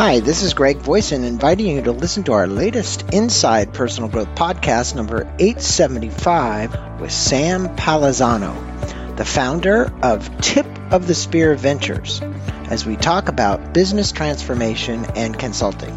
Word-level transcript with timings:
Hi, 0.00 0.20
this 0.20 0.42
is 0.42 0.54
Greg 0.54 0.78
Voisin 0.78 1.24
inviting 1.24 1.76
you 1.76 1.82
to 1.82 1.92
listen 1.92 2.24
to 2.24 2.32
our 2.32 2.46
latest 2.46 3.12
Inside 3.12 3.74
Personal 3.74 4.08
Growth 4.08 4.34
podcast, 4.34 4.94
number 4.94 5.30
875, 5.38 7.02
with 7.02 7.12
Sam 7.12 7.76
Palazzolo, 7.76 9.16
the 9.18 9.26
founder 9.26 9.92
of 10.02 10.40
Tip 10.40 10.66
of 10.90 11.06
the 11.06 11.14
Spear 11.14 11.54
Ventures, 11.54 12.22
as 12.70 12.86
we 12.86 12.96
talk 12.96 13.28
about 13.28 13.74
business 13.74 14.10
transformation 14.10 15.04
and 15.16 15.38
consulting. 15.38 15.94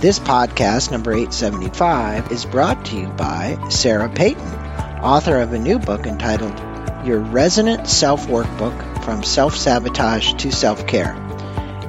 This 0.00 0.18
podcast, 0.18 0.90
number 0.90 1.12
875, 1.12 2.32
is 2.32 2.46
brought 2.46 2.86
to 2.86 2.96
you 2.96 3.08
by 3.08 3.58
Sarah 3.68 4.08
Peyton, 4.08 4.54
author 5.02 5.38
of 5.42 5.52
a 5.52 5.58
new 5.58 5.78
book 5.78 6.06
entitled 6.06 6.58
Your 7.06 7.20
Resonant 7.20 7.88
Self 7.88 8.26
Workbook 8.26 9.04
From 9.04 9.22
Self 9.22 9.54
Sabotage 9.54 10.32
to 10.32 10.50
Self 10.50 10.86
Care. 10.86 11.23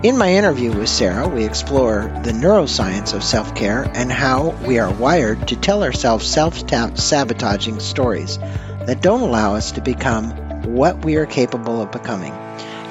In 0.06 0.20
my 0.20 0.34
interview 0.34 0.72
with 0.72 0.88
Sarah, 0.88 1.28
we 1.28 1.46
explore 1.46 2.04
the 2.24 2.32
neuroscience 2.32 3.16
of 3.16 3.24
self 3.24 3.56
care 3.56 3.90
and 3.96 4.12
how 4.12 4.50
we 4.68 4.78
are 4.78 4.94
wired 4.94 5.48
to 5.48 5.56
tell 5.56 5.82
ourselves 5.82 6.28
self 6.28 6.56
sabotaging 6.60 7.80
stories 7.80 8.38
that 8.38 9.02
don't 9.02 9.22
allow 9.22 9.56
us 9.56 9.72
to 9.72 9.82
become 9.82 10.30
what 10.76 11.04
we 11.04 11.16
are 11.16 11.26
capable 11.26 11.82
of 11.82 11.92
becoming. 11.92 12.34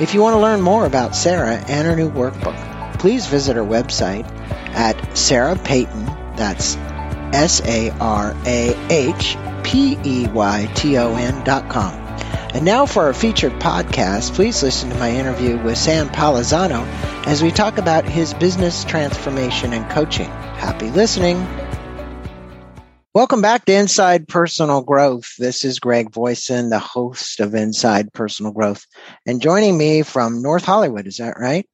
If 0.01 0.13
you 0.13 0.23
want 0.23 0.35
to 0.35 0.41
learn 0.41 0.61
more 0.61 0.87
about 0.87 1.15
Sarah 1.15 1.55
and 1.69 1.87
her 1.87 1.95
new 1.95 2.11
workbook, 2.11 2.99
please 2.99 3.29
visit 3.29 3.55
her 3.55 3.63
website 3.63 4.29
at 4.75 5.17
Sarah 5.17 5.55
Peyton, 5.55 6.07
that's 6.35 6.75
S 7.33 7.63
A 7.65 7.91
R 8.01 8.35
A 8.45 8.77
H 8.93 9.37
P 9.63 9.97
E 10.03 10.27
Y 10.27 10.69
T 10.75 10.99
O 10.99 11.15
N 11.15 11.45
dot 11.45 11.71
com. 11.71 12.04
And 12.55 12.65
now 12.65 12.87
for 12.87 13.03
our 13.03 13.13
featured 13.13 13.55
podcast, 13.55 14.35
please 14.35 14.63
listen 14.63 14.89
to 14.91 14.95
my 14.95 15.11
interview 15.11 15.59
with 15.59 15.77
Sam 15.77 16.09
Palazzolo 16.09 16.87
as 17.27 17.43
we 17.43 17.51
talk 17.51 17.79
about 17.79 18.05
his 18.05 18.33
business 18.33 18.85
transformation 18.85 19.73
and 19.73 19.91
coaching. 19.91 20.29
Happy 20.29 20.89
listening. 20.93 21.45
Welcome 23.13 23.43
back 23.43 23.65
to 23.65 23.73
Inside 23.73 24.29
Personal 24.29 24.83
Growth. 24.83 25.35
This 25.37 25.65
is 25.65 25.81
Greg 25.81 26.13
Voisin, 26.13 26.71
the 26.71 26.79
host 26.79 27.41
of 27.41 27.57
Inside 27.57 28.13
Personal 28.13 28.53
Growth. 28.53 28.87
And 29.27 29.43
joining 29.43 29.77
me 29.77 30.03
from 30.03 30.41
North 30.41 30.65
Hollywood, 30.65 31.09
is 31.09 31.17
that 31.17 31.41
right? 31.41 31.69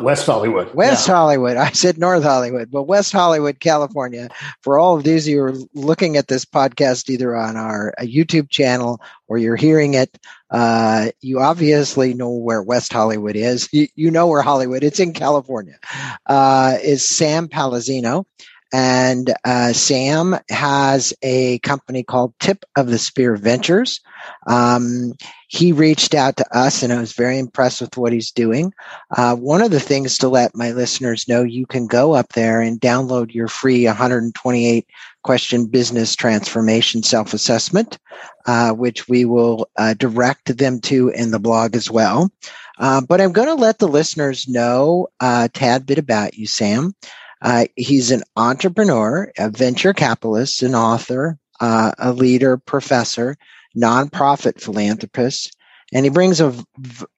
West 0.00 0.26
Hollywood. 0.26 0.72
West 0.74 1.06
yeah. 1.06 1.14
Hollywood. 1.14 1.56
I 1.56 1.70
said 1.70 1.98
North 1.98 2.22
Hollywood, 2.22 2.70
but 2.70 2.84
West 2.84 3.12
Hollywood, 3.12 3.60
California. 3.60 4.28
For 4.62 4.78
all 4.78 4.96
of 4.96 5.04
these 5.04 5.28
you're 5.28 5.54
looking 5.74 6.16
at 6.16 6.28
this 6.28 6.44
podcast 6.44 7.10
either 7.10 7.36
on 7.36 7.56
our 7.56 7.92
YouTube 8.00 8.48
channel 8.48 9.00
or 9.28 9.36
you're 9.38 9.56
hearing 9.56 9.94
it, 9.94 10.18
uh, 10.50 11.10
you 11.20 11.40
obviously 11.40 12.14
know 12.14 12.30
where 12.30 12.62
West 12.62 12.92
Hollywood 12.92 13.36
is. 13.36 13.68
You, 13.72 13.88
you 13.96 14.10
know 14.10 14.26
where 14.26 14.42
Hollywood. 14.42 14.82
It's 14.82 15.00
in 15.00 15.12
California. 15.12 15.78
Uh, 16.24 16.78
is 16.82 17.06
Sam 17.06 17.48
Palazzolo. 17.48 18.24
And 18.72 19.32
uh, 19.44 19.72
Sam 19.72 20.36
has 20.50 21.14
a 21.22 21.58
company 21.60 22.02
called 22.02 22.34
Tip 22.40 22.64
of 22.76 22.88
the 22.88 22.98
Spear 22.98 23.36
Ventures. 23.36 24.00
Um, 24.46 25.12
he 25.48 25.70
reached 25.72 26.14
out 26.14 26.36
to 26.38 26.56
us, 26.56 26.82
and 26.82 26.92
I 26.92 26.98
was 26.98 27.12
very 27.12 27.38
impressed 27.38 27.80
with 27.80 27.96
what 27.96 28.12
he's 28.12 28.32
doing. 28.32 28.72
Uh, 29.16 29.36
one 29.36 29.62
of 29.62 29.70
the 29.70 29.80
things 29.80 30.18
to 30.18 30.28
let 30.28 30.56
my 30.56 30.72
listeners 30.72 31.28
know, 31.28 31.42
you 31.44 31.66
can 31.66 31.86
go 31.86 32.14
up 32.14 32.32
there 32.32 32.60
and 32.60 32.80
download 32.80 33.32
your 33.32 33.46
free 33.46 33.86
128 33.86 34.86
question 35.22 35.66
business 35.66 36.16
transformation 36.16 37.02
self 37.02 37.32
assessment, 37.32 37.98
uh, 38.46 38.72
which 38.72 39.08
we 39.08 39.24
will 39.24 39.68
uh, 39.76 39.94
direct 39.94 40.56
them 40.58 40.80
to 40.80 41.08
in 41.10 41.30
the 41.30 41.38
blog 41.38 41.76
as 41.76 41.90
well. 41.90 42.30
Uh, 42.78 43.00
but 43.00 43.20
I'm 43.20 43.32
going 43.32 43.48
to 43.48 43.54
let 43.54 43.78
the 43.78 43.88
listeners 43.88 44.48
know 44.48 45.08
a 45.20 45.48
tad 45.52 45.86
bit 45.86 45.98
about 45.98 46.34
you, 46.34 46.46
Sam. 46.46 46.94
Uh, 47.42 47.66
he's 47.76 48.10
an 48.10 48.22
entrepreneur, 48.36 49.30
a 49.38 49.50
venture 49.50 49.92
capitalist, 49.92 50.62
an 50.62 50.74
author, 50.74 51.38
uh, 51.60 51.92
a 51.98 52.12
leader, 52.12 52.56
professor, 52.56 53.36
nonprofit 53.76 54.60
philanthropist, 54.60 55.54
and 55.92 56.04
he 56.04 56.10
brings 56.10 56.40
a, 56.40 56.52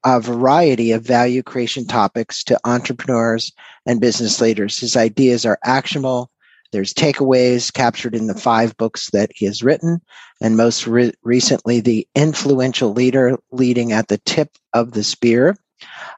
a 0.04 0.20
variety 0.20 0.92
of 0.92 1.02
value 1.02 1.42
creation 1.42 1.86
topics 1.86 2.44
to 2.44 2.58
entrepreneurs 2.64 3.52
and 3.86 4.00
business 4.00 4.40
leaders. 4.40 4.78
His 4.78 4.96
ideas 4.96 5.46
are 5.46 5.58
actionable. 5.64 6.30
There's 6.70 6.92
takeaways 6.92 7.72
captured 7.72 8.14
in 8.14 8.26
the 8.26 8.34
five 8.34 8.76
books 8.76 9.08
that 9.12 9.30
he 9.34 9.46
has 9.46 9.62
written, 9.62 10.00
and 10.42 10.56
most 10.56 10.86
re- 10.86 11.14
recently, 11.22 11.80
The 11.80 12.06
Influential 12.14 12.92
Leader 12.92 13.38
Leading 13.52 13.92
at 13.92 14.08
the 14.08 14.18
Tip 14.18 14.50
of 14.74 14.92
the 14.92 15.02
Spear. 15.02 15.56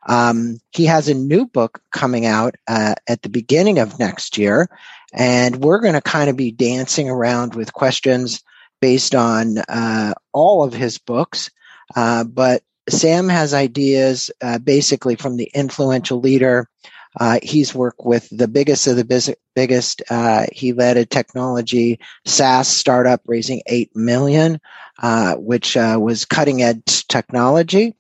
Um, 0.06 0.60
he 0.70 0.86
has 0.86 1.08
a 1.08 1.14
new 1.14 1.46
book 1.46 1.82
coming 1.92 2.26
out 2.26 2.56
uh, 2.68 2.94
at 3.06 3.22
the 3.22 3.28
beginning 3.28 3.78
of 3.78 3.98
next 3.98 4.38
year, 4.38 4.68
and 5.12 5.56
we're 5.56 5.80
going 5.80 5.94
to 5.94 6.00
kind 6.00 6.30
of 6.30 6.36
be 6.36 6.52
dancing 6.52 7.08
around 7.08 7.54
with 7.54 7.72
questions 7.72 8.42
based 8.80 9.14
on 9.14 9.58
uh, 9.58 10.14
all 10.32 10.64
of 10.64 10.72
his 10.72 10.98
books. 10.98 11.50
Uh, 11.94 12.24
but 12.24 12.62
Sam 12.88 13.28
has 13.28 13.54
ideas 13.54 14.30
uh, 14.40 14.58
basically 14.58 15.16
from 15.16 15.36
the 15.36 15.50
influential 15.54 16.20
leader. 16.20 16.68
Uh, 17.18 17.40
he's 17.42 17.74
worked 17.74 18.04
with 18.04 18.28
the 18.30 18.48
biggest 18.48 18.86
of 18.86 18.96
the 18.96 19.04
biz- 19.04 19.34
biggest. 19.54 20.02
Uh, 20.10 20.46
he 20.52 20.72
led 20.72 20.96
a 20.96 21.04
technology 21.04 21.98
SaaS 22.24 22.68
startup 22.68 23.20
raising 23.26 23.62
eight 23.66 23.94
million, 23.96 24.60
uh, 25.00 25.34
which 25.36 25.76
was 25.76 26.24
cutting 26.24 26.62
edge 26.62 27.06
technology. 27.08 27.94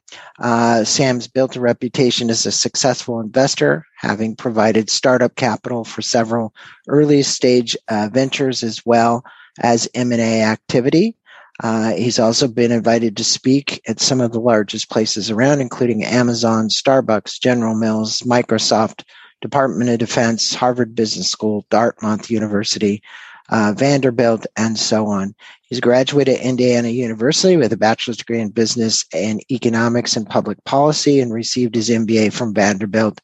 Sam's 0.84 1.28
built 1.28 1.56
a 1.56 1.60
reputation 1.60 2.30
as 2.30 2.46
a 2.46 2.52
successful 2.52 3.20
investor, 3.20 3.84
having 3.98 4.36
provided 4.36 4.90
startup 4.90 5.36
capital 5.36 5.84
for 5.84 6.02
several 6.02 6.54
early 6.88 7.22
stage 7.22 7.76
ventures 8.10 8.62
as 8.62 8.84
well 8.84 9.24
as 9.60 9.88
M&A 9.94 10.42
activity. 10.42 11.16
Uh, 11.62 11.92
he's 11.92 12.18
also 12.18 12.48
been 12.48 12.72
invited 12.72 13.16
to 13.16 13.24
speak 13.24 13.82
at 13.86 14.00
some 14.00 14.20
of 14.20 14.32
the 14.32 14.40
largest 14.40 14.88
places 14.88 15.30
around, 15.30 15.60
including 15.60 16.04
Amazon, 16.04 16.68
Starbucks, 16.68 17.38
General 17.38 17.74
Mills, 17.74 18.20
Microsoft, 18.20 19.04
Department 19.42 19.90
of 19.90 19.98
Defense, 19.98 20.54
Harvard 20.54 20.94
Business 20.94 21.30
School, 21.30 21.66
Dartmouth 21.70 22.30
University, 22.30 23.02
uh, 23.50 23.74
Vanderbilt, 23.76 24.46
and 24.56 24.78
so 24.78 25.06
on. 25.06 25.34
He's 25.62 25.80
graduated 25.80 26.36
at 26.36 26.44
Indiana 26.44 26.88
University 26.88 27.56
with 27.56 27.72
a 27.72 27.76
bachelor's 27.76 28.16
degree 28.16 28.40
in 28.40 28.50
business 28.50 29.04
and 29.12 29.40
economics 29.50 30.16
and 30.16 30.28
public 30.28 30.62
policy 30.64 31.20
and 31.20 31.32
received 31.32 31.74
his 31.74 31.90
MBA 31.90 32.32
from 32.32 32.54
Vanderbilt. 32.54 33.20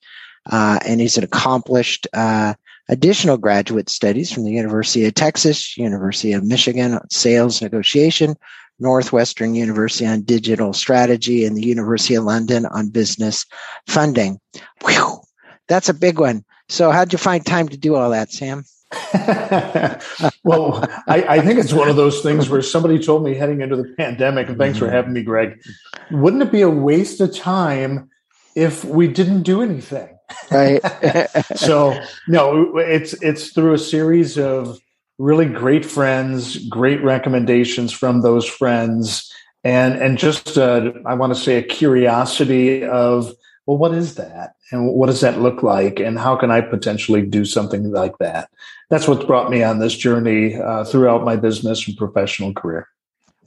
Uh, 0.50 0.78
and 0.86 1.00
he's 1.00 1.16
an 1.16 1.24
accomplished 1.24 2.06
uh, 2.12 2.54
additional 2.88 3.36
graduate 3.36 3.88
studies 3.88 4.32
from 4.32 4.44
the 4.44 4.52
University 4.52 5.04
of 5.04 5.14
Texas, 5.14 5.76
University 5.76 6.32
of 6.32 6.44
Michigan 6.44 6.94
on 6.94 7.10
sales 7.10 7.60
negotiation, 7.60 8.36
Northwestern 8.78 9.54
University 9.54 10.06
on 10.06 10.22
digital 10.22 10.72
strategy, 10.72 11.44
and 11.44 11.56
the 11.56 11.66
University 11.66 12.14
of 12.14 12.24
London 12.24 12.66
on 12.66 12.90
business 12.90 13.44
funding. 13.88 14.38
Whew, 14.84 15.20
that's 15.66 15.88
a 15.88 15.94
big 15.94 16.18
one. 16.20 16.44
So, 16.68 16.90
how'd 16.90 17.12
you 17.12 17.18
find 17.18 17.44
time 17.44 17.68
to 17.68 17.76
do 17.76 17.94
all 17.94 18.10
that, 18.10 18.30
Sam? 18.30 18.64
well, 20.44 20.84
I, 21.08 21.24
I, 21.28 21.40
think 21.40 21.58
it's 21.58 21.72
one 21.72 21.88
of 21.88 21.96
those 21.96 22.22
things 22.22 22.48
where 22.48 22.62
somebody 22.62 23.00
told 23.00 23.24
me 23.24 23.34
heading 23.34 23.60
into 23.60 23.74
the 23.74 23.92
pandemic, 23.96 24.48
and 24.48 24.56
thanks 24.56 24.78
for 24.78 24.88
having 24.88 25.12
me, 25.12 25.22
Greg. 25.22 25.60
Wouldn't 26.12 26.42
it 26.42 26.52
be 26.52 26.62
a 26.62 26.70
waste 26.70 27.20
of 27.20 27.34
time 27.34 28.08
if 28.54 28.84
we 28.84 29.08
didn't 29.08 29.42
do 29.42 29.60
anything? 29.60 30.16
right 30.50 30.80
so 31.56 31.98
no 32.28 32.76
it's 32.78 33.12
it's 33.22 33.52
through 33.52 33.74
a 33.74 33.78
series 33.78 34.38
of 34.38 34.78
really 35.18 35.46
great 35.46 35.84
friends 35.84 36.56
great 36.68 37.02
recommendations 37.02 37.92
from 37.92 38.22
those 38.22 38.44
friends 38.44 39.32
and 39.64 39.94
and 39.94 40.18
just 40.18 40.58
uh, 40.58 40.92
i 41.04 41.14
want 41.14 41.34
to 41.34 41.40
say 41.40 41.56
a 41.56 41.62
curiosity 41.62 42.84
of 42.84 43.32
well 43.66 43.76
what 43.76 43.94
is 43.94 44.14
that? 44.14 44.54
And 44.70 44.88
what 44.88 45.06
does 45.06 45.20
that 45.20 45.40
look 45.40 45.62
like? 45.62 46.00
And 46.00 46.18
how 46.18 46.36
can 46.36 46.50
i 46.50 46.60
potentially 46.60 47.22
do 47.22 47.44
something 47.44 47.90
like 47.90 48.18
that? 48.18 48.48
That's 48.90 49.08
what's 49.08 49.24
brought 49.24 49.50
me 49.50 49.62
on 49.62 49.78
this 49.78 49.96
journey 49.96 50.54
uh, 50.56 50.84
throughout 50.84 51.24
my 51.24 51.36
business 51.36 51.86
and 51.86 51.96
professional 51.96 52.52
career 52.52 52.88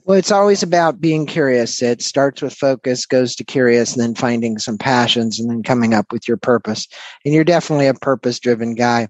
well, 0.04 0.18
it's 0.18 0.32
always 0.32 0.62
about 0.62 1.00
being 1.00 1.26
curious. 1.26 1.82
It 1.82 2.02
starts 2.02 2.42
with 2.42 2.54
focus, 2.54 3.06
goes 3.06 3.34
to 3.36 3.44
curious, 3.44 3.92
and 3.92 4.02
then 4.02 4.14
finding 4.14 4.58
some 4.58 4.78
passions 4.78 5.38
and 5.38 5.50
then 5.50 5.62
coming 5.62 5.94
up 5.94 6.12
with 6.12 6.26
your 6.26 6.36
purpose. 6.36 6.88
And 7.24 7.34
you're 7.34 7.44
definitely 7.44 7.86
a 7.86 7.94
purpose 7.94 8.38
driven 8.38 8.74
guy. 8.74 9.08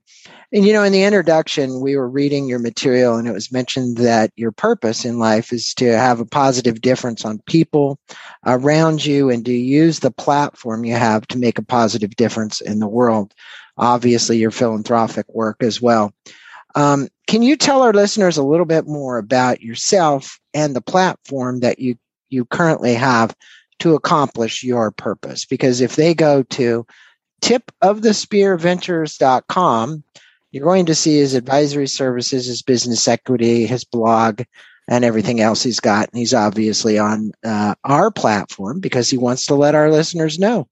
And 0.53 0.67
you 0.67 0.73
know, 0.73 0.83
in 0.83 0.93
the 0.93 1.05
introduction, 1.05 1.81
we 1.81 1.97
were 1.97 2.09
reading 2.09 2.49
your 2.49 2.59
material 2.59 3.17
and 3.17 3.29
it 3.29 3.33
was 3.33 3.53
mentioned 3.53 3.99
that 3.99 4.33
your 4.35 4.51
purpose 4.51 5.05
in 5.05 5.21
life 5.21 5.53
is 5.53 5.73
to 5.75 5.97
have 5.97 6.19
a 6.19 6.27
positive 6.27 6.81
difference 6.81 7.25
on 7.25 7.41
people 7.47 8.01
around 8.45 9.05
you 9.05 9.31
and 9.31 9.45
to 9.45 9.53
use 9.53 10.01
the 10.01 10.11
platform 10.11 10.85
you 10.85 10.95
have 10.95 11.27
to 11.29 11.39
make 11.39 11.59
a 11.59 11.65
positive 11.65 12.17
difference 12.17 12.61
in 12.61 12.81
the 12.81 12.89
world. 12.89 13.33
Obviously, 13.79 14.39
your 14.39 14.51
philanthropic 14.51 15.27
work 15.33 15.63
as 15.63 15.81
well. 15.81 16.13
Um, 16.75 17.09
can 17.27 17.43
you 17.43 17.57
tell 17.57 17.83
our 17.83 17.93
listeners 17.93 18.37
a 18.37 18.43
little 18.43 18.67
bit 18.67 18.87
more 18.87 19.19
about 19.19 19.61
yourself 19.61 20.39
and 20.55 20.75
the 20.75 20.81
platform 20.81 21.61
that 21.61 21.79
you, 21.79 21.97
you 22.29 22.45
currently 22.45 22.95
have 22.95 23.35
to 23.81 23.95
accomplish 23.95 24.63
your 24.63 24.91
purpose? 24.91 25.45
Because 25.45 25.81
if 25.81 25.97
they 25.97 26.15
go 26.15 26.43
to 26.45 26.87
tipofthespearventures.com, 27.43 30.05
you're 30.53 30.65
going 30.65 30.87
to 30.87 30.95
see 30.95 31.19
his 31.19 31.35
advisory 31.35 31.87
services, 31.87 32.47
his 32.47 32.63
business 32.63 33.07
equity, 33.07 33.67
his 33.67 33.85
blog, 33.85 34.43
and 34.89 35.05
everything 35.05 35.41
else 35.41 35.63
he's 35.63 35.81
got. 35.81 36.09
And 36.11 36.19
he's 36.19 36.35
obviously 36.35 36.99
on 36.99 37.31
uh, 37.45 37.77
our 37.85 38.11
platform 38.11 38.81
because 38.81 39.09
he 39.09 39.17
wants 39.17 39.47
to 39.47 39.55
let 39.55 39.77
our 39.77 39.91
listeners 39.91 40.39
know. 40.39 40.67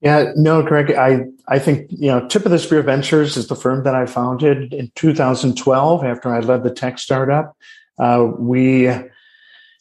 Yeah, 0.00 0.32
no, 0.36 0.62
Greg, 0.62 0.92
I, 0.92 1.24
I 1.48 1.58
think, 1.58 1.90
you 1.90 2.06
know, 2.06 2.26
Tip 2.28 2.44
of 2.44 2.52
the 2.52 2.58
Spear 2.58 2.82
Ventures 2.82 3.36
is 3.36 3.48
the 3.48 3.56
firm 3.56 3.82
that 3.82 3.96
I 3.96 4.06
founded 4.06 4.72
in 4.72 4.92
2012 4.94 6.04
after 6.04 6.32
I 6.32 6.38
led 6.38 6.62
the 6.62 6.70
tech 6.70 7.00
startup. 7.00 7.56
Uh, 7.98 8.30
we, 8.38 8.82
you 8.82 9.10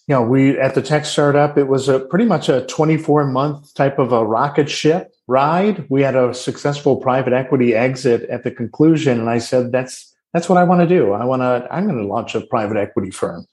know, 0.07 0.23
we, 0.23 0.57
at 0.57 0.73
the 0.73 0.81
tech 0.81 1.05
startup, 1.05 1.55
it 1.55 1.67
was 1.67 1.87
a 1.87 1.99
pretty 1.99 2.25
much 2.25 2.49
a 2.49 2.65
24 2.65 3.27
month 3.27 3.75
type 3.75 3.99
of 3.99 4.11
a 4.11 4.25
rocket 4.25 4.71
ship 4.71 5.11
ride. 5.27 5.85
We 5.89 6.01
had 6.01 6.15
a 6.15 6.33
successful 6.33 6.95
private 6.95 7.33
equity 7.33 7.75
exit 7.75 8.27
at 8.29 8.43
the 8.43 8.49
conclusion. 8.49 9.19
And 9.19 9.29
I 9.29 9.37
said, 9.37 9.71
that's, 9.71 10.15
that's 10.33 10.49
what 10.49 10.57
I 10.57 10.63
want 10.63 10.81
to 10.81 10.87
do. 10.87 11.13
I 11.13 11.25
want 11.25 11.43
to, 11.43 11.67
I'm 11.69 11.85
going 11.85 11.99
to 11.99 12.07
launch 12.07 12.33
a 12.33 12.41
private 12.41 12.77
equity 12.77 13.11
firm. 13.11 13.45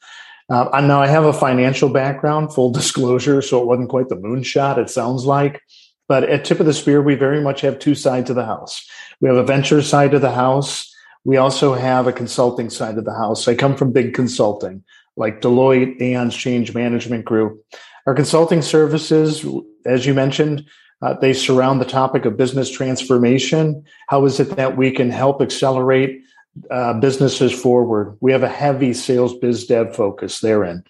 Uh, 0.49 0.69
I 0.73 0.81
now 0.81 1.03
I 1.03 1.09
have 1.09 1.25
a 1.25 1.33
financial 1.33 1.89
background, 1.89 2.55
full 2.55 2.71
disclosure, 2.71 3.43
so 3.43 3.61
it 3.61 3.67
wasn't 3.67 3.89
quite 3.89 4.09
the 4.09 4.17
moonshot. 4.17 4.79
It 4.79 4.91
sounds 4.91 5.25
like, 5.25 5.63
but 6.09 6.25
at 6.25 6.45
Tip 6.45 6.61
of 6.61 6.67
the 6.67 6.75
Spear, 6.75 7.03
we 7.03 7.15
very 7.15 7.41
much 7.41 7.61
have 7.63 7.79
two 7.79 7.95
sides 7.95 8.31
of 8.31 8.37
the 8.37 8.45
house. 8.45 8.87
We 9.21 9.29
have 9.29 9.39
a 9.39 9.45
venture 9.45 9.83
side 9.83 10.15
of 10.15 10.21
the 10.21 10.33
house. 10.33 10.93
We 11.25 11.37
also 11.37 11.75
have 11.75 12.07
a 12.07 12.13
consulting 12.13 12.71
side 12.71 12.99
of 12.99 13.05
the 13.05 13.15
house. 13.15 13.49
I 13.49 13.55
come 13.55 13.77
from 13.77 13.93
big 13.93 14.13
consulting, 14.13 14.85
like 15.17 15.41
Deloitte, 15.41 16.01
Aon's 16.01 16.37
Change 16.37 16.75
Management 16.75 17.25
Group. 17.25 17.65
Our 18.07 18.15
consulting 18.15 18.61
services, 18.61 19.47
as 19.87 20.05
you 20.05 20.13
mentioned, 20.13 20.67
uh, 21.01 21.15
they 21.15 21.33
surround 21.33 21.81
the 21.81 21.87
topic 21.87 22.25
of 22.25 22.37
business 22.37 22.71
transformation. 22.71 23.85
How 24.09 24.25
is 24.27 24.41
it 24.41 24.57
that 24.57 24.77
we 24.77 24.91
can 24.91 25.11
help 25.11 25.41
accelerate 25.41 26.23
uh, 26.71 26.95
businesses 26.95 27.53
forward? 27.53 28.17
We 28.21 28.33
have 28.33 28.43
a 28.43 28.49
heavy 28.49 28.93
sales 28.93 29.37
biz 29.39 29.67
dev 29.67 29.97
focus 29.97 30.41
therein. 30.41 30.85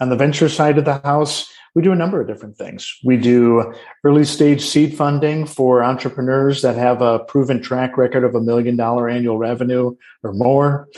On 0.00 0.08
the 0.08 0.16
venture 0.16 0.48
side 0.48 0.78
of 0.78 0.84
the 0.84 0.98
house, 0.98 1.52
we 1.74 1.82
do 1.82 1.92
a 1.92 1.96
number 1.96 2.20
of 2.20 2.26
different 2.26 2.56
things. 2.56 2.98
We 3.04 3.16
do 3.16 3.72
early 4.04 4.24
stage 4.24 4.62
seed 4.62 4.96
funding 4.96 5.46
for 5.46 5.84
entrepreneurs 5.84 6.62
that 6.62 6.76
have 6.76 7.00
a 7.00 7.20
proven 7.20 7.62
track 7.62 7.96
record 7.96 8.24
of 8.24 8.34
a 8.34 8.40
million 8.40 8.76
dollar 8.76 9.08
annual 9.08 9.38
revenue 9.38 9.96
or 10.22 10.32
more. 10.32 10.88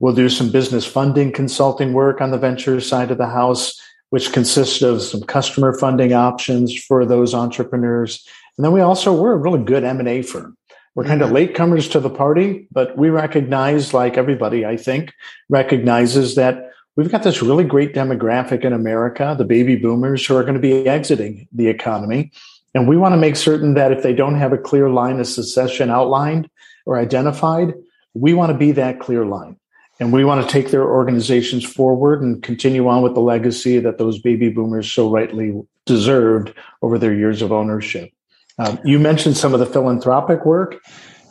We'll 0.00 0.14
do 0.14 0.28
some 0.28 0.50
business 0.50 0.86
funding 0.86 1.32
consulting 1.32 1.92
work 1.92 2.20
on 2.20 2.30
the 2.30 2.38
venture 2.38 2.80
side 2.80 3.10
of 3.10 3.18
the 3.18 3.26
house, 3.26 3.80
which 4.10 4.32
consists 4.32 4.82
of 4.82 5.02
some 5.02 5.22
customer 5.22 5.76
funding 5.76 6.12
options 6.12 6.76
for 6.76 7.04
those 7.04 7.34
entrepreneurs. 7.34 8.26
And 8.56 8.64
then 8.64 8.72
we 8.72 8.80
also, 8.80 9.12
we're 9.12 9.32
a 9.32 9.36
really 9.36 9.64
good 9.64 9.84
M&A 9.84 10.22
firm. 10.22 10.56
We're 10.94 11.04
kind 11.04 11.22
of 11.22 11.30
mm-hmm. 11.30 11.54
latecomers 11.54 11.90
to 11.92 12.00
the 12.00 12.10
party, 12.10 12.66
but 12.72 12.96
we 12.96 13.08
recognize, 13.08 13.94
like 13.94 14.16
everybody, 14.16 14.66
I 14.66 14.76
think, 14.76 15.14
recognizes 15.48 16.34
that 16.34 16.67
we've 16.98 17.12
got 17.12 17.22
this 17.22 17.40
really 17.40 17.62
great 17.62 17.94
demographic 17.94 18.64
in 18.64 18.72
America, 18.72 19.36
the 19.38 19.44
baby 19.44 19.76
boomers 19.76 20.26
who 20.26 20.34
are 20.34 20.42
going 20.42 20.54
to 20.54 20.60
be 20.60 20.88
exiting 20.88 21.46
the 21.52 21.68
economy. 21.68 22.32
And 22.74 22.88
we 22.88 22.96
want 22.96 23.12
to 23.12 23.16
make 23.16 23.36
certain 23.36 23.74
that 23.74 23.92
if 23.92 24.02
they 24.02 24.12
don't 24.12 24.34
have 24.34 24.52
a 24.52 24.58
clear 24.58 24.90
line 24.90 25.20
of 25.20 25.28
succession 25.28 25.90
outlined 25.90 26.50
or 26.86 26.98
identified, 26.98 27.72
we 28.14 28.34
want 28.34 28.50
to 28.50 28.58
be 28.58 28.72
that 28.72 28.98
clear 28.98 29.24
line. 29.24 29.56
And 30.00 30.12
we 30.12 30.24
want 30.24 30.44
to 30.44 30.52
take 30.52 30.72
their 30.72 30.90
organizations 30.90 31.64
forward 31.64 32.20
and 32.20 32.42
continue 32.42 32.88
on 32.88 33.02
with 33.02 33.14
the 33.14 33.20
legacy 33.20 33.78
that 33.78 33.98
those 33.98 34.18
baby 34.18 34.48
boomers 34.48 34.90
so 34.90 35.08
rightly 35.08 35.54
deserved 35.86 36.52
over 36.82 36.98
their 36.98 37.14
years 37.14 37.42
of 37.42 37.52
ownership. 37.52 38.10
Um, 38.58 38.80
you 38.84 38.98
mentioned 38.98 39.36
some 39.36 39.54
of 39.54 39.60
the 39.60 39.66
philanthropic 39.66 40.44
work 40.44 40.82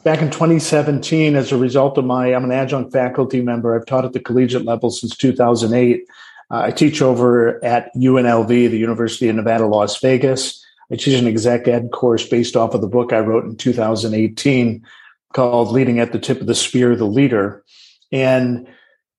back 0.04 0.22
in 0.22 0.30
2017, 0.30 1.36
as 1.36 1.52
a 1.52 1.58
result 1.58 1.98
of 1.98 2.06
my, 2.06 2.34
I'm 2.34 2.44
an 2.44 2.52
adjunct 2.52 2.92
faculty 2.92 3.42
member. 3.42 3.76
I've 3.76 3.86
taught 3.86 4.06
at 4.06 4.14
the 4.14 4.20
collegiate 4.20 4.66
level 4.66 4.90
since 4.90 5.16
2008. 5.16 6.06
Uh, 6.50 6.62
I 6.62 6.72
teach 6.72 7.02
over 7.02 7.64
at 7.64 7.94
UNLV, 7.96 8.48
the 8.48 8.78
University 8.78 9.28
of 9.28 9.36
Nevada, 9.36 9.66
Las 9.66 10.00
Vegas. 10.00 10.64
I 10.92 10.96
teach 10.96 11.20
an 11.20 11.28
exec 11.28 11.68
ed 11.68 11.92
course 11.92 12.28
based 12.28 12.56
off 12.56 12.74
of 12.74 12.82
the 12.82 12.88
book 12.88 13.12
I 13.12 13.20
wrote 13.20 13.46
in 13.46 13.58
2018 13.58 14.86
called 15.34 15.72
Leading 15.72 16.00
at 16.00 16.14
the 16.14 16.20
Tip 16.20 16.40
of 16.40 16.48
the 16.48 16.56
Spear, 16.56 16.96
the 16.96 17.06
Leader. 17.06 17.64
And 18.12 18.68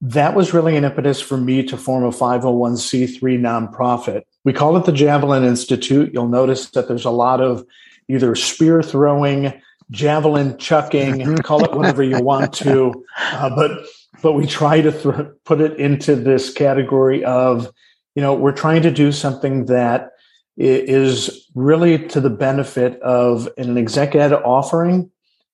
that 0.01 0.35
was 0.35 0.55
really 0.55 0.77
an 0.77 0.85
impetus 0.85 1.21
for 1.21 1.37
me 1.37 1.63
to 1.65 1.77
form 1.77 2.05
a 2.05 2.11
501c3 2.11 3.21
nonprofit. 3.21 4.23
We 4.45 4.53
call 4.53 4.77
it 4.77 4.87
the 4.87 4.93
Javelin 4.93 5.45
Institute. 5.45 6.13
You'll 6.15 6.29
notice 6.29 6.71
that 6.71 6.89
there's 6.89 7.05
a 7.05 7.11
lot 7.11 7.41
of 7.41 7.67
either 8.09 8.35
spear 8.35 8.83
throwing, 8.83 9.53
javelin 9.91 10.57
chucking, 10.59 11.39
call 11.39 11.65
it 11.65 11.73
whatever 11.73 12.03
you 12.03 12.21
want 12.21 12.53
to, 12.55 13.05
uh, 13.33 13.51
but 13.55 13.87
but 14.23 14.33
we 14.33 14.47
try 14.47 14.81
to 14.81 14.91
th- 14.91 15.27
put 15.45 15.61
it 15.61 15.79
into 15.79 16.17
this 16.17 16.53
category 16.53 17.25
of, 17.25 17.71
you 18.15 18.23
know, 18.23 18.35
we're 18.35 18.53
trying 18.53 18.83
to 18.83 18.91
do 18.91 19.13
something 19.13 19.67
that 19.67 20.11
is 20.57 21.49
really 21.55 22.07
to 22.09 22.21
the 22.21 22.31
benefit 22.31 23.01
of 23.01 23.49
an 23.57 23.79
exec 23.79 24.15
ed 24.15 24.33
offering 24.33 25.11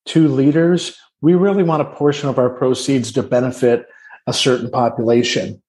to 0.06 0.28
leaders. 0.28 0.96
We 1.20 1.34
really 1.34 1.62
want 1.62 1.82
a 1.82 1.92
portion 1.94 2.28
of 2.28 2.38
our 2.38 2.50
proceeds 2.50 3.12
to 3.12 3.22
benefit 3.22 3.86
a 4.26 4.32
certain 4.32 4.70
population. 4.70 5.62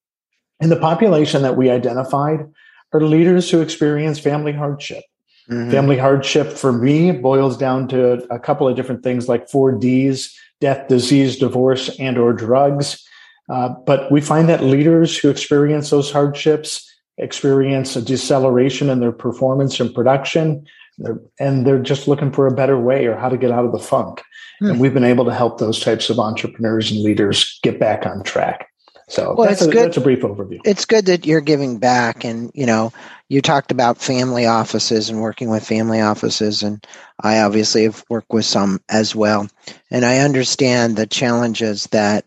And 0.61 0.71
the 0.71 0.79
population 0.79 1.41
that 1.41 1.57
we 1.57 1.69
identified 1.69 2.45
are 2.93 3.01
leaders 3.01 3.51
who 3.51 3.61
experience 3.61 4.19
family 4.19 4.53
hardship. 4.53 5.03
Mm-hmm. 5.49 5.71
Family 5.71 5.97
hardship 5.97 6.51
for 6.51 6.71
me 6.71 7.11
boils 7.11 7.57
down 7.57 7.87
to 7.89 8.23
a 8.33 8.39
couple 8.39 8.67
of 8.67 8.75
different 8.75 9.03
things 9.03 9.27
like 9.29 9.49
four 9.49 9.71
D's, 9.71 10.35
death, 10.59 10.87
disease, 10.87 11.37
divorce, 11.37 11.89
and 11.99 12.17
or 12.17 12.33
drugs. 12.33 13.03
Uh, 13.49 13.69
but 13.85 14.11
we 14.11 14.21
find 14.21 14.49
that 14.49 14.63
leaders 14.63 15.15
who 15.17 15.29
experience 15.29 15.91
those 15.91 16.11
hardships 16.11 16.91
experience 17.17 17.95
a 17.95 18.01
deceleration 18.01 18.89
in 18.89 18.99
their 18.99 19.11
performance 19.11 19.79
and 19.79 19.93
production, 19.93 20.65
they're, 20.97 21.19
and 21.39 21.65
they're 21.65 21.81
just 21.81 22.07
looking 22.07 22.31
for 22.31 22.47
a 22.47 22.55
better 22.55 22.79
way 22.79 23.05
or 23.05 23.15
how 23.15 23.29
to 23.29 23.37
get 23.37 23.51
out 23.51 23.65
of 23.65 23.71
the 23.71 23.79
funk. 23.79 24.21
Mm. 24.61 24.71
And 24.71 24.79
we've 24.79 24.93
been 24.93 25.03
able 25.03 25.25
to 25.25 25.33
help 25.33 25.59
those 25.59 25.79
types 25.79 26.09
of 26.09 26.19
entrepreneurs 26.19 26.91
and 26.91 27.01
leaders 27.01 27.59
get 27.63 27.79
back 27.79 28.05
on 28.05 28.23
track. 28.23 28.69
So 29.07 29.35
well, 29.37 29.47
that's, 29.47 29.61
a, 29.61 29.69
good. 29.69 29.85
that's 29.85 29.97
a 29.97 30.01
brief 30.01 30.21
overview. 30.21 30.61
It's 30.65 30.85
good 30.85 31.05
that 31.05 31.25
you're 31.25 31.41
giving 31.41 31.77
back. 31.77 32.23
And, 32.23 32.51
you 32.55 32.65
know, 32.65 32.91
you 33.29 33.41
talked 33.41 33.71
about 33.71 33.99
family 33.99 34.45
offices 34.47 35.09
and 35.09 35.21
working 35.21 35.49
with 35.49 35.67
family 35.67 36.01
offices. 36.01 36.63
And 36.63 36.83
I 37.19 37.41
obviously 37.41 37.83
have 37.83 38.03
worked 38.09 38.31
with 38.31 38.45
some 38.45 38.81
as 38.89 39.15
well. 39.15 39.47
And 39.91 40.05
I 40.05 40.19
understand 40.19 40.95
the 40.95 41.05
challenges 41.05 41.85
that, 41.87 42.25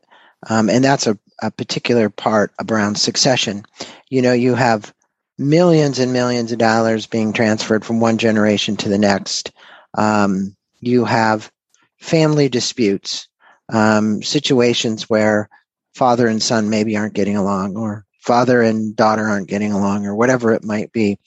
um, 0.48 0.70
and 0.70 0.84
that's 0.84 1.06
a, 1.08 1.18
a 1.42 1.50
particular 1.50 2.10
part 2.10 2.52
around 2.68 2.96
succession. 2.96 3.64
You 4.08 4.22
know, 4.22 4.32
you 4.32 4.54
have 4.54 4.94
millions 5.36 5.98
and 5.98 6.12
millions 6.12 6.52
of 6.52 6.58
dollars 6.58 7.06
being 7.06 7.32
transferred 7.32 7.84
from 7.84 8.00
one 8.00 8.18
generation 8.18 8.76
to 8.76 8.88
the 8.88 8.98
next. 8.98 9.52
Um, 9.96 10.56
you 10.80 11.04
have 11.04 11.50
family 11.98 12.48
disputes, 12.48 13.28
um, 13.68 14.22
situations 14.22 15.08
where 15.10 15.48
father 15.98 16.28
and 16.28 16.40
son 16.40 16.70
maybe 16.70 16.96
aren't 16.96 17.14
getting 17.14 17.36
along 17.36 17.76
or 17.76 18.06
father 18.20 18.62
and 18.62 18.94
daughter 18.94 19.24
aren't 19.24 19.48
getting 19.48 19.72
along 19.72 20.06
or 20.06 20.14
whatever 20.14 20.52
it 20.52 20.64
might 20.64 20.92
be. 20.92 21.18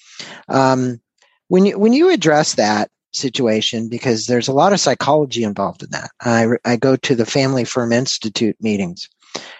Um, 0.47 1.01
when 1.49 1.65
you 1.65 1.77
when 1.77 1.93
you 1.93 2.09
address 2.09 2.55
that 2.55 2.89
situation 3.11 3.89
because 3.89 4.25
there's 4.25 4.47
a 4.47 4.53
lot 4.53 4.71
of 4.71 4.79
psychology 4.79 5.43
involved 5.43 5.83
in 5.83 5.89
that 5.89 6.11
I, 6.21 6.47
I 6.63 6.77
go 6.77 6.95
to 6.95 7.13
the 7.15 7.25
family 7.25 7.65
firm 7.65 7.91
institute 7.91 8.55
meetings. 8.61 9.09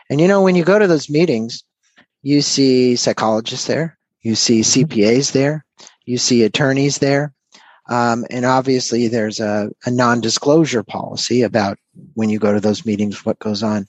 And 0.09 0.21
you 0.21 0.27
know 0.27 0.41
when 0.41 0.55
you 0.55 0.63
go 0.63 0.79
to 0.79 0.87
those 0.87 1.09
meetings 1.09 1.63
you 2.21 2.41
see 2.41 2.95
psychologists 2.95 3.67
there 3.67 3.97
you 4.21 4.35
see 4.35 4.61
mm-hmm. 4.61 4.93
cpas 4.93 5.33
there 5.33 5.65
you 6.05 6.17
see 6.17 6.43
attorneys 6.43 6.99
there. 6.99 7.33
Um, 7.89 8.25
and 8.29 8.45
obviously 8.45 9.09
there's 9.09 9.41
a, 9.41 9.69
a 9.85 9.91
non-disclosure 9.91 10.83
policy 10.83 11.41
about 11.41 11.77
when 12.13 12.29
you 12.29 12.39
go 12.39 12.53
to 12.53 12.61
those 12.61 12.85
meetings 12.85 13.25
what 13.25 13.39
goes 13.39 13.63
on 13.63 13.87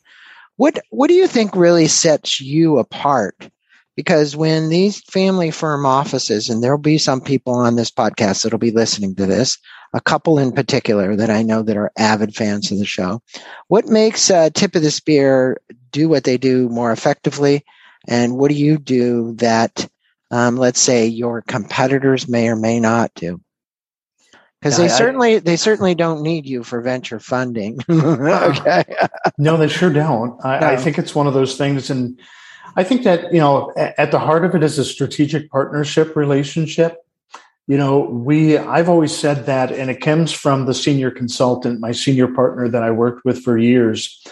what 0.56 0.78
what 0.90 1.08
do 1.08 1.14
you 1.14 1.26
think 1.26 1.54
really 1.56 1.88
sets 1.88 2.40
you 2.40 2.78
apart? 2.78 3.50
Because 3.96 4.34
when 4.34 4.70
these 4.70 5.02
family 5.02 5.50
firm 5.50 5.84
offices, 5.84 6.48
and 6.48 6.62
there'll 6.62 6.78
be 6.78 6.98
some 6.98 7.20
people 7.20 7.54
on 7.54 7.76
this 7.76 7.90
podcast 7.90 8.42
that'll 8.42 8.58
be 8.58 8.70
listening 8.70 9.14
to 9.16 9.26
this, 9.26 9.58
a 9.92 10.00
couple 10.00 10.38
in 10.38 10.52
particular 10.52 11.14
that 11.16 11.28
I 11.30 11.42
know 11.42 11.62
that 11.62 11.76
are 11.76 11.92
avid 11.98 12.34
fans 12.34 12.72
of 12.72 12.78
the 12.78 12.86
show. 12.86 13.20
What 13.68 13.88
makes 13.88 14.30
uh, 14.30 14.48
Tip 14.50 14.74
of 14.74 14.82
the 14.82 14.90
Spear 14.90 15.60
do 15.90 16.08
what 16.08 16.24
they 16.24 16.38
do 16.38 16.68
more 16.70 16.90
effectively? 16.90 17.64
And 18.08 18.38
what 18.38 18.50
do 18.50 18.56
you 18.56 18.78
do 18.78 19.34
that, 19.34 19.86
um, 20.30 20.56
let's 20.56 20.80
say, 20.80 21.06
your 21.06 21.42
competitors 21.42 22.26
may 22.26 22.48
or 22.48 22.56
may 22.56 22.80
not 22.80 23.12
do? 23.14 23.40
Because 24.62 24.76
they 24.76 24.84
I, 24.84 24.88
certainly 24.88 25.40
they 25.40 25.56
certainly 25.56 25.96
don't 25.96 26.22
need 26.22 26.46
you 26.46 26.62
for 26.62 26.80
venture 26.80 27.18
funding. 27.18 27.80
okay. 27.90 28.84
no, 29.36 29.56
they 29.56 29.66
sure 29.66 29.92
don't. 29.92 30.38
I, 30.44 30.60
no. 30.60 30.66
I, 30.68 30.76
think 30.76 30.98
it's 30.98 31.16
one 31.16 31.26
of 31.26 31.34
those 31.34 31.56
things, 31.56 31.90
and 31.90 32.20
I 32.76 32.84
think 32.84 33.02
that 33.02 33.32
you 33.32 33.40
know 33.40 33.72
at 33.76 34.12
the 34.12 34.20
heart 34.20 34.44
of 34.44 34.54
it 34.54 34.62
is 34.62 34.78
a 34.78 34.84
strategic 34.84 35.50
partnership 35.50 36.14
relationship. 36.14 36.98
you 37.66 37.76
know, 37.76 38.02
we, 38.02 38.56
I've 38.56 38.88
always 38.88 39.16
said 39.16 39.46
that, 39.46 39.72
and 39.72 39.90
it 39.90 40.00
comes 40.00 40.30
from 40.30 40.66
the 40.66 40.74
senior 40.74 41.10
consultant, 41.10 41.80
my 41.80 41.90
senior 41.90 42.28
partner 42.28 42.68
that 42.68 42.84
I 42.84 42.92
worked 42.92 43.24
with 43.24 43.42
for 43.42 43.58
years, 43.58 44.24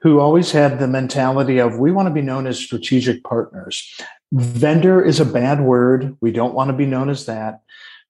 who 0.00 0.18
always 0.18 0.50
had 0.50 0.78
the 0.78 0.88
mentality 0.88 1.58
of 1.58 1.78
we 1.78 1.92
want 1.92 2.08
to 2.08 2.14
be 2.14 2.22
known 2.22 2.46
as 2.46 2.58
strategic 2.58 3.22
partners. 3.22 4.00
Vendor 4.32 5.04
is 5.04 5.20
a 5.20 5.26
bad 5.26 5.60
word. 5.60 6.16
We 6.22 6.32
don't 6.32 6.54
want 6.54 6.68
to 6.68 6.76
be 6.76 6.86
known 6.86 7.10
as 7.10 7.26
that, 7.26 7.60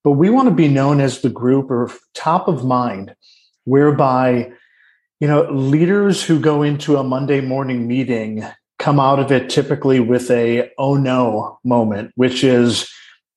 but 0.05 0.13
we 0.13 0.29
want 0.31 0.49
to 0.49 0.55
be 0.55 0.69
known 0.69 1.01
as 1.01 1.21
the 1.23 1.31
group 1.31 1.71
or 1.71 1.91
top 2.13 2.47
of 2.47 2.65
mind, 2.65 3.17
whereby, 3.65 4.53
you 5.19 5.27
know, 5.27 5.51
leaders 5.51 6.23
who 6.23 6.39
go 6.39 6.63
into 6.63 6.97
a 6.97 7.03
Monday 7.03 7.41
morning 7.41 7.89
meeting 7.89 8.47
come 8.79 9.01
out 9.01 9.19
of 9.19 9.33
it 9.33 9.49
typically 9.49 10.01
with 10.01 10.31
a 10.31 10.71
oh 10.79 10.95
no 10.95 11.59
moment, 11.65 12.13
which 12.17 12.45
is, 12.45 12.89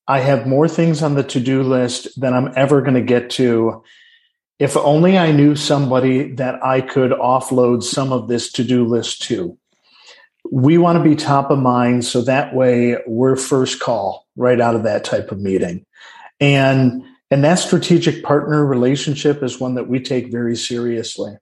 I 0.06 0.20
have 0.20 0.46
more 0.46 0.68
things 0.68 1.02
on 1.02 1.14
the 1.14 1.22
to 1.24 1.40
do 1.40 1.62
list 1.62 2.20
than 2.20 2.34
I'm 2.34 2.52
ever 2.54 2.82
going 2.82 2.94
to 2.94 3.00
get 3.00 3.30
to. 3.30 3.82
If 4.58 4.76
only 4.76 5.16
I 5.16 5.32
knew 5.32 5.56
somebody 5.56 6.32
that 6.34 6.62
I 6.62 6.82
could 6.82 7.12
offload 7.12 7.82
some 7.82 8.12
of 8.12 8.28
this 8.28 8.52
to 8.52 8.64
do 8.64 8.84
list 8.84 9.22
to. 9.22 9.56
We 10.50 10.76
want 10.78 10.98
to 10.98 11.04
be 11.04 11.14
top 11.14 11.50
of 11.50 11.58
mind 11.58 12.04
so 12.04 12.22
that 12.22 12.54
way 12.54 12.96
we're 13.06 13.36
first 13.36 13.80
call 13.80 14.26
right 14.36 14.60
out 14.60 14.74
of 14.74 14.82
that 14.82 15.04
type 15.04 15.30
of 15.30 15.40
meeting. 15.40 15.86
And 16.40 17.04
and 17.30 17.44
that 17.44 17.56
strategic 17.56 18.22
partner 18.22 18.64
relationship 18.64 19.42
is 19.42 19.60
one 19.60 19.74
that 19.74 19.88
we 19.88 20.00
take 20.00 20.32
very 20.32 20.56
seriously. 20.56 21.36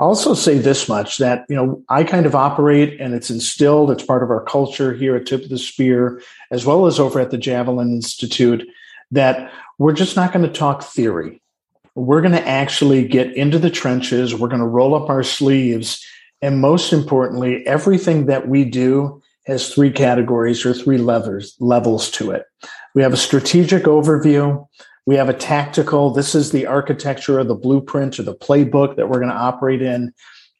I'll 0.00 0.08
also 0.08 0.34
say 0.34 0.58
this 0.58 0.88
much 0.88 1.18
that, 1.18 1.44
you 1.48 1.54
know, 1.54 1.82
I 1.88 2.02
kind 2.02 2.26
of 2.26 2.34
operate 2.34 3.00
and 3.00 3.14
it's 3.14 3.30
instilled, 3.30 3.90
it's 3.90 4.02
part 4.02 4.24
of 4.24 4.30
our 4.30 4.42
culture 4.42 4.92
here 4.92 5.14
at 5.14 5.26
Tip 5.26 5.44
of 5.44 5.48
the 5.48 5.58
Spear, 5.58 6.22
as 6.50 6.66
well 6.66 6.86
as 6.86 6.98
over 6.98 7.20
at 7.20 7.30
the 7.30 7.38
Javelin 7.38 7.90
Institute, 7.90 8.68
that 9.12 9.52
we're 9.78 9.92
just 9.92 10.16
not 10.16 10.32
going 10.32 10.44
to 10.44 10.52
talk 10.52 10.82
theory. 10.82 11.40
We're 11.94 12.20
going 12.20 12.32
to 12.32 12.46
actually 12.46 13.06
get 13.06 13.34
into 13.36 13.58
the 13.58 13.70
trenches. 13.70 14.34
We're 14.34 14.48
going 14.48 14.60
to 14.60 14.66
roll 14.66 14.94
up 14.94 15.08
our 15.08 15.22
sleeves. 15.22 16.04
And 16.42 16.60
most 16.60 16.92
importantly, 16.92 17.66
everything 17.66 18.26
that 18.26 18.48
we 18.48 18.64
do 18.64 19.22
has 19.46 19.72
three 19.72 19.90
categories 19.90 20.64
or 20.66 20.74
three 20.74 20.98
levers, 20.98 21.56
levels 21.58 22.10
to 22.12 22.30
it. 22.32 22.44
We 22.98 23.04
have 23.04 23.12
a 23.12 23.16
strategic 23.16 23.84
overview. 23.84 24.66
We 25.06 25.14
have 25.14 25.28
a 25.28 25.32
tactical, 25.32 26.10
this 26.10 26.34
is 26.34 26.50
the 26.50 26.66
architecture 26.66 27.38
or 27.38 27.44
the 27.44 27.54
blueprint 27.54 28.18
or 28.18 28.24
the 28.24 28.34
playbook 28.34 28.96
that 28.96 29.08
we're 29.08 29.20
going 29.20 29.30
to 29.30 29.36
operate 29.36 29.82
in. 29.82 30.12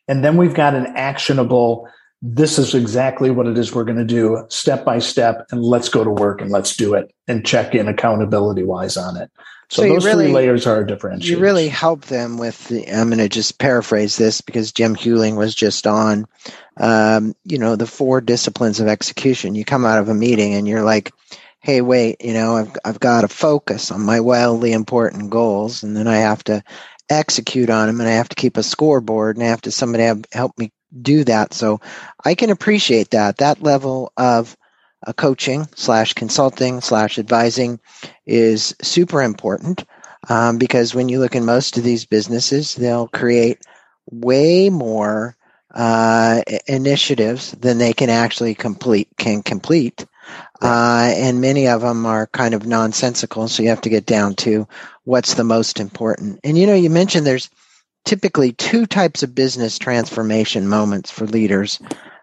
And 0.07 0.25
then 0.25 0.37
we've 0.37 0.55
got 0.55 0.77
an 0.77 0.87
actionable, 0.95 1.89
this 2.23 2.57
is 2.57 2.77
exactly 2.77 3.33
what 3.33 3.49
it 3.49 3.59
is 3.59 3.75
we're 3.75 3.83
going 3.83 3.99
to 3.99 4.05
do 4.05 4.47
step 4.51 4.85
by 4.85 5.01
step, 5.01 5.49
and 5.51 5.65
let's 5.65 5.89
go 5.89 6.05
to 6.05 6.11
work 6.11 6.41
and 6.41 6.53
let's 6.53 6.77
do 6.77 6.95
it 6.95 7.13
and 7.27 7.45
check 7.45 7.75
in 7.75 7.89
accountability 7.89 8.63
wise 8.63 8.97
on 8.97 9.17
it. 9.17 9.33
So, 9.69 9.83
so 9.83 9.89
those 9.89 10.07
really, 10.07 10.27
three 10.27 10.35
layers 10.35 10.65
are 10.65 10.85
different. 10.85 11.25
You 11.25 11.41
really 11.41 11.69
help 11.69 12.05
them 12.05 12.39
with 12.39 12.69
the, 12.69 12.89
I'm 12.89 13.09
going 13.09 13.19
to 13.19 13.29
just 13.29 13.59
paraphrase 13.59 14.17
this 14.17 14.43
because 14.43 14.71
Jim 14.71 14.95
Huling 14.95 15.37
was 15.37 15.57
just 15.57 15.89
on, 15.89 16.25
um, 16.77 17.35
you 17.43 17.59
know, 17.59 17.75
the 17.75 17.85
four 17.89 18.21
disciplines 18.21 18.79
of 18.79 18.87
execution. 18.87 19.57
You 19.57 19.65
come 19.65 19.85
out 19.85 19.99
of 19.99 20.09
a 20.09 20.15
meeting 20.15 20.55
and 20.55 20.69
you're 20.69 20.85
like, 20.85 21.13
hey, 21.61 21.81
wait, 21.81 22.25
you 22.25 22.33
know, 22.33 22.57
I've, 22.57 22.77
I've 22.85 23.01
got 23.01 23.23
to 23.23 23.29
focus 23.29 23.91
on 23.91 24.05
my 24.05 24.21
wildly 24.21 24.73
important 24.73 25.31
goals 25.31 25.83
and 25.83 25.97
then 25.97 26.07
I 26.07 26.17
have 26.17 26.45
to 26.45 26.63
execute 27.11 27.71
on 27.71 27.87
them 27.87 28.01
and 28.01 28.09
I 28.09 28.13
have 28.13 28.29
to 28.29 28.37
keep 28.37 28.57
a 28.57 28.63
scoreboard 28.63 29.37
and 29.37 29.45
I 29.45 29.49
have 29.49 29.63
to 29.63 29.71
somebody 29.71 30.05
have, 30.05 30.25
help 30.33 30.57
me 30.59 30.73
do 31.03 31.25
that. 31.25 31.55
So 31.55 31.81
I 32.25 32.35
can 32.35 32.51
appreciate 32.51 33.11
that. 33.11 33.39
That 33.39 33.63
level 33.63 34.13
of 34.17 34.57
uh, 35.07 35.13
coaching 35.13 35.67
slash 35.75 36.13
consulting 36.15 36.81
slash 36.81 37.19
advising 37.19 37.81
is 38.27 38.75
super 38.83 39.23
important 39.23 39.85
um, 40.29 40.59
because 40.59 40.95
when 40.95 41.09
you 41.09 41.21
look 41.21 41.35
in 41.35 41.45
most 41.45 41.77
of 41.77 41.85
these 41.85 42.05
businesses, 42.05 42.75
they'll 42.75 43.09
create 43.09 43.61
way 44.11 44.71
more 44.71 45.37
uh, 45.75 46.43
initiatives 46.67 47.53
than 47.53 47.79
they 47.79 47.93
can 47.93 48.11
actually 48.11 48.55
complete 48.55 49.09
can 49.19 49.43
complete 49.43 50.07
uh, 50.61 51.13
and 51.17 51.41
many 51.41 51.69
of 51.69 51.81
them 51.81 52.07
are 52.07 52.27
kind 52.27 52.55
of 52.55 52.67
nonsensical. 52.67 53.49
So 53.49 53.63
you 53.63 53.71
have 53.71 53.83
to 53.83 53.89
get 53.89 54.07
down 54.07 54.35
to 54.37 54.67
what's 55.05 55.35
the 55.35 55.45
most 55.45 55.81
important. 55.81 56.41
And 56.45 56.59
you 56.59 56.67
know, 56.67 56.75
you 56.75 56.91
mentioned 56.91 57.27
there's 57.27 57.51
typically 58.05 58.53
two 58.53 58.87
types 58.87 59.23
of 59.23 59.35
business 59.35 59.79
transformation 59.79 60.69
moments 60.69 61.11
for 61.11 61.27
leaders 61.27 61.79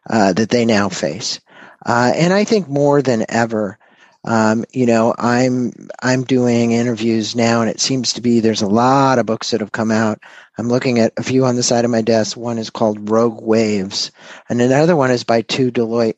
uh, 0.10 0.34
that 0.34 0.50
they 0.50 0.66
now 0.66 0.90
face. 0.90 1.40
Uh, 1.86 2.12
and 2.16 2.34
I 2.34 2.44
think 2.44 2.68
more 2.68 3.02
than 3.02 3.26
ever, 3.30 3.78
um, 4.26 4.66
you 4.72 4.88
know, 4.88 5.14
I'm 5.16 5.72
I'm 6.02 6.24
doing 6.24 6.72
interviews 6.72 7.36
now, 7.36 7.62
and 7.62 7.70
it 7.70 7.80
seems 7.80 8.14
to 8.14 8.22
be 8.22 8.40
there's 8.40 8.64
a 8.64 8.68
lot 8.68 9.20
of 9.20 9.28
books 9.28 9.52
that 9.52 9.62
have 9.62 9.72
come 9.72 9.92
out. 9.92 10.20
I'm 10.58 10.68
looking 10.68 10.98
at 10.98 11.14
a 11.18 11.24
few 11.24 11.46
on 11.46 11.56
the 11.56 11.62
side 11.62 11.86
of 11.86 11.92
my 11.92 12.02
desk. 12.02 12.36
One 12.36 12.58
is 12.58 12.72
called 12.72 13.12
Rogue 13.12 13.42
Waves, 13.42 14.12
and 14.50 14.60
another 14.62 14.96
one 14.96 15.12
is 15.12 15.24
by 15.24 15.44
two 15.44 15.72
Deloitte 15.72 16.16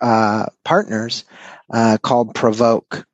uh, 0.00 0.46
partners 0.64 1.24
uh, 1.72 1.98
called 2.02 2.34
Provoke. 2.34 3.06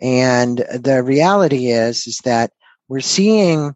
And 0.00 0.58
the 0.58 1.02
reality 1.02 1.68
is, 1.68 2.06
is 2.06 2.18
that 2.24 2.52
we're 2.88 3.00
seeing 3.00 3.74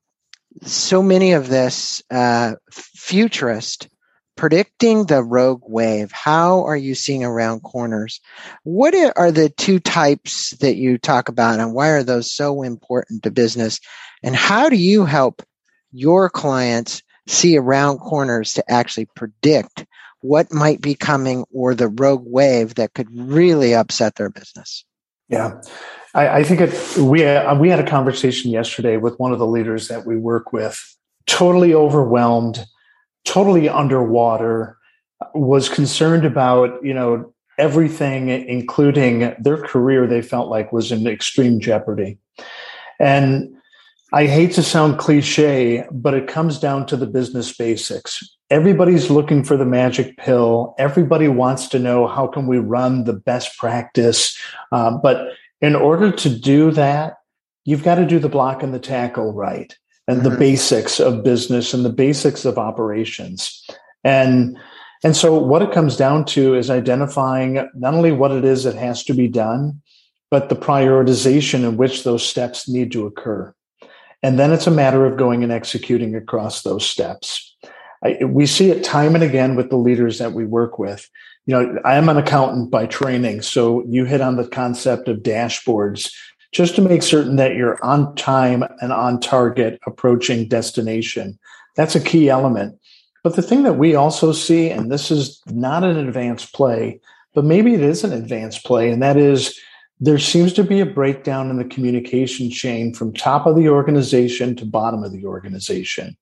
so 0.62 1.02
many 1.02 1.32
of 1.32 1.48
this 1.48 2.02
uh, 2.10 2.54
futurist 2.70 3.88
predicting 4.36 5.06
the 5.06 5.22
rogue 5.22 5.62
wave. 5.66 6.10
How 6.12 6.64
are 6.64 6.76
you 6.76 6.94
seeing 6.94 7.24
around 7.24 7.60
corners? 7.60 8.20
What 8.64 8.94
are 9.16 9.30
the 9.30 9.50
two 9.50 9.78
types 9.78 10.50
that 10.58 10.76
you 10.76 10.98
talk 10.98 11.28
about, 11.28 11.60
and 11.60 11.74
why 11.74 11.88
are 11.88 12.02
those 12.02 12.32
so 12.32 12.62
important 12.62 13.22
to 13.22 13.30
business? 13.30 13.78
And 14.22 14.34
how 14.34 14.68
do 14.68 14.76
you 14.76 15.04
help 15.04 15.42
your 15.92 16.30
clients 16.30 17.02
see 17.28 17.56
around 17.56 17.98
corners 17.98 18.54
to 18.54 18.70
actually 18.70 19.06
predict 19.14 19.86
what 20.22 20.52
might 20.52 20.80
be 20.80 20.94
coming 20.94 21.44
or 21.52 21.74
the 21.74 21.88
rogue 21.88 22.24
wave 22.24 22.76
that 22.76 22.94
could 22.94 23.08
really 23.12 23.74
upset 23.74 24.14
their 24.14 24.30
business. 24.30 24.84
Yeah, 25.28 25.60
I, 26.14 26.28
I 26.28 26.44
think 26.44 26.60
it, 26.60 26.98
we 26.98 27.24
uh, 27.24 27.54
we 27.56 27.68
had 27.68 27.80
a 27.80 27.86
conversation 27.86 28.50
yesterday 28.50 28.96
with 28.96 29.18
one 29.18 29.32
of 29.32 29.38
the 29.38 29.46
leaders 29.46 29.88
that 29.88 30.06
we 30.06 30.16
work 30.16 30.52
with, 30.52 30.80
totally 31.26 31.74
overwhelmed, 31.74 32.64
totally 33.24 33.68
underwater, 33.68 34.76
was 35.34 35.68
concerned 35.68 36.24
about 36.24 36.84
you 36.84 36.94
know 36.94 37.32
everything, 37.58 38.28
including 38.28 39.34
their 39.38 39.58
career. 39.58 40.06
They 40.06 40.22
felt 40.22 40.48
like 40.48 40.72
was 40.72 40.92
in 40.92 41.06
extreme 41.06 41.60
jeopardy, 41.60 42.18
and 43.00 43.54
I 44.12 44.26
hate 44.26 44.52
to 44.52 44.62
sound 44.62 44.98
cliche, 44.98 45.86
but 45.90 46.12
it 46.12 46.28
comes 46.28 46.58
down 46.58 46.86
to 46.86 46.96
the 46.96 47.06
business 47.06 47.56
basics 47.56 48.36
everybody's 48.52 49.08
looking 49.08 49.42
for 49.42 49.56
the 49.56 49.64
magic 49.64 50.18
pill. 50.18 50.74
Everybody 50.78 51.26
wants 51.26 51.68
to 51.68 51.78
know 51.78 52.06
how 52.06 52.26
can 52.26 52.46
we 52.46 52.58
run 52.58 53.04
the 53.04 53.14
best 53.14 53.56
practice. 53.56 54.38
Uh, 54.70 54.90
but 54.98 55.28
in 55.62 55.74
order 55.74 56.12
to 56.12 56.28
do 56.28 56.70
that, 56.72 57.16
you've 57.64 57.82
got 57.82 57.94
to 57.94 58.04
do 58.04 58.18
the 58.18 58.28
block 58.28 58.62
and 58.62 58.74
the 58.74 58.78
tackle 58.78 59.32
right 59.32 59.74
and 60.06 60.20
mm-hmm. 60.20 60.28
the 60.28 60.36
basics 60.36 61.00
of 61.00 61.24
business 61.24 61.72
and 61.72 61.82
the 61.82 61.92
basics 61.92 62.44
of 62.44 62.58
operations. 62.58 63.66
And 64.04 64.58
and 65.02 65.16
so 65.16 65.36
what 65.36 65.62
it 65.62 65.72
comes 65.72 65.96
down 65.96 66.26
to 66.26 66.54
is 66.54 66.70
identifying 66.70 67.54
not 67.74 67.94
only 67.94 68.12
what 68.12 68.30
it 68.30 68.44
is 68.44 68.62
that 68.64 68.76
has 68.76 69.02
to 69.04 69.14
be 69.14 69.26
done, 69.28 69.80
but 70.30 70.48
the 70.48 70.54
prioritization 70.54 71.64
in 71.68 71.76
which 71.76 72.04
those 72.04 72.24
steps 72.24 72.68
need 72.68 72.92
to 72.92 73.06
occur. 73.06 73.52
And 74.22 74.38
then 74.38 74.52
it's 74.52 74.68
a 74.68 74.70
matter 74.70 75.04
of 75.04 75.16
going 75.16 75.42
and 75.42 75.50
executing 75.50 76.14
across 76.14 76.62
those 76.62 76.86
steps. 76.86 77.51
I, 78.04 78.24
we 78.24 78.46
see 78.46 78.70
it 78.70 78.84
time 78.84 79.14
and 79.14 79.24
again 79.24 79.54
with 79.54 79.70
the 79.70 79.76
leaders 79.76 80.18
that 80.18 80.32
we 80.32 80.44
work 80.44 80.78
with. 80.78 81.08
You 81.46 81.54
know, 81.54 81.78
I 81.84 81.96
am 81.96 82.08
an 82.08 82.16
accountant 82.16 82.70
by 82.70 82.86
training, 82.86 83.42
so 83.42 83.84
you 83.86 84.04
hit 84.04 84.20
on 84.20 84.36
the 84.36 84.46
concept 84.46 85.08
of 85.08 85.18
dashboards 85.18 86.12
just 86.52 86.74
to 86.76 86.82
make 86.82 87.02
certain 87.02 87.36
that 87.36 87.54
you're 87.54 87.82
on 87.84 88.14
time 88.14 88.62
and 88.80 88.92
on 88.92 89.20
target 89.20 89.80
approaching 89.86 90.48
destination. 90.48 91.38
That's 91.76 91.94
a 91.96 92.00
key 92.00 92.28
element. 92.28 92.78
But 93.24 93.36
the 93.36 93.42
thing 93.42 93.62
that 93.62 93.78
we 93.78 93.94
also 93.94 94.32
see, 94.32 94.68
and 94.70 94.90
this 94.90 95.10
is 95.10 95.40
not 95.46 95.84
an 95.84 95.96
advanced 95.96 96.52
play, 96.52 97.00
but 97.34 97.44
maybe 97.44 97.74
it 97.74 97.80
is 97.80 98.04
an 98.04 98.12
advanced 98.12 98.64
play, 98.64 98.90
and 98.90 99.02
that 99.02 99.16
is 99.16 99.58
there 100.00 100.18
seems 100.18 100.52
to 100.54 100.64
be 100.64 100.80
a 100.80 100.86
breakdown 100.86 101.48
in 101.48 101.58
the 101.58 101.64
communication 101.64 102.50
chain 102.50 102.92
from 102.92 103.12
top 103.12 103.46
of 103.46 103.54
the 103.54 103.68
organization 103.68 104.56
to 104.56 104.66
bottom 104.66 105.04
of 105.04 105.12
the 105.12 105.24
organization 105.24 106.16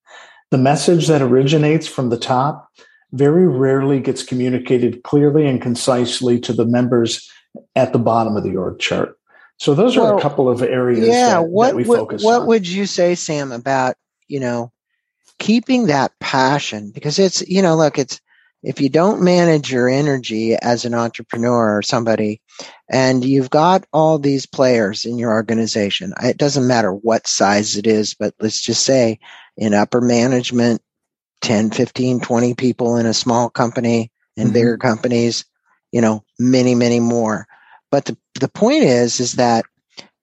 the 0.51 0.59
message 0.59 1.07
that 1.09 1.23
originates 1.23 1.87
from 1.87 2.11
the 2.11 2.19
top 2.19 2.69
very 3.13 3.49
rarely 3.49 4.01
gets 4.01 4.23
communicated 4.23 5.03
clearly 5.03 5.47
and 5.47 5.61
concisely 5.61 6.39
to 6.41 6.53
the 6.53 6.65
members 6.65 7.29
at 7.75 7.93
the 7.93 7.99
bottom 7.99 8.37
of 8.37 8.45
the 8.45 8.57
org 8.57 8.79
chart. 8.79 9.19
So 9.59 9.75
those 9.75 9.97
are 9.97 10.17
a 10.17 10.21
couple 10.21 10.49
of 10.49 10.63
areas 10.63 11.07
yeah, 11.07 11.41
that, 11.41 11.49
what, 11.49 11.69
that 11.69 11.77
we 11.77 11.85
focus 11.85 12.25
on. 12.25 12.27
what, 12.27 12.47
would 12.47 12.67
you 12.67 12.87
say, 12.87 13.15
Sam, 13.15 13.53
about, 13.53 13.95
you 14.27 14.41
know, 14.41 14.73
keeping 15.39 15.87
that 15.87 16.13
passion? 16.19 16.93
Because 16.93 17.19
it's, 17.19 17.47
you 17.47 17.61
know, 17.61 17.77
look, 17.77 17.99
it's 17.99 18.21
if 18.63 18.81
you 18.81 18.89
don't 18.89 19.23
manage 19.23 19.71
your 19.71 19.89
energy 19.89 20.55
as 20.55 20.85
an 20.85 20.95
entrepreneur 20.95 21.77
or 21.77 21.83
somebody, 21.83 22.41
and 22.91 23.25
you've 23.25 23.51
got 23.51 23.85
all 23.93 24.19
these 24.19 24.47
players 24.47 25.05
in 25.05 25.19
your 25.19 25.31
organization. 25.31 26.13
It 26.23 26.37
doesn't 26.37 26.67
matter 26.67 26.93
what 26.93 27.27
size 27.27 27.77
it 27.77 27.87
is, 27.87 28.15
but 28.15 28.35
let's 28.41 28.63
just 28.63 28.85
say 28.85 29.19
in 29.57 29.75
upper 29.75 30.01
management, 30.01 30.83
10, 31.43 31.71
15, 31.71 32.21
20 32.21 32.55
people 32.55 32.97
in 32.97 33.07
a 33.07 33.15
small 33.15 33.51
company 33.51 34.11
and 34.37 34.47
mm-hmm. 34.47 34.55
bigger 34.55 34.79
companies, 34.79 35.45
you 35.93 36.01
know, 36.01 36.25
many, 36.39 36.75
many 36.75 37.01
more. 37.01 37.47
But 37.91 38.05
the, 38.05 38.17
the 38.39 38.49
point 38.49 38.85
is, 38.85 39.21
is 39.21 39.35
that 39.35 39.65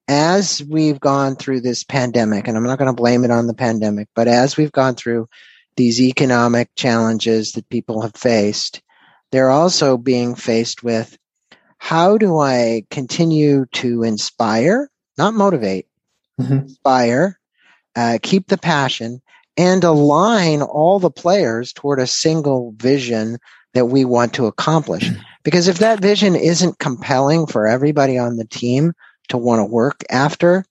as 0.06 0.62
we've 0.64 0.98
gone 0.98 1.36
through 1.36 1.60
this 1.60 1.84
pandemic, 1.84 2.48
and 2.48 2.56
I'm 2.56 2.64
not 2.64 2.78
going 2.78 2.94
to 2.94 3.00
blame 3.00 3.24
it 3.24 3.30
on 3.30 3.46
the 3.46 3.54
pandemic, 3.54 4.08
but 4.14 4.26
as 4.26 4.56
we've 4.56 4.72
gone 4.72 4.94
through 4.94 5.28
these 5.76 6.00
economic 6.00 6.74
challenges 6.74 7.52
that 7.52 7.68
people 7.68 8.02
have 8.02 8.14
faced, 8.14 8.80
they're 9.30 9.50
also 9.50 9.98
being 9.98 10.34
faced 10.34 10.82
with 10.82 11.16
how 11.76 12.18
do 12.18 12.38
I 12.38 12.84
continue 12.90 13.66
to 13.72 14.02
inspire, 14.02 14.90
not 15.16 15.34
motivate, 15.34 15.86
mm-hmm. 16.40 16.52
inspire, 16.52 17.37
uh, 17.98 18.18
keep 18.22 18.46
the 18.46 18.56
passion, 18.58 19.20
and 19.56 19.82
align 19.82 20.62
all 20.62 21.00
the 21.00 21.10
players 21.10 21.72
toward 21.72 21.98
a 21.98 22.06
single 22.06 22.72
vision 22.76 23.38
that 23.74 23.86
we 23.86 24.04
want 24.04 24.32
to 24.34 24.46
accomplish. 24.46 25.10
Because 25.42 25.66
if 25.66 25.78
that 25.78 26.00
vision 26.00 26.36
isn't 26.36 26.78
compelling 26.78 27.46
for 27.46 27.66
everybody 27.66 28.16
on 28.16 28.36
the 28.36 28.44
team 28.44 28.92
to 29.30 29.36
want 29.36 29.58
to 29.58 29.64
work 29.64 30.04
after, 30.10 30.64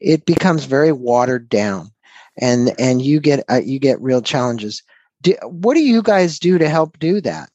it 0.00 0.24
becomes 0.24 0.64
very 0.64 0.90
watered 0.90 1.50
down, 1.50 1.90
and 2.38 2.72
and 2.78 3.02
you 3.02 3.20
get 3.20 3.44
uh, 3.50 3.60
you 3.62 3.78
get 3.78 4.00
real 4.00 4.22
challenges. 4.22 4.82
Do, 5.20 5.34
what 5.44 5.74
do 5.74 5.82
you 5.82 6.00
guys 6.00 6.38
do 6.38 6.56
to 6.56 6.68
help 6.68 6.98
do 6.98 7.20
that? 7.20 7.50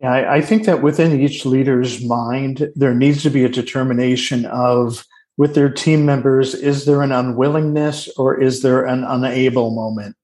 Yeah, 0.00 0.12
I, 0.12 0.36
I 0.36 0.40
think 0.40 0.64
that 0.64 0.82
within 0.82 1.20
each 1.20 1.44
leader's 1.44 2.02
mind, 2.02 2.70
there 2.74 2.94
needs 2.94 3.22
to 3.24 3.30
be 3.30 3.44
a 3.44 3.50
determination 3.50 4.46
of 4.46 5.04
with 5.40 5.54
their 5.54 5.70
team 5.70 6.04
members 6.04 6.52
is 6.52 6.84
there 6.84 7.00
an 7.00 7.12
unwillingness 7.12 8.10
or 8.18 8.38
is 8.38 8.60
there 8.60 8.84
an 8.84 9.02
unable 9.04 9.70
moment? 9.70 10.14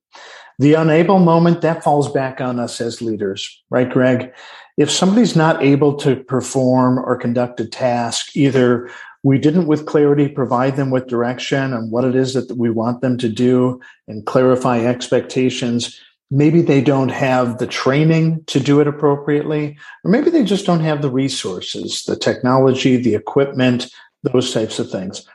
The 0.59 0.75
unable 0.75 1.21
moment 1.21 1.63
that 1.63 1.83
falls 1.83 2.13
back 2.13 2.43
on 2.43 2.61
us 2.61 2.83
as 2.83 3.01
leaders, 3.01 3.65
right, 3.71 3.89
Greg? 3.89 4.31
If 4.77 4.91
somebody's 4.91 5.35
not 5.35 5.63
able 5.63 5.95
to 6.01 6.17
perform 6.17 6.99
or 6.99 7.17
conduct 7.17 7.61
a 7.61 7.67
task, 7.67 8.37
either 8.37 8.91
we 9.23 9.39
didn't 9.39 9.69
with 9.69 9.87
clarity 9.87 10.29
provide 10.29 10.77
them 10.77 10.91
with 10.91 11.07
direction 11.07 11.73
on 11.73 11.91
what 11.91 12.05
it 12.05 12.15
is 12.15 12.35
that 12.35 12.55
we 12.55 12.69
want 12.69 13.01
them 13.01 13.17
to 13.17 13.31
do 13.31 13.81
and 14.07 14.27
clarify 14.27 14.81
expectations, 14.81 15.99
maybe 16.31 16.61
they 16.61 16.83
don't 16.83 17.09
have 17.09 17.57
the 17.57 17.67
training 17.67 18.45
to 18.49 18.61
do 18.61 18.81
it 18.81 18.87
appropriately, 18.87 19.79
or 20.05 20.11
maybe 20.11 20.29
they 20.29 20.45
just 20.45 20.67
don't 20.67 20.81
have 20.81 21.01
the 21.01 21.11
resources, 21.11 22.03
the 22.03 22.17
technology, 22.17 22.99
the 22.99 23.15
equipment, 23.15 23.91
those 24.23 24.53
types 24.53 24.79
of 24.79 24.91
things. 24.91 25.27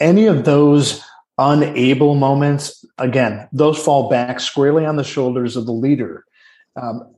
Any 0.00 0.26
of 0.26 0.44
those 0.44 1.02
unable 1.38 2.14
moments, 2.14 2.84
again, 2.98 3.48
those 3.52 3.78
fall 3.78 4.08
back 4.08 4.40
squarely 4.40 4.84
on 4.86 4.96
the 4.96 5.04
shoulders 5.04 5.56
of 5.56 5.66
the 5.66 5.72
leader. 5.72 6.24
Um, 6.80 7.14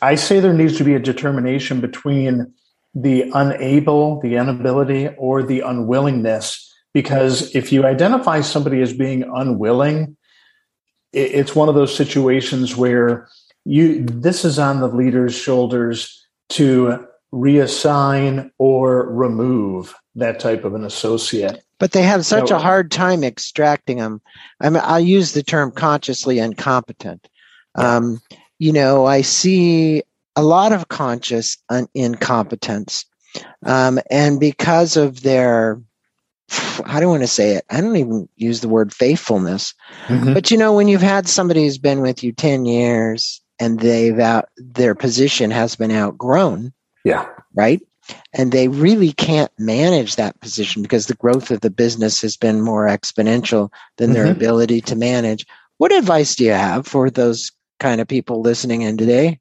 I 0.00 0.14
say 0.14 0.40
there 0.40 0.54
needs 0.54 0.76
to 0.78 0.84
be 0.84 0.94
a 0.94 0.98
determination 0.98 1.80
between 1.80 2.52
the 2.94 3.30
unable, 3.34 4.20
the 4.20 4.36
inability, 4.36 5.08
or 5.16 5.42
the 5.42 5.60
unwillingness. 5.60 6.68
Because 6.92 7.54
if 7.54 7.72
you 7.72 7.86
identify 7.86 8.40
somebody 8.42 8.82
as 8.82 8.92
being 8.92 9.22
unwilling, 9.22 10.16
it's 11.12 11.54
one 11.54 11.68
of 11.68 11.74
those 11.74 11.94
situations 11.94 12.76
where 12.76 13.28
you 13.64 14.04
this 14.04 14.44
is 14.44 14.58
on 14.58 14.80
the 14.80 14.88
leader's 14.88 15.34
shoulders 15.34 16.26
to 16.50 17.06
reassign 17.32 18.50
or 18.58 19.10
remove 19.10 19.94
that 20.14 20.40
type 20.40 20.64
of 20.64 20.74
an 20.74 20.84
associate. 20.84 21.64
But 21.78 21.92
they 21.92 22.02
have 22.02 22.24
such 22.24 22.50
a 22.50 22.58
hard 22.58 22.90
time 22.90 23.24
extracting 23.24 23.96
them. 23.96 24.20
I 24.60 24.70
mean, 24.70 24.82
I 24.84 24.98
use 24.98 25.32
the 25.32 25.42
term 25.42 25.72
consciously 25.72 26.38
incompetent. 26.38 27.28
Yeah. 27.76 27.96
Um, 27.96 28.20
you 28.58 28.72
know, 28.72 29.06
I 29.06 29.22
see 29.22 30.04
a 30.36 30.42
lot 30.42 30.72
of 30.72 30.88
conscious 30.88 31.58
un- 31.70 31.88
incompetence. 31.94 33.04
Um, 33.66 33.98
and 34.10 34.38
because 34.38 34.96
of 34.96 35.22
their 35.22 35.80
I 36.84 37.00
don't 37.00 37.10
want 37.10 37.22
to 37.22 37.28
say 37.28 37.54
it. 37.54 37.64
I 37.70 37.80
don't 37.80 37.96
even 37.96 38.28
use 38.36 38.60
the 38.60 38.68
word 38.68 38.92
faithfulness. 38.92 39.74
Mm-hmm. 40.06 40.34
But 40.34 40.50
you 40.50 40.58
know, 40.58 40.74
when 40.74 40.88
you've 40.88 41.00
had 41.00 41.28
somebody 41.28 41.64
who's 41.64 41.78
been 41.78 42.00
with 42.00 42.22
you 42.22 42.32
10 42.32 42.66
years 42.66 43.40
and 43.58 43.80
they've 43.80 44.18
out, 44.18 44.48
their 44.56 44.94
position 44.94 45.50
has 45.50 45.76
been 45.76 45.90
outgrown. 45.90 46.72
Yeah. 47.04 47.28
Right. 47.54 47.80
And 48.32 48.50
they 48.50 48.68
really 48.68 49.12
can't 49.12 49.52
manage 49.58 50.16
that 50.16 50.40
position 50.40 50.82
because 50.82 51.06
the 51.06 51.14
growth 51.14 51.50
of 51.50 51.60
the 51.60 51.70
business 51.70 52.20
has 52.22 52.36
been 52.36 52.60
more 52.60 52.86
exponential 52.86 53.70
than 53.96 54.10
mm-hmm. 54.10 54.14
their 54.14 54.32
ability 54.32 54.80
to 54.82 54.96
manage. 54.96 55.46
What 55.78 55.92
advice 55.92 56.34
do 56.34 56.44
you 56.44 56.52
have 56.52 56.86
for 56.86 57.10
those 57.10 57.52
kind 57.80 58.00
of 58.00 58.08
people 58.08 58.40
listening 58.40 58.82
in 58.82 58.96
today? 58.96 59.38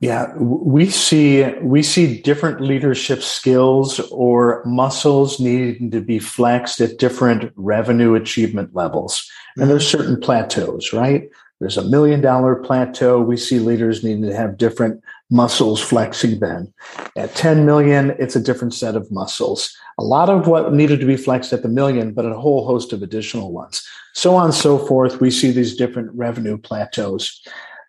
Yeah, 0.00 0.34
we 0.36 0.90
see 0.90 1.44
we 1.60 1.84
see 1.84 2.20
different 2.20 2.60
leadership 2.60 3.22
skills 3.22 4.00
or 4.10 4.64
muscles 4.66 5.38
needing 5.38 5.92
to 5.92 6.00
be 6.00 6.18
flexed 6.18 6.80
at 6.80 6.98
different 6.98 7.52
revenue 7.54 8.14
achievement 8.14 8.74
levels. 8.74 9.24
And 9.56 9.70
there's 9.70 9.86
mm-hmm. 9.86 9.98
certain 9.98 10.20
plateaus, 10.20 10.92
right? 10.92 11.28
There's 11.60 11.76
a 11.76 11.88
million 11.88 12.20
dollar 12.20 12.56
plateau. 12.56 13.20
We 13.20 13.36
see 13.36 13.60
leaders 13.60 14.02
needing 14.02 14.22
to 14.22 14.34
have 14.34 14.58
different 14.58 15.04
muscles 15.32 15.80
flexing 15.80 16.38
then. 16.38 16.72
At 17.16 17.34
10 17.34 17.64
million, 17.66 18.14
it's 18.18 18.36
a 18.36 18.40
different 18.40 18.74
set 18.74 18.94
of 18.94 19.10
muscles. 19.10 19.74
A 19.98 20.04
lot 20.04 20.28
of 20.28 20.46
what 20.46 20.72
needed 20.72 21.00
to 21.00 21.06
be 21.06 21.16
flexed 21.16 21.52
at 21.52 21.62
the 21.62 21.68
million, 21.68 22.12
but 22.12 22.26
a 22.26 22.38
whole 22.38 22.66
host 22.66 22.92
of 22.92 23.02
additional 23.02 23.50
ones. 23.50 23.84
So 24.14 24.36
on 24.36 24.46
and 24.46 24.54
so 24.54 24.78
forth. 24.78 25.20
We 25.20 25.30
see 25.30 25.50
these 25.50 25.74
different 25.74 26.10
revenue 26.12 26.58
plateaus. 26.58 27.40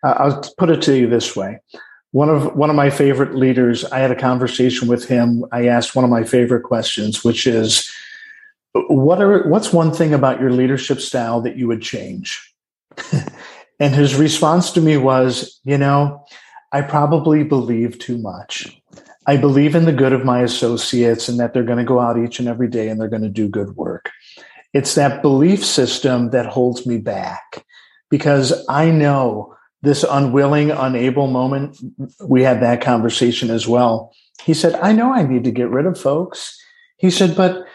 Uh, 0.02 0.14
I'll 0.18 0.42
put 0.58 0.70
it 0.70 0.82
to 0.82 0.96
you 0.96 1.08
this 1.08 1.36
way 1.36 1.60
one 2.14 2.28
of 2.28 2.54
one 2.54 2.70
of 2.70 2.76
my 2.76 2.90
favorite 2.90 3.34
leaders 3.34 3.84
i 3.86 3.98
had 3.98 4.12
a 4.12 4.14
conversation 4.14 4.86
with 4.86 5.08
him 5.08 5.44
i 5.50 5.66
asked 5.66 5.96
one 5.96 6.04
of 6.04 6.10
my 6.10 6.22
favorite 6.22 6.62
questions 6.62 7.24
which 7.24 7.44
is 7.44 7.90
what 8.72 9.20
are 9.20 9.48
what's 9.48 9.72
one 9.72 9.92
thing 9.92 10.14
about 10.14 10.40
your 10.40 10.52
leadership 10.52 11.00
style 11.00 11.40
that 11.40 11.56
you 11.56 11.66
would 11.66 11.82
change 11.82 12.54
and 13.80 13.94
his 13.96 14.14
response 14.14 14.70
to 14.70 14.80
me 14.80 14.96
was 14.96 15.58
you 15.64 15.76
know 15.76 16.24
i 16.74 16.82
probably 16.82 17.42
believe 17.42 17.98
too 17.98 18.18
much 18.18 18.80
i 19.26 19.36
believe 19.36 19.74
in 19.74 19.86
the 19.86 19.92
good 19.92 20.12
of 20.12 20.24
my 20.24 20.40
associates 20.42 21.28
and 21.28 21.40
that 21.40 21.54
they're 21.54 21.62
going 21.62 21.78
to 21.78 21.84
go 21.84 22.00
out 22.00 22.18
each 22.18 22.38
and 22.38 22.48
every 22.48 22.68
day 22.68 22.88
and 22.88 23.00
they're 23.00 23.08
going 23.08 23.22
to 23.22 23.28
do 23.28 23.48
good 23.48 23.74
work 23.76 24.10
it's 24.74 24.94
that 24.94 25.22
belief 25.22 25.64
system 25.64 26.30
that 26.30 26.46
holds 26.46 26.86
me 26.86 26.98
back 26.98 27.64
because 28.10 28.52
i 28.68 28.90
know 28.90 29.54
this 29.84 30.02
unwilling, 30.02 30.70
unable 30.70 31.26
moment, 31.26 31.78
we 32.26 32.42
had 32.42 32.60
that 32.62 32.80
conversation 32.80 33.50
as 33.50 33.68
well. 33.68 34.12
He 34.42 34.54
said, 34.54 34.74
I 34.76 34.92
know 34.92 35.12
I 35.12 35.22
need 35.22 35.44
to 35.44 35.50
get 35.52 35.68
rid 35.68 35.86
of 35.86 36.00
folks. 36.00 36.58
He 36.96 37.10
said, 37.10 37.36
but 37.36 37.66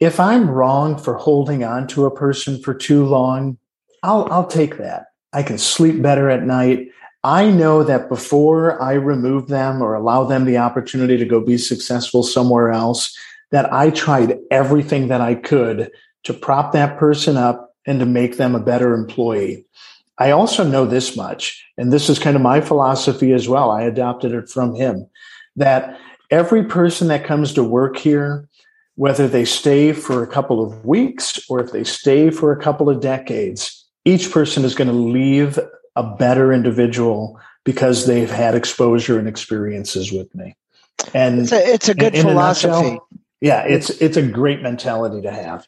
if 0.00 0.18
I'm 0.18 0.50
wrong 0.50 0.98
for 0.98 1.14
holding 1.14 1.62
on 1.62 1.86
to 1.88 2.06
a 2.06 2.14
person 2.14 2.60
for 2.60 2.74
too 2.74 3.04
long, 3.04 3.58
I'll, 4.02 4.26
I'll 4.32 4.46
take 4.46 4.78
that. 4.78 5.06
I 5.32 5.42
can 5.42 5.58
sleep 5.58 6.02
better 6.02 6.28
at 6.28 6.42
night. 6.42 6.88
I 7.24 7.50
know 7.50 7.84
that 7.84 8.08
before 8.08 8.82
I 8.82 8.94
remove 8.94 9.46
them 9.46 9.80
or 9.80 9.94
allow 9.94 10.24
them 10.24 10.44
the 10.44 10.58
opportunity 10.58 11.16
to 11.16 11.24
go 11.24 11.40
be 11.40 11.56
successful 11.56 12.22
somewhere 12.22 12.70
else, 12.70 13.16
that 13.52 13.72
I 13.72 13.90
tried 13.90 14.38
everything 14.50 15.08
that 15.08 15.20
I 15.20 15.36
could 15.36 15.90
to 16.24 16.34
prop 16.34 16.72
that 16.72 16.98
person 16.98 17.36
up 17.36 17.74
and 17.86 18.00
to 18.00 18.06
make 18.06 18.36
them 18.36 18.54
a 18.54 18.60
better 18.60 18.94
employee. 18.94 19.64
I 20.18 20.30
also 20.30 20.64
know 20.64 20.84
this 20.84 21.16
much, 21.16 21.64
and 21.76 21.92
this 21.92 22.08
is 22.08 22.18
kind 22.18 22.36
of 22.36 22.42
my 22.42 22.60
philosophy 22.60 23.32
as 23.32 23.48
well. 23.48 23.70
I 23.70 23.82
adopted 23.82 24.32
it 24.32 24.48
from 24.48 24.74
him 24.74 25.06
that 25.56 25.98
every 26.30 26.64
person 26.64 27.08
that 27.08 27.24
comes 27.24 27.52
to 27.54 27.64
work 27.64 27.96
here, 27.96 28.48
whether 28.94 29.28
they 29.28 29.44
stay 29.44 29.92
for 29.92 30.22
a 30.22 30.26
couple 30.26 30.64
of 30.64 30.84
weeks 30.84 31.40
or 31.48 31.60
if 31.60 31.72
they 31.72 31.84
stay 31.84 32.30
for 32.30 32.52
a 32.52 32.60
couple 32.60 32.88
of 32.88 33.00
decades, 33.00 33.86
each 34.04 34.30
person 34.30 34.64
is 34.64 34.74
going 34.74 34.88
to 34.88 34.94
leave 34.94 35.58
a 35.96 36.02
better 36.16 36.52
individual 36.52 37.40
because 37.64 38.06
they've 38.06 38.30
had 38.30 38.54
exposure 38.54 39.18
and 39.18 39.28
experiences 39.28 40.12
with 40.12 40.34
me. 40.34 40.56
And 41.14 41.40
it's 41.40 41.52
a, 41.52 41.72
it's 41.72 41.88
a 41.88 41.94
good 41.94 42.14
in, 42.14 42.22
philosophy. 42.22 42.68
In 42.68 42.72
nutshell, 42.72 43.08
yeah, 43.40 43.62
it's 43.62 43.90
it's 43.90 44.16
a 44.16 44.22
great 44.22 44.62
mentality 44.62 45.22
to 45.22 45.30
have. 45.30 45.66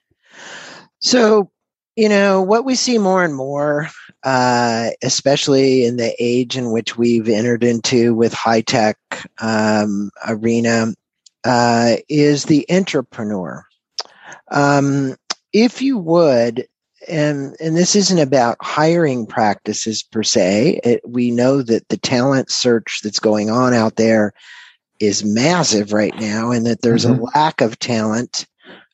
So, 1.01 1.51
you 1.97 2.09
know, 2.09 2.43
what 2.43 2.65
we 2.65 2.75
see 2.77 2.99
more 2.99 3.25
and 3.25 3.35
more 3.35 3.89
uh, 4.25 4.89
especially 5.03 5.85
in 5.85 5.99
the 5.99 6.15
age 6.19 6.57
in 6.57 6.73
which 6.73 6.97
we've 6.97 7.29
entered 7.29 7.63
into 7.63 8.15
with 8.15 8.33
high 8.33 8.63
tech 8.63 8.97
um, 9.41 10.11
arena, 10.27 10.87
uh, 11.45 11.97
is 12.09 12.45
the 12.45 12.65
entrepreneur. 12.71 13.65
Um, 14.51 15.17
if 15.53 15.83
you 15.83 15.99
would, 15.99 16.67
and 17.09 17.57
and 17.61 17.77
this 17.77 17.97
isn't 17.97 18.19
about 18.19 18.57
hiring 18.61 19.27
practices 19.27 20.03
per 20.03 20.23
se. 20.23 20.81
It, 20.85 21.01
we 21.07 21.31
know 21.31 21.63
that 21.63 21.89
the 21.89 21.97
talent 21.97 22.51
search 22.51 23.01
that's 23.03 23.21
going 23.21 23.51
on 23.51 23.75
out 23.75 23.97
there 23.97 24.33
is 25.01 25.25
massive 25.25 25.93
right 25.93 26.15
now, 26.19 26.51
and 26.51 26.67
that 26.67 26.83
there's 26.83 27.05
mm-hmm. 27.05 27.21
a 27.21 27.31
lack 27.35 27.61
of 27.61 27.79
talent 27.79 28.47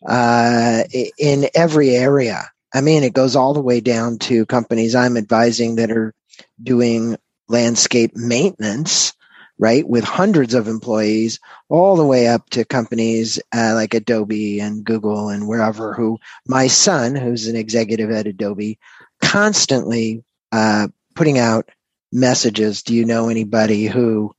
uh, 0.06 0.84
in 1.18 1.48
every 1.54 1.90
area. 1.90 2.50
I 2.72 2.80
mean, 2.80 3.02
it 3.02 3.14
goes 3.14 3.36
all 3.36 3.52
the 3.52 3.60
way 3.60 3.80
down 3.80 4.18
to 4.20 4.46
companies 4.46 4.94
I'm 4.94 5.16
advising 5.16 5.76
that 5.76 5.90
are 5.90 6.14
doing 6.62 7.16
landscape 7.48 8.14
maintenance, 8.14 9.12
right, 9.60 9.88
with 9.88 10.02
hundreds 10.02 10.54
of 10.54 10.66
employees, 10.66 11.38
all 11.68 11.94
the 11.94 12.04
way 12.04 12.26
up 12.26 12.50
to 12.50 12.64
companies 12.64 13.38
uh, 13.54 13.74
like 13.74 13.94
Adobe 13.94 14.58
and 14.58 14.82
Google 14.82 15.28
and 15.28 15.46
wherever. 15.46 15.94
Who 15.94 16.18
my 16.48 16.66
son, 16.66 17.14
who's 17.14 17.46
an 17.46 17.54
executive 17.54 18.10
at 18.10 18.26
Adobe, 18.26 18.80
constantly 19.20 20.24
uh, 20.50 20.88
putting 21.14 21.38
out 21.38 21.68
messages. 22.10 22.82
Do 22.82 22.94
you 22.94 23.04
know 23.04 23.28
anybody 23.28 23.86
who? 23.86 24.34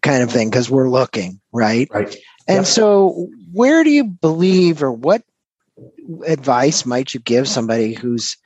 Kind 0.00 0.24
of 0.24 0.32
thing, 0.32 0.50
because 0.50 0.68
we're 0.68 0.90
looking, 0.90 1.40
right? 1.52 1.88
Right. 1.94 2.12
And 2.48 2.56
yep. 2.56 2.66
so, 2.66 3.28
where 3.52 3.84
do 3.84 3.90
you 3.90 4.02
believe, 4.02 4.82
or 4.82 4.90
what 4.90 5.22
advice 6.26 6.84
might 6.84 7.14
you 7.14 7.20
give 7.20 7.46
somebody 7.46 7.94
who's 7.94 8.36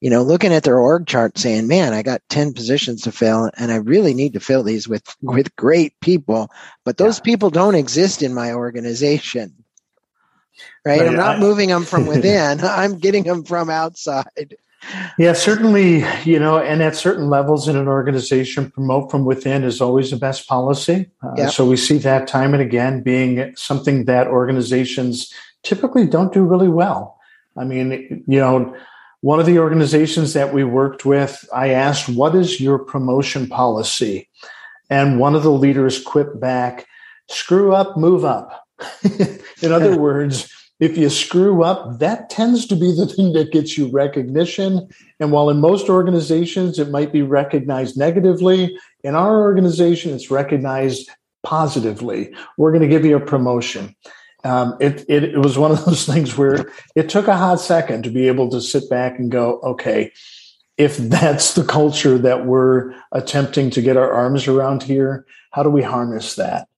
you 0.00 0.10
know 0.10 0.22
looking 0.22 0.52
at 0.52 0.62
their 0.62 0.78
org 0.78 1.06
chart 1.06 1.36
saying 1.38 1.66
man 1.66 1.92
i 1.92 2.02
got 2.02 2.22
10 2.28 2.52
positions 2.52 3.02
to 3.02 3.12
fill 3.12 3.50
and 3.56 3.72
i 3.72 3.76
really 3.76 4.14
need 4.14 4.32
to 4.32 4.40
fill 4.40 4.62
these 4.62 4.88
with 4.88 5.14
with 5.22 5.54
great 5.56 5.98
people 6.00 6.50
but 6.84 6.96
those 6.96 7.18
yeah. 7.18 7.24
people 7.24 7.50
don't 7.50 7.74
exist 7.74 8.22
in 8.22 8.34
my 8.34 8.52
organization 8.52 9.52
right, 10.84 11.00
right. 11.00 11.08
i'm 11.08 11.16
not 11.16 11.36
I, 11.36 11.40
moving 11.40 11.68
them 11.68 11.84
from 11.84 12.06
within 12.14 12.60
i'm 12.60 12.98
getting 12.98 13.24
them 13.24 13.44
from 13.44 13.70
outside 13.70 14.56
yeah 15.18 15.32
certainly 15.32 16.04
you 16.24 16.38
know 16.38 16.58
and 16.58 16.82
at 16.82 16.94
certain 16.94 17.28
levels 17.28 17.66
in 17.66 17.76
an 17.76 17.88
organization 17.88 18.70
promote 18.70 19.10
from 19.10 19.24
within 19.24 19.64
is 19.64 19.80
always 19.80 20.10
the 20.10 20.16
best 20.16 20.46
policy 20.46 21.10
uh, 21.22 21.32
yep. 21.36 21.50
so 21.50 21.66
we 21.66 21.76
see 21.76 21.98
that 21.98 22.28
time 22.28 22.52
and 22.52 22.62
again 22.62 23.02
being 23.02 23.54
something 23.56 24.04
that 24.04 24.28
organizations 24.28 25.32
typically 25.66 26.06
don't 26.06 26.32
do 26.32 26.44
really 26.44 26.68
well. 26.68 27.18
I 27.56 27.64
mean, 27.64 28.24
you 28.26 28.38
know, 28.38 28.74
one 29.26 29.40
of 29.40 29.46
the 29.46 29.58
organizations 29.58 30.34
that 30.34 30.54
we 30.54 30.62
worked 30.62 31.04
with, 31.04 31.44
I 31.52 31.70
asked, 31.70 32.08
What 32.08 32.36
is 32.36 32.60
your 32.60 32.78
promotion 32.78 33.48
policy? 33.48 34.28
And 34.88 35.18
one 35.18 35.34
of 35.34 35.42
the 35.42 35.50
leaders 35.50 36.00
quipped 36.00 36.38
back, 36.38 36.86
Screw 37.28 37.74
up, 37.74 37.96
move 37.96 38.24
up. 38.24 38.68
In 39.62 39.72
other 39.72 39.98
words, 39.98 40.48
if 40.78 40.96
you 40.96 41.10
screw 41.10 41.64
up, 41.64 41.98
that 41.98 42.30
tends 42.30 42.68
to 42.68 42.76
be 42.76 42.94
the 42.94 43.06
thing 43.06 43.32
that 43.32 43.50
gets 43.50 43.76
you 43.76 43.90
recognition. 43.90 44.88
And 45.18 45.32
while 45.32 45.50
in 45.50 45.58
most 45.58 45.88
organizations 45.88 46.78
it 46.78 46.90
might 46.90 47.12
be 47.12 47.22
recognized 47.22 47.96
negatively, 47.96 48.78
in 49.02 49.16
our 49.16 49.40
organization 49.40 50.14
it's 50.14 50.30
recognized 50.30 51.10
positively. 51.42 52.32
We're 52.58 52.70
going 52.70 52.82
to 52.82 52.88
give 52.88 53.04
you 53.04 53.16
a 53.16 53.26
promotion 53.26 53.96
um, 54.46 54.76
it, 54.80 55.04
it, 55.08 55.24
it 55.24 55.38
was 55.38 55.58
one 55.58 55.72
of 55.72 55.84
those 55.84 56.06
things 56.12 56.38
where 56.38 56.72
it 56.94 57.08
took 57.08 57.26
a 57.26 57.36
hot 57.36 57.60
second 57.60 58.04
to 58.04 58.10
be 58.10 58.28
able 58.28 58.48
to 58.50 58.60
sit 58.60 58.88
back 58.88 59.18
and 59.18 59.30
go, 59.30 59.60
okay, 59.60 60.12
if 60.78 60.96
that's 60.98 61.54
the 61.54 61.64
culture 61.64 62.16
that 62.18 62.46
we're 62.46 62.94
attempting 63.12 63.70
to 63.70 63.82
get 63.82 63.96
our 63.96 64.12
arms 64.12 64.46
around 64.46 64.82
here, 64.82 65.26
how 65.50 65.62
do 65.62 65.70
we 65.70 65.82
harness 65.82 66.36
that? 66.36 66.68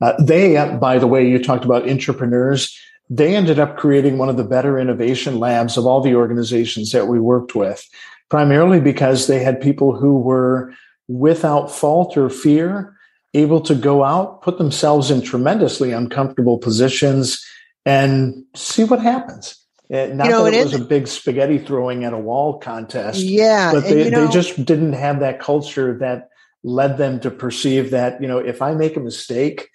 Uh, 0.00 0.14
they, 0.22 0.54
by 0.80 0.98
the 0.98 1.08
way, 1.08 1.28
you 1.28 1.42
talked 1.42 1.64
about 1.64 1.88
entrepreneurs. 1.88 2.78
They 3.10 3.34
ended 3.34 3.58
up 3.58 3.76
creating 3.76 4.16
one 4.16 4.28
of 4.28 4.36
the 4.36 4.44
better 4.44 4.78
innovation 4.78 5.40
labs 5.40 5.76
of 5.76 5.86
all 5.86 6.00
the 6.00 6.14
organizations 6.14 6.92
that 6.92 7.08
we 7.08 7.18
worked 7.18 7.56
with, 7.56 7.84
primarily 8.28 8.80
because 8.80 9.26
they 9.26 9.40
had 9.40 9.60
people 9.60 9.96
who 9.96 10.18
were 10.18 10.72
without 11.08 11.68
fault 11.72 12.16
or 12.16 12.30
fear 12.30 12.96
able 13.34 13.60
to 13.62 13.74
go 13.74 14.04
out, 14.04 14.42
put 14.42 14.58
themselves 14.58 15.10
in 15.10 15.22
tremendously 15.22 15.92
uncomfortable 15.92 16.58
positions, 16.58 17.44
and 17.84 18.44
see 18.54 18.84
what 18.84 19.00
happens. 19.00 19.54
Uh, 19.90 20.06
not 20.12 20.26
you 20.26 20.30
know, 20.30 20.44
that 20.44 20.54
it, 20.54 20.60
it 20.60 20.64
was 20.64 20.74
a 20.74 20.84
big 20.84 21.08
spaghetti 21.08 21.58
throwing 21.58 22.04
at 22.04 22.12
a 22.12 22.18
wall 22.18 22.58
contest. 22.58 23.20
Yeah. 23.20 23.72
But 23.72 23.84
they, 23.84 24.04
you 24.04 24.10
know, 24.10 24.26
they 24.26 24.32
just 24.32 24.64
didn't 24.64 24.92
have 24.92 25.20
that 25.20 25.40
culture 25.40 25.96
that 25.98 26.28
led 26.62 26.98
them 26.98 27.20
to 27.20 27.30
perceive 27.30 27.90
that, 27.92 28.20
you 28.20 28.28
know, 28.28 28.38
if 28.38 28.60
I 28.60 28.74
make 28.74 28.96
a 28.96 29.00
mistake, 29.00 29.70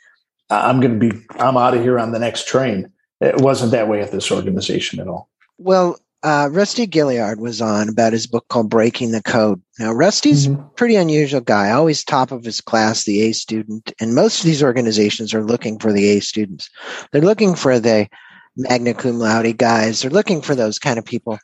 I'm 0.49 0.79
going 0.81 0.99
to 0.99 1.09
be, 1.09 1.25
I'm 1.39 1.57
out 1.57 1.73
of 1.73 1.81
here 1.81 1.97
on 1.97 2.11
the 2.11 2.19
next 2.19 2.47
train. 2.47 2.91
It 3.21 3.41
wasn't 3.41 3.71
that 3.71 3.87
way 3.87 4.01
at 4.01 4.11
this 4.11 4.31
organization 4.31 4.99
at 4.99 5.07
all. 5.07 5.29
Well, 5.57 5.97
uh, 6.23 6.49
Rusty 6.51 6.87
Gaillard 6.87 7.39
was 7.39 7.61
on 7.61 7.89
about 7.89 8.13
his 8.13 8.27
book 8.27 8.47
called 8.47 8.69
Breaking 8.69 9.11
the 9.11 9.21
Code. 9.21 9.61
Now, 9.77 9.91
Rusty's 9.91 10.47
mm-hmm. 10.47 10.67
pretty 10.75 10.95
unusual 10.95 11.41
guy, 11.41 11.71
always 11.71 12.03
top 12.03 12.31
of 12.31 12.45
his 12.45 12.61
class, 12.61 13.03
the 13.03 13.21
A 13.21 13.33
student, 13.33 13.91
and 13.99 14.15
most 14.15 14.39
of 14.39 14.45
these 14.45 14.63
organizations 14.63 15.33
are 15.33 15.43
looking 15.43 15.79
for 15.79 15.91
the 15.91 16.07
A 16.11 16.21
students. 16.21 16.69
They're 17.11 17.21
looking 17.21 17.55
for 17.55 17.79
the 17.79 18.07
magna 18.55 18.93
cum 18.93 19.19
laude 19.19 19.57
guys. 19.57 20.01
They're 20.01 20.11
looking 20.11 20.41
for 20.41 20.55
those 20.55 20.79
kind 20.79 20.97
of 20.97 21.05
people. 21.05 21.39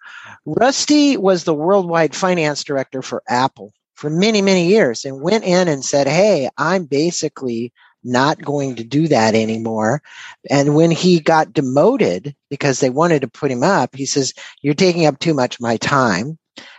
Rusty 0.45 1.17
was 1.17 1.43
the 1.43 1.53
worldwide 1.53 2.15
finance 2.15 2.63
director 2.63 3.01
for 3.01 3.21
Apple 3.27 3.73
for 3.95 4.09
many, 4.09 4.41
many 4.41 4.65
years 4.65 5.03
and 5.03 5.21
went 5.21 5.43
in 5.43 5.67
and 5.67 5.83
said, 5.83 6.07
Hey, 6.07 6.49
I'm 6.57 6.85
basically 6.85 7.73
not 8.03 8.41
going 8.41 8.75
to 8.75 8.83
do 8.83 9.07
that 9.07 9.35
anymore. 9.35 10.01
And 10.49 10.75
when 10.75 10.91
he 10.91 11.19
got 11.19 11.53
demoted 11.53 12.35
because 12.49 12.79
they 12.79 12.89
wanted 12.89 13.21
to 13.21 13.27
put 13.27 13.51
him 13.51 13.63
up, 13.63 13.95
he 13.95 14.05
says, 14.05 14.33
You're 14.61 14.73
taking 14.73 15.05
up 15.05 15.19
too 15.19 15.33
much 15.33 15.55
of 15.55 15.61
my 15.61 15.77
time 15.77 16.37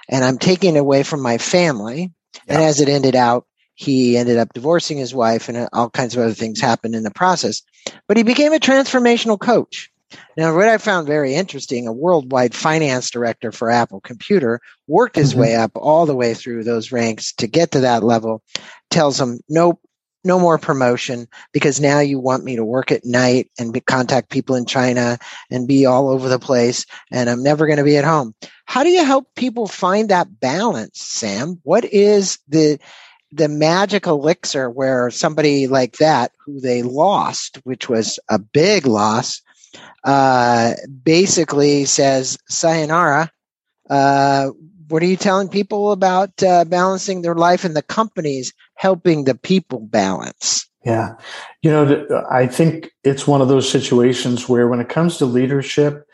and 0.09 0.25
I'm 0.25 0.39
taking 0.39 0.77
away 0.77 1.03
from 1.03 1.23
my 1.23 1.39
family. 1.39 2.13
Yeah. 2.47 2.55
And 2.55 2.63
as 2.63 2.81
it 2.81 2.89
ended 2.89 3.17
out, 3.17 3.47
he 3.75 4.19
ended 4.19 4.37
up 4.37 4.53
divorcing 4.53 4.99
his 4.99 5.15
wife 5.15 5.49
and 5.49 5.69
all 5.73 5.89
kinds 5.89 6.15
of 6.15 6.23
other 6.23 6.35
things 6.35 6.61
happened 6.61 6.95
in 6.95 7.03
the 7.03 7.11
process. 7.11 7.63
But 8.07 8.19
he 8.19 8.23
became 8.23 8.53
a 8.53 8.59
transformational 8.59 9.41
coach. 9.41 9.91
Now, 10.37 10.55
what 10.55 10.69
I 10.69 10.79
found 10.79 11.07
very 11.07 11.35
interesting, 11.35 11.87
a 11.87 11.93
worldwide 11.93 12.55
finance 12.55 13.11
director 13.11 13.53
for 13.53 13.71
Apple 13.71 14.01
Computer 14.01 14.61
worked 14.87 15.17
his 15.17 15.31
mm-hmm. 15.31 15.41
way 15.41 15.57
up 15.57 15.71
all 15.75 16.05
the 16.05 16.17
way 16.17 16.35
through 16.35 16.65
those 16.65 16.93
ranks 16.93 17.33
to 17.35 17.47
get 17.47 17.71
to 17.71 17.81
that 17.81 18.03
level, 18.03 18.43
tells 18.91 19.21
him, 19.21 19.39
nope, 19.49 19.81
no 20.25 20.39
more 20.39 20.59
promotion 20.59 21.27
because 21.53 21.81
now 21.81 22.01
you 22.01 22.19
want 22.19 22.45
me 22.45 22.57
to 22.57 22.65
work 22.65 22.93
at 22.93 23.05
night 23.05 23.51
and 23.59 23.73
be, 23.73 23.81
contact 23.81 24.31
people 24.31 24.55
in 24.55 24.67
China 24.67 25.19
and 25.51 25.67
be 25.67 25.87
all 25.87 26.09
over 26.09 26.29
the 26.29 26.39
place 26.39 26.85
and 27.11 27.31
I'm 27.31 27.43
never 27.43 27.67
going 27.67 27.79
to 27.79 27.85
be 27.85 27.97
at 27.97 28.05
home. 28.05 28.35
How 28.67 28.83
do 28.83 28.91
you 28.91 29.05
help 29.05 29.35
people 29.35 29.67
find 29.67 30.09
that 30.09 30.41
balance, 30.41 31.01
Sam? 31.01 31.59
What 31.65 31.85
is 31.85 32.39
the 32.49 32.79
the 33.33 33.49
magic 33.49 34.07
elixir 34.07 34.69
where 34.69 35.09
somebody 35.11 35.69
like 35.69 35.99
that 35.99 36.33
who 36.45 36.61
they 36.61 36.83
lost, 36.83 37.61
which 37.63 37.89
was 37.89 38.19
a 38.29 38.41
big 38.41 38.87
loss, 38.87 39.41
uh, 40.05 40.73
basically 41.05 41.85
says 41.85 42.37
sayonara, 42.49 43.31
uh, 43.89 44.51
what 44.91 45.03
are 45.03 45.07
you 45.07 45.17
telling 45.17 45.49
people 45.49 45.93
about 45.93 46.43
uh, 46.43 46.65
balancing 46.65 47.23
their 47.23 47.35
life 47.35 47.65
and 47.65 47.77
the 47.77 47.83
companies 47.83 48.53
helping 48.75 49.25
the 49.25 49.35
people 49.35 49.81
balance? 49.81 50.69
Yeah. 50.85 51.15
You 51.63 51.71
know, 51.71 52.25
I 52.31 52.47
think 52.47 52.91
it's 53.05 53.27
one 53.27 53.43
of 53.43 53.49
those 53.49 53.71
situations 53.71 54.49
where 54.49 54.69
when 54.69 54.81
it 54.81 54.89
comes 54.89 55.19
to 55.19 55.27
leadership, 55.27 56.07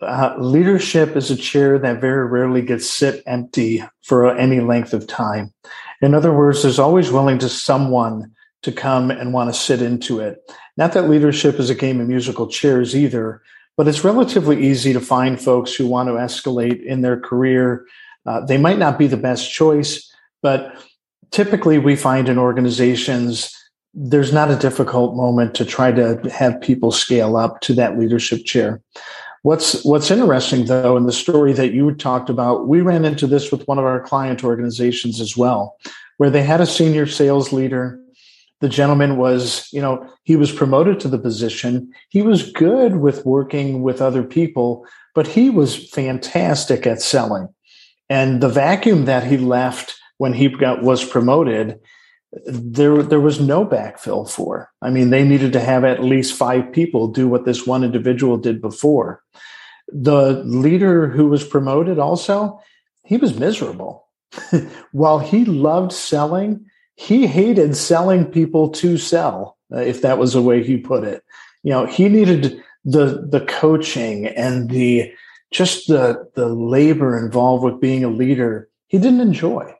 uh, 0.00 0.34
leadership 0.38 1.16
is 1.16 1.30
a 1.30 1.36
chair 1.36 1.78
that 1.78 2.00
very 2.00 2.26
rarely 2.26 2.62
gets 2.62 2.88
sit 2.88 3.22
empty 3.26 3.84
for 4.02 4.36
any 4.36 4.60
length 4.60 4.92
of 4.92 5.06
time. 5.06 5.52
In 6.02 6.14
other 6.14 6.32
words, 6.32 6.62
there's 6.62 6.78
always 6.78 7.10
willing 7.10 7.38
to 7.38 7.48
someone 7.48 8.32
to 8.62 8.72
come 8.72 9.10
and 9.10 9.32
want 9.32 9.52
to 9.52 9.58
sit 9.58 9.80
into 9.80 10.20
it. 10.20 10.38
Not 10.76 10.92
that 10.92 11.08
leadership 11.08 11.58
is 11.58 11.70
a 11.70 11.74
game 11.74 12.00
of 12.00 12.08
musical 12.08 12.48
chairs 12.48 12.94
either, 12.94 13.42
but 13.76 13.86
it's 13.86 14.04
relatively 14.04 14.66
easy 14.66 14.92
to 14.92 15.00
find 15.00 15.40
folks 15.40 15.74
who 15.74 15.86
want 15.86 16.08
to 16.08 16.14
escalate 16.14 16.84
in 16.84 17.02
their 17.02 17.18
career 17.18 17.86
uh, 18.28 18.44
they 18.44 18.58
might 18.58 18.78
not 18.78 18.98
be 18.98 19.06
the 19.06 19.16
best 19.16 19.50
choice, 19.50 20.06
but 20.42 20.74
typically 21.30 21.78
we 21.78 21.96
find 21.96 22.28
in 22.28 22.36
organizations 22.36 23.54
there's 23.94 24.34
not 24.34 24.50
a 24.50 24.56
difficult 24.56 25.16
moment 25.16 25.54
to 25.54 25.64
try 25.64 25.90
to 25.90 26.20
have 26.30 26.60
people 26.60 26.92
scale 26.92 27.38
up 27.38 27.60
to 27.62 27.72
that 27.72 27.98
leadership 27.98 28.44
chair. 28.44 28.82
What's 29.42 29.82
what's 29.82 30.10
interesting 30.10 30.66
though 30.66 30.96
in 30.98 31.06
the 31.06 31.12
story 31.12 31.54
that 31.54 31.72
you 31.72 31.94
talked 31.94 32.28
about, 32.28 32.68
we 32.68 32.82
ran 32.82 33.06
into 33.06 33.26
this 33.26 33.50
with 33.50 33.66
one 33.66 33.78
of 33.78 33.86
our 33.86 34.00
client 34.00 34.44
organizations 34.44 35.22
as 35.22 35.34
well, 35.34 35.78
where 36.18 36.28
they 36.30 36.42
had 36.42 36.60
a 36.60 36.66
senior 36.66 37.06
sales 37.06 37.50
leader. 37.50 37.98
The 38.60 38.68
gentleman 38.68 39.16
was, 39.16 39.68
you 39.72 39.80
know, 39.80 40.06
he 40.24 40.36
was 40.36 40.52
promoted 40.52 41.00
to 41.00 41.08
the 41.08 41.18
position. 41.18 41.90
He 42.10 42.20
was 42.20 42.52
good 42.52 42.96
with 42.96 43.24
working 43.24 43.82
with 43.82 44.02
other 44.02 44.22
people, 44.24 44.84
but 45.14 45.28
he 45.28 45.48
was 45.48 45.88
fantastic 45.90 46.86
at 46.86 47.00
selling. 47.00 47.48
And 48.10 48.40
the 48.40 48.48
vacuum 48.48 49.04
that 49.04 49.24
he 49.24 49.36
left 49.36 49.96
when 50.18 50.32
he 50.32 50.48
got 50.48 50.82
was 50.82 51.04
promoted, 51.04 51.78
there 52.46 53.02
there 53.02 53.20
was 53.20 53.40
no 53.40 53.64
backfill 53.64 54.28
for. 54.28 54.70
I 54.82 54.90
mean, 54.90 55.10
they 55.10 55.24
needed 55.24 55.52
to 55.54 55.60
have 55.60 55.84
at 55.84 56.04
least 56.04 56.34
five 56.34 56.72
people 56.72 57.08
do 57.08 57.28
what 57.28 57.44
this 57.44 57.66
one 57.66 57.84
individual 57.84 58.36
did 58.36 58.60
before. 58.60 59.22
The 59.88 60.42
leader 60.44 61.08
who 61.08 61.28
was 61.28 61.44
promoted 61.44 61.98
also, 61.98 62.60
he 63.04 63.16
was 63.16 63.38
miserable. 63.38 64.06
While 64.92 65.18
he 65.18 65.44
loved 65.46 65.92
selling, 65.92 66.66
he 66.96 67.26
hated 67.26 67.76
selling 67.76 68.26
people 68.26 68.68
to 68.70 68.98
sell. 68.98 69.56
if 69.70 70.02
that 70.02 70.18
was 70.18 70.32
the 70.32 70.42
way 70.42 70.62
he 70.62 70.76
put 70.76 71.04
it. 71.04 71.22
You 71.62 71.70
know, 71.70 71.86
he 71.86 72.08
needed 72.08 72.62
the 72.84 73.26
the 73.28 73.44
coaching 73.46 74.26
and 74.26 74.70
the 74.70 75.12
just 75.50 75.88
the 75.88 76.28
the 76.34 76.48
labor 76.48 77.18
involved 77.18 77.64
with 77.64 77.80
being 77.80 78.04
a 78.04 78.08
leader. 78.08 78.68
He 78.88 78.98
didn't 78.98 79.20
enjoy. 79.20 79.74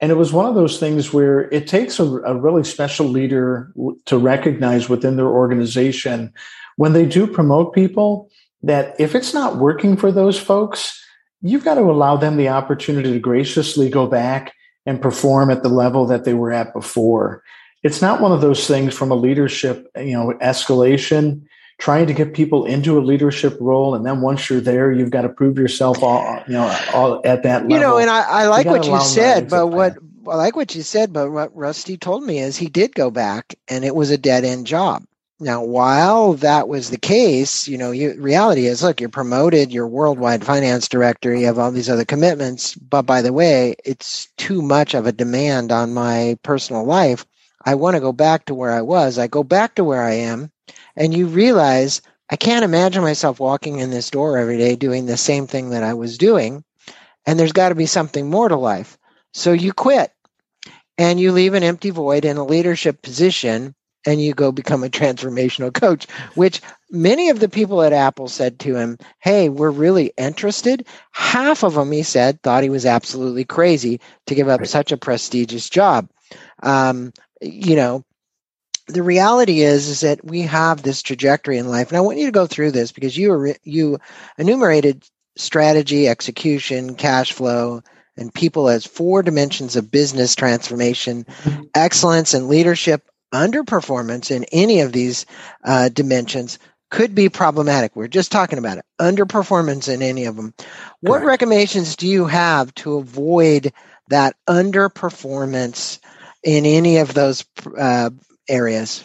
And 0.00 0.10
it 0.10 0.16
was 0.16 0.32
one 0.32 0.46
of 0.46 0.54
those 0.54 0.78
things 0.78 1.12
where 1.12 1.42
it 1.50 1.66
takes 1.66 1.98
a, 1.98 2.04
a 2.04 2.34
really 2.34 2.64
special 2.64 3.06
leader 3.06 3.72
to 4.06 4.18
recognize 4.18 4.88
within 4.88 5.16
their 5.16 5.28
organization 5.28 6.32
when 6.76 6.92
they 6.92 7.06
do 7.06 7.26
promote 7.26 7.72
people 7.74 8.28
that 8.62 8.98
if 8.98 9.14
it's 9.14 9.32
not 9.32 9.56
working 9.56 9.96
for 9.96 10.10
those 10.10 10.38
folks, 10.38 11.00
you've 11.42 11.64
got 11.64 11.74
to 11.74 11.82
allow 11.82 12.16
them 12.16 12.36
the 12.36 12.48
opportunity 12.48 13.12
to 13.12 13.18
graciously 13.18 13.88
go 13.88 14.06
back 14.06 14.52
and 14.86 15.00
perform 15.00 15.50
at 15.50 15.62
the 15.62 15.68
level 15.68 16.06
that 16.06 16.24
they 16.24 16.34
were 16.34 16.52
at 16.52 16.72
before. 16.72 17.42
It's 17.82 18.02
not 18.02 18.20
one 18.20 18.32
of 18.32 18.40
those 18.40 18.66
things 18.66 18.94
from 18.94 19.10
a 19.10 19.14
leadership, 19.16 19.86
you 19.96 20.12
know, 20.12 20.34
escalation, 20.42 21.42
trying 21.78 22.06
to 22.06 22.12
get 22.12 22.34
people 22.34 22.64
into 22.64 22.98
a 22.98 23.02
leadership 23.02 23.56
role, 23.60 23.94
and 23.94 24.06
then 24.06 24.20
once 24.20 24.48
you're 24.48 24.60
there, 24.60 24.92
you've 24.92 25.10
got 25.10 25.22
to 25.22 25.28
prove 25.28 25.58
yourself 25.58 26.02
all, 26.02 26.42
you 26.46 26.54
know, 26.54 26.78
all 26.92 27.20
at 27.24 27.42
that 27.42 27.62
level. 27.62 27.72
You 27.72 27.80
know, 27.80 27.98
and 27.98 28.10
I, 28.10 28.22
I 28.22 28.46
like 28.48 28.66
you 28.66 28.72
what 28.72 28.86
you 28.86 29.00
said, 29.00 29.50
but 29.50 29.68
what 29.68 29.96
I 30.28 30.36
like 30.36 30.56
what 30.56 30.74
you 30.74 30.82
said, 30.82 31.12
but 31.12 31.30
what 31.30 31.54
Rusty 31.54 31.96
told 31.96 32.22
me 32.22 32.38
is 32.38 32.56
he 32.56 32.68
did 32.68 32.94
go 32.94 33.10
back, 33.10 33.54
and 33.68 33.84
it 33.84 33.94
was 33.94 34.10
a 34.10 34.18
dead 34.18 34.44
end 34.44 34.66
job. 34.66 35.04
Now, 35.40 35.64
while 35.64 36.34
that 36.34 36.68
was 36.68 36.90
the 36.90 36.96
case, 36.96 37.66
you 37.66 37.76
know, 37.76 37.90
you, 37.90 38.14
reality 38.20 38.66
is, 38.66 38.84
look, 38.84 39.00
you're 39.00 39.10
promoted, 39.10 39.72
you're 39.72 39.86
worldwide 39.86 40.44
finance 40.44 40.88
director, 40.88 41.34
you 41.34 41.46
have 41.46 41.58
all 41.58 41.72
these 41.72 41.90
other 41.90 42.04
commitments, 42.04 42.76
but 42.76 43.02
by 43.02 43.20
the 43.20 43.32
way, 43.32 43.74
it's 43.84 44.28
too 44.36 44.62
much 44.62 44.94
of 44.94 45.06
a 45.06 45.12
demand 45.12 45.72
on 45.72 45.92
my 45.92 46.38
personal 46.44 46.84
life. 46.84 47.26
I 47.64 47.74
want 47.74 47.94
to 47.96 48.00
go 48.00 48.12
back 48.12 48.44
to 48.46 48.54
where 48.54 48.70
I 48.70 48.82
was. 48.82 49.18
I 49.18 49.26
go 49.26 49.42
back 49.42 49.74
to 49.74 49.84
where 49.84 50.02
I 50.02 50.12
am, 50.12 50.52
and 50.96 51.14
you 51.14 51.26
realize 51.26 52.02
I 52.30 52.36
can't 52.36 52.64
imagine 52.64 53.02
myself 53.02 53.38
walking 53.38 53.78
in 53.78 53.90
this 53.90 54.10
door 54.10 54.38
every 54.38 54.56
day 54.56 54.76
doing 54.76 55.06
the 55.06 55.16
same 55.16 55.46
thing 55.46 55.70
that 55.70 55.82
I 55.82 55.94
was 55.94 56.18
doing, 56.18 56.64
and 57.26 57.38
there's 57.38 57.52
got 57.52 57.68
to 57.70 57.74
be 57.74 57.86
something 57.86 58.28
more 58.28 58.48
to 58.48 58.56
life. 58.56 58.98
So 59.32 59.52
you 59.52 59.72
quit 59.72 60.12
and 60.96 61.20
you 61.20 61.32
leave 61.32 61.54
an 61.54 61.62
empty 61.62 61.90
void 61.90 62.24
in 62.24 62.36
a 62.36 62.44
leadership 62.44 63.02
position 63.02 63.74
and 64.06 64.22
you 64.22 64.34
go 64.34 64.52
become 64.52 64.84
a 64.84 64.88
transformational 64.88 65.72
coach, 65.80 66.06
which 66.34 66.60
many 66.90 67.30
of 67.30 67.40
the 67.40 67.48
people 67.48 67.82
at 67.82 67.92
Apple 67.92 68.28
said 68.28 68.58
to 68.60 68.76
him, 68.76 68.98
Hey, 69.18 69.48
we're 69.48 69.70
really 69.70 70.12
interested. 70.16 70.86
Half 71.12 71.62
of 71.62 71.74
them, 71.74 71.90
he 71.90 72.02
said, 72.02 72.42
thought 72.42 72.62
he 72.62 72.70
was 72.70 72.86
absolutely 72.86 73.44
crazy 73.44 74.00
to 74.26 74.34
give 74.34 74.48
up 74.48 74.60
right. 74.60 74.68
such 74.68 74.92
a 74.92 74.96
prestigious 74.96 75.68
job. 75.68 76.08
Um, 76.62 77.12
you 77.40 77.76
know, 77.76 78.04
the 78.86 79.02
reality 79.02 79.60
is 79.60 79.88
is 79.88 80.00
that 80.00 80.24
we 80.24 80.42
have 80.42 80.82
this 80.82 81.02
trajectory 81.02 81.58
in 81.58 81.68
life 81.68 81.88
and 81.88 81.96
i 81.96 82.00
want 82.00 82.18
you 82.18 82.26
to 82.26 82.32
go 82.32 82.46
through 82.46 82.70
this 82.70 82.92
because 82.92 83.16
you 83.16 83.54
you 83.64 83.98
enumerated 84.38 85.04
strategy 85.36 86.08
execution 86.08 86.94
cash 86.94 87.32
flow 87.32 87.82
and 88.16 88.32
people 88.32 88.68
as 88.68 88.86
four 88.86 89.22
dimensions 89.22 89.76
of 89.76 89.90
business 89.90 90.34
transformation 90.34 91.24
mm-hmm. 91.24 91.62
excellence 91.74 92.34
and 92.34 92.48
leadership 92.48 93.08
underperformance 93.32 94.30
in 94.30 94.44
any 94.52 94.80
of 94.80 94.92
these 94.92 95.26
uh, 95.64 95.88
dimensions 95.88 96.58
could 96.90 97.14
be 97.14 97.28
problematic. 97.28 97.96
We're 97.96 98.06
just 98.06 98.30
talking 98.30 98.58
about 98.58 98.78
it. 98.78 98.84
Underperformance 99.00 99.92
in 99.92 100.00
any 100.00 100.26
of 100.26 100.36
them. 100.36 100.54
What 101.00 101.18
Correct. 101.18 101.26
recommendations 101.26 101.96
do 101.96 102.06
you 102.06 102.26
have 102.26 102.72
to 102.76 102.98
avoid 102.98 103.72
that 104.10 104.36
underperformance 104.48 105.98
in 106.44 106.64
any 106.64 106.98
of 106.98 107.12
those 107.12 107.44
uh, 107.76 108.10
areas? 108.48 109.04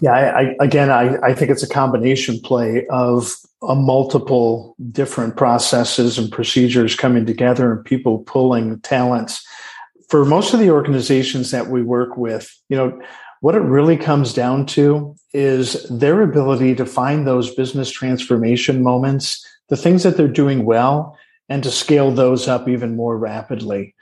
Yeah, 0.00 0.12
I, 0.12 0.40
I, 0.40 0.56
again, 0.60 0.90
I, 0.90 1.16
I 1.18 1.34
think 1.34 1.50
it's 1.50 1.62
a 1.62 1.68
combination 1.68 2.38
play 2.40 2.86
of 2.88 3.34
a 3.62 3.74
multiple 3.74 4.76
different 4.92 5.36
processes 5.36 6.18
and 6.18 6.30
procedures 6.30 6.94
coming 6.94 7.26
together 7.26 7.72
and 7.72 7.84
people 7.84 8.18
pulling 8.18 8.78
talents 8.80 9.44
for 10.08 10.24
most 10.24 10.54
of 10.54 10.60
the 10.60 10.70
organizations 10.70 11.50
that 11.50 11.68
we 11.68 11.82
work 11.82 12.16
with, 12.16 12.54
you 12.68 12.76
know, 12.76 13.00
what 13.40 13.54
it 13.54 13.60
really 13.60 13.96
comes 13.96 14.32
down 14.32 14.66
to 14.66 15.14
is 15.32 15.86
their 15.90 16.22
ability 16.22 16.74
to 16.74 16.86
find 16.86 17.26
those 17.26 17.54
business 17.54 17.90
transformation 17.90 18.82
moments, 18.82 19.46
the 19.68 19.76
things 19.76 20.02
that 20.02 20.16
they're 20.16 20.26
doing 20.26 20.64
well, 20.64 21.16
and 21.48 21.62
to 21.62 21.70
scale 21.70 22.10
those 22.10 22.48
up 22.48 22.68
even 22.68 22.96
more 22.96 23.16
rapidly. 23.16 23.94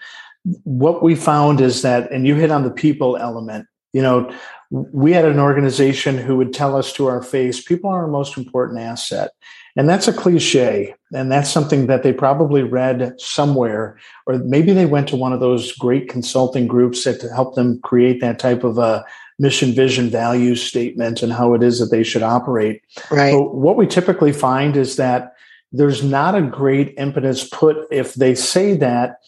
What 0.62 1.02
we 1.02 1.16
found 1.16 1.60
is 1.60 1.82
that, 1.82 2.10
and 2.10 2.26
you 2.26 2.36
hit 2.36 2.50
on 2.50 2.62
the 2.62 2.70
people 2.70 3.16
element, 3.16 3.66
you 3.92 4.02
know, 4.02 4.32
we 4.70 5.12
had 5.12 5.24
an 5.24 5.38
organization 5.38 6.18
who 6.18 6.36
would 6.36 6.52
tell 6.52 6.76
us 6.76 6.92
to 6.94 7.06
our 7.06 7.22
face, 7.22 7.62
people 7.62 7.88
are 7.88 8.02
our 8.02 8.08
most 8.08 8.36
important 8.36 8.80
asset. 8.80 9.30
And 9.76 9.88
that's 9.88 10.08
a 10.08 10.12
cliche. 10.12 10.94
And 11.14 11.30
that's 11.30 11.50
something 11.50 11.86
that 11.86 12.02
they 12.02 12.12
probably 12.12 12.62
read 12.62 13.14
somewhere, 13.18 13.98
or 14.26 14.38
maybe 14.38 14.72
they 14.72 14.86
went 14.86 15.08
to 15.08 15.16
one 15.16 15.32
of 15.32 15.40
those 15.40 15.72
great 15.72 16.08
consulting 16.08 16.66
groups 16.66 17.04
that 17.04 17.20
help 17.34 17.54
them 17.54 17.80
create 17.82 18.20
that 18.20 18.38
type 18.38 18.64
of 18.64 18.78
a 18.78 19.04
mission, 19.38 19.72
vision, 19.72 20.08
value 20.08 20.54
statement 20.54 21.22
and 21.22 21.32
how 21.32 21.52
it 21.54 21.62
is 21.62 21.78
that 21.78 21.86
they 21.86 22.02
should 22.02 22.22
operate. 22.22 22.82
Right. 23.10 23.32
But 23.32 23.54
what 23.54 23.76
we 23.76 23.86
typically 23.86 24.32
find 24.32 24.76
is 24.76 24.96
that 24.96 25.34
there's 25.72 26.02
not 26.02 26.34
a 26.34 26.42
great 26.42 26.94
impetus 26.96 27.48
put 27.48 27.76
if 27.90 28.14
they 28.14 28.34
say 28.34 28.74
that 28.76 29.18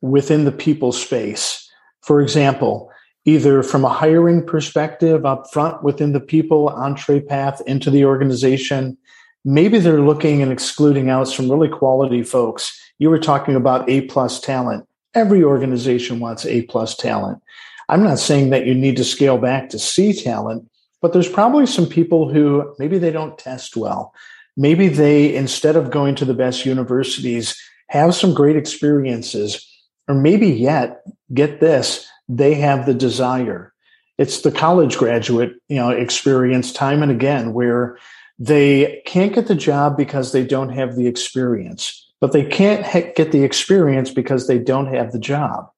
within 0.00 0.44
the 0.44 0.52
people 0.52 0.92
space. 0.92 1.70
For 2.02 2.22
example, 2.22 2.87
either 3.28 3.62
from 3.62 3.84
a 3.84 3.90
hiring 3.90 4.44
perspective 4.44 5.26
up 5.26 5.52
front 5.52 5.82
within 5.82 6.12
the 6.12 6.20
people 6.20 6.70
entree 6.70 7.20
path 7.20 7.60
into 7.66 7.90
the 7.90 8.02
organization, 8.04 8.96
maybe 9.44 9.78
they're 9.78 10.00
looking 10.00 10.40
and 10.40 10.50
excluding 10.50 11.10
out 11.10 11.28
some 11.28 11.50
really 11.50 11.68
quality 11.68 12.22
folks. 12.22 12.80
You 12.98 13.10
were 13.10 13.18
talking 13.18 13.54
about 13.54 13.88
A 13.90 14.00
plus 14.02 14.40
talent. 14.40 14.86
Every 15.14 15.44
organization 15.44 16.20
wants 16.20 16.46
A 16.46 16.62
plus 16.62 16.96
talent. 16.96 17.42
I'm 17.90 18.02
not 18.02 18.18
saying 18.18 18.48
that 18.50 18.66
you 18.66 18.74
need 18.74 18.96
to 18.96 19.04
scale 19.04 19.36
back 19.36 19.68
to 19.70 19.78
C 19.78 20.14
talent, 20.14 20.66
but 21.02 21.12
there's 21.12 21.28
probably 21.28 21.66
some 21.66 21.86
people 21.86 22.32
who 22.32 22.74
maybe 22.78 22.96
they 22.96 23.12
don't 23.12 23.38
test 23.38 23.76
well. 23.76 24.14
Maybe 24.56 24.88
they, 24.88 25.34
instead 25.34 25.76
of 25.76 25.90
going 25.90 26.14
to 26.16 26.24
the 26.24 26.34
best 26.34 26.64
universities, 26.64 27.54
have 27.88 28.14
some 28.14 28.32
great 28.34 28.56
experiences, 28.56 29.66
or 30.08 30.14
maybe 30.14 30.48
yet, 30.48 31.02
get 31.32 31.60
this, 31.60 32.08
they 32.28 32.54
have 32.54 32.86
the 32.86 32.94
desire. 32.94 33.72
It's 34.18 34.42
the 34.42 34.52
college 34.52 34.96
graduate, 34.98 35.52
you 35.68 35.76
know, 35.76 35.90
experience 35.90 36.72
time 36.72 37.02
and 37.02 37.12
again 37.12 37.52
where 37.52 37.98
they 38.38 39.02
can't 39.06 39.34
get 39.34 39.46
the 39.46 39.54
job 39.54 39.96
because 39.96 40.32
they 40.32 40.44
don't 40.44 40.70
have 40.70 40.96
the 40.96 41.06
experience, 41.06 42.10
but 42.20 42.32
they 42.32 42.44
can't 42.44 42.84
ha- 42.84 43.12
get 43.16 43.32
the 43.32 43.44
experience 43.44 44.10
because 44.10 44.46
they 44.46 44.58
don't 44.58 44.92
have 44.92 45.12
the 45.12 45.18
job. 45.18 45.70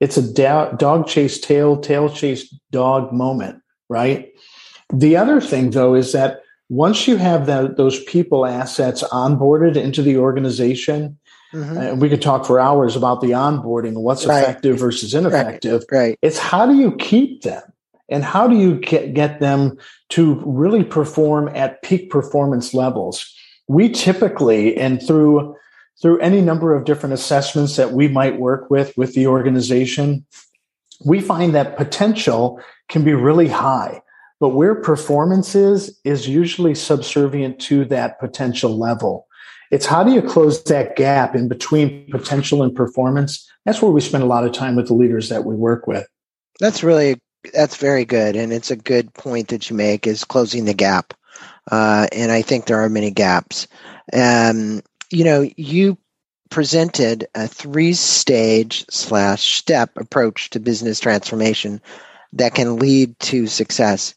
It's 0.00 0.16
a 0.16 0.32
da- 0.32 0.72
dog 0.72 1.06
chase 1.06 1.40
tail, 1.40 1.78
tail 1.78 2.10
chase 2.10 2.54
dog 2.70 3.12
moment, 3.12 3.62
right? 3.88 4.30
The 4.92 5.16
other 5.16 5.40
thing, 5.40 5.70
though, 5.70 5.94
is 5.94 6.12
that 6.12 6.42
once 6.68 7.06
you 7.06 7.16
have 7.16 7.46
that, 7.46 7.76
those 7.76 8.02
people 8.04 8.44
assets 8.44 9.02
onboarded 9.04 9.76
into 9.76 10.02
the 10.02 10.16
organization, 10.16 11.18
mm-hmm. 11.52 11.76
and 11.76 12.00
we 12.00 12.08
could 12.08 12.22
talk 12.22 12.46
for 12.46 12.60
hours 12.60 12.96
about 12.96 13.20
the 13.20 13.30
onboarding, 13.30 13.94
what's 13.94 14.26
right. 14.26 14.42
effective 14.42 14.78
versus 14.78 15.14
ineffective. 15.14 15.84
Right. 15.90 15.98
right. 15.98 16.18
It's 16.22 16.38
how 16.38 16.66
do 16.66 16.74
you 16.74 16.94
keep 16.96 17.42
them? 17.42 17.62
And 18.08 18.22
how 18.22 18.46
do 18.46 18.56
you 18.56 18.76
get, 18.76 19.14
get 19.14 19.40
them 19.40 19.78
to 20.10 20.40
really 20.46 20.84
perform 20.84 21.48
at 21.54 21.82
peak 21.82 22.08
performance 22.08 22.72
levels? 22.72 23.34
We 23.68 23.88
typically, 23.88 24.76
and 24.76 25.04
through 25.04 25.56
through 26.00 26.18
any 26.20 26.42
number 26.42 26.74
of 26.74 26.84
different 26.84 27.14
assessments 27.14 27.76
that 27.76 27.92
we 27.92 28.06
might 28.06 28.38
work 28.38 28.70
with 28.70 28.96
with 28.98 29.14
the 29.14 29.26
organization, 29.26 30.26
we 31.04 31.20
find 31.20 31.54
that 31.54 31.76
potential 31.76 32.60
can 32.88 33.02
be 33.02 33.14
really 33.14 33.48
high. 33.48 34.02
But 34.38 34.50
where 34.50 34.74
performance 34.74 35.54
is, 35.54 35.98
is 36.04 36.28
usually 36.28 36.74
subservient 36.74 37.58
to 37.60 37.86
that 37.86 38.20
potential 38.20 38.78
level. 38.78 39.25
It's 39.70 39.86
how 39.86 40.04
do 40.04 40.12
you 40.12 40.22
close 40.22 40.62
that 40.64 40.96
gap 40.96 41.34
in 41.34 41.48
between 41.48 42.08
potential 42.10 42.62
and 42.62 42.74
performance? 42.74 43.48
That's 43.64 43.82
where 43.82 43.90
we 43.90 44.00
spend 44.00 44.22
a 44.22 44.26
lot 44.26 44.44
of 44.44 44.52
time 44.52 44.76
with 44.76 44.86
the 44.86 44.94
leaders 44.94 45.28
that 45.28 45.44
we 45.44 45.54
work 45.54 45.86
with. 45.86 46.06
That's 46.60 46.82
really 46.82 47.20
that's 47.52 47.76
very 47.76 48.04
good, 48.04 48.36
and 48.36 48.52
it's 48.52 48.70
a 48.70 48.76
good 48.76 49.12
point 49.14 49.48
that 49.48 49.68
you 49.70 49.76
make 49.76 50.06
is 50.06 50.24
closing 50.24 50.64
the 50.64 50.74
gap. 50.74 51.14
Uh, 51.70 52.06
and 52.12 52.32
I 52.32 52.42
think 52.42 52.66
there 52.66 52.80
are 52.80 52.88
many 52.88 53.10
gaps. 53.10 53.66
Um, 54.12 54.82
you 55.10 55.24
know, 55.24 55.48
you 55.56 55.98
presented 56.50 57.26
a 57.34 57.48
three-stage 57.48 58.84
slash 58.88 59.58
step 59.58 59.90
approach 59.96 60.50
to 60.50 60.60
business 60.60 61.00
transformation 61.00 61.80
that 62.32 62.54
can 62.54 62.76
lead 62.76 63.18
to 63.20 63.46
success. 63.46 64.14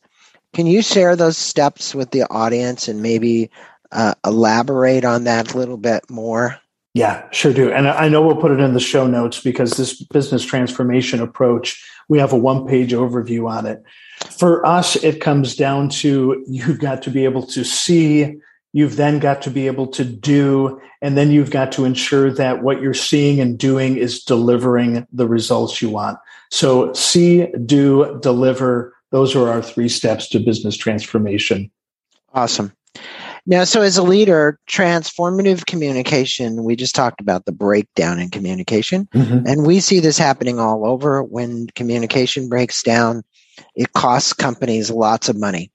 Can 0.54 0.68
you 0.68 0.82
share 0.82 1.16
those 1.16 1.38
steps 1.38 1.94
with 1.94 2.12
the 2.12 2.24
audience 2.32 2.88
and 2.88 3.02
maybe 3.02 3.50
uh, 3.92 4.14
elaborate 4.26 5.06
on 5.06 5.26
that 5.26 5.54
a 5.54 5.58
little 5.58 5.78
bit 5.78 6.10
more? 6.10 6.60
Yeah, 6.94 7.30
sure 7.32 7.54
do. 7.54 7.72
And 7.72 7.88
I 7.88 8.10
know 8.10 8.22
we'll 8.22 8.36
put 8.36 8.52
it 8.52 8.60
in 8.60 8.74
the 8.74 8.80
show 8.80 9.06
notes 9.06 9.40
because 9.40 9.72
this 9.72 10.02
business 10.02 10.44
transformation 10.44 11.22
approach, 11.22 11.84
we 12.08 12.18
have 12.18 12.34
a 12.34 12.38
one 12.38 12.68
page 12.68 12.92
overview 12.92 13.50
on 13.50 13.66
it. 13.68 13.84
For 14.32 14.66
us, 14.66 14.96
it 14.96 15.22
comes 15.22 15.56
down 15.56 15.90
to 15.90 16.44
you've 16.48 16.80
got 16.80 17.04
to 17.04 17.12
be 17.12 17.26
able 17.26 17.46
to 17.48 17.64
see, 17.64 18.36
you've 18.74 18.96
then 18.96 19.20
got 19.20 19.42
to 19.44 19.52
be 19.52 19.68
able 19.68 19.88
to 19.88 20.04
do, 20.04 20.82
and 21.02 21.16
then 21.16 21.32
you've 21.32 21.52
got 21.52 21.72
to 21.74 21.86
ensure 21.86 22.32
that 22.34 22.64
what 22.64 22.82
you're 22.82 22.94
seeing 22.94 23.40
and 23.40 23.58
doing 23.58 23.98
is 23.98 24.24
delivering 24.24 25.08
the 25.14 25.28
results 25.28 25.82
you 25.82 25.90
want. 25.90 26.18
So, 26.52 26.92
see, 26.94 27.48
do, 27.66 28.20
deliver. 28.22 28.96
Those 29.12 29.36
are 29.36 29.48
our 29.48 29.62
three 29.62 29.90
steps 29.90 30.28
to 30.30 30.40
business 30.40 30.76
transformation. 30.76 31.72
Awesome. 32.34 32.74
Now, 33.46 33.64
so 33.64 33.82
as 33.82 33.98
a 33.98 34.04
leader, 34.04 34.60
transformative 34.70 35.66
communication, 35.66 36.64
we 36.64 36.76
just 36.76 36.96
talked 36.96 37.22
about 37.22 37.46
the 37.46 37.52
breakdown 37.52 38.20
in 38.20 38.30
communication. 38.30 39.08
Mm-hmm. 39.14 39.48
And 39.48 39.66
we 39.66 39.80
see 39.80 40.00
this 40.00 40.18
happening 40.18 40.60
all 40.60 40.86
over. 40.86 41.24
When 41.24 41.68
communication 41.76 42.50
breaks 42.50 42.84
down, 42.84 43.24
it 43.76 43.94
costs 43.94 44.34
companies 44.34 44.92
lots 44.92 45.30
of 45.30 45.40
money. 45.40 45.72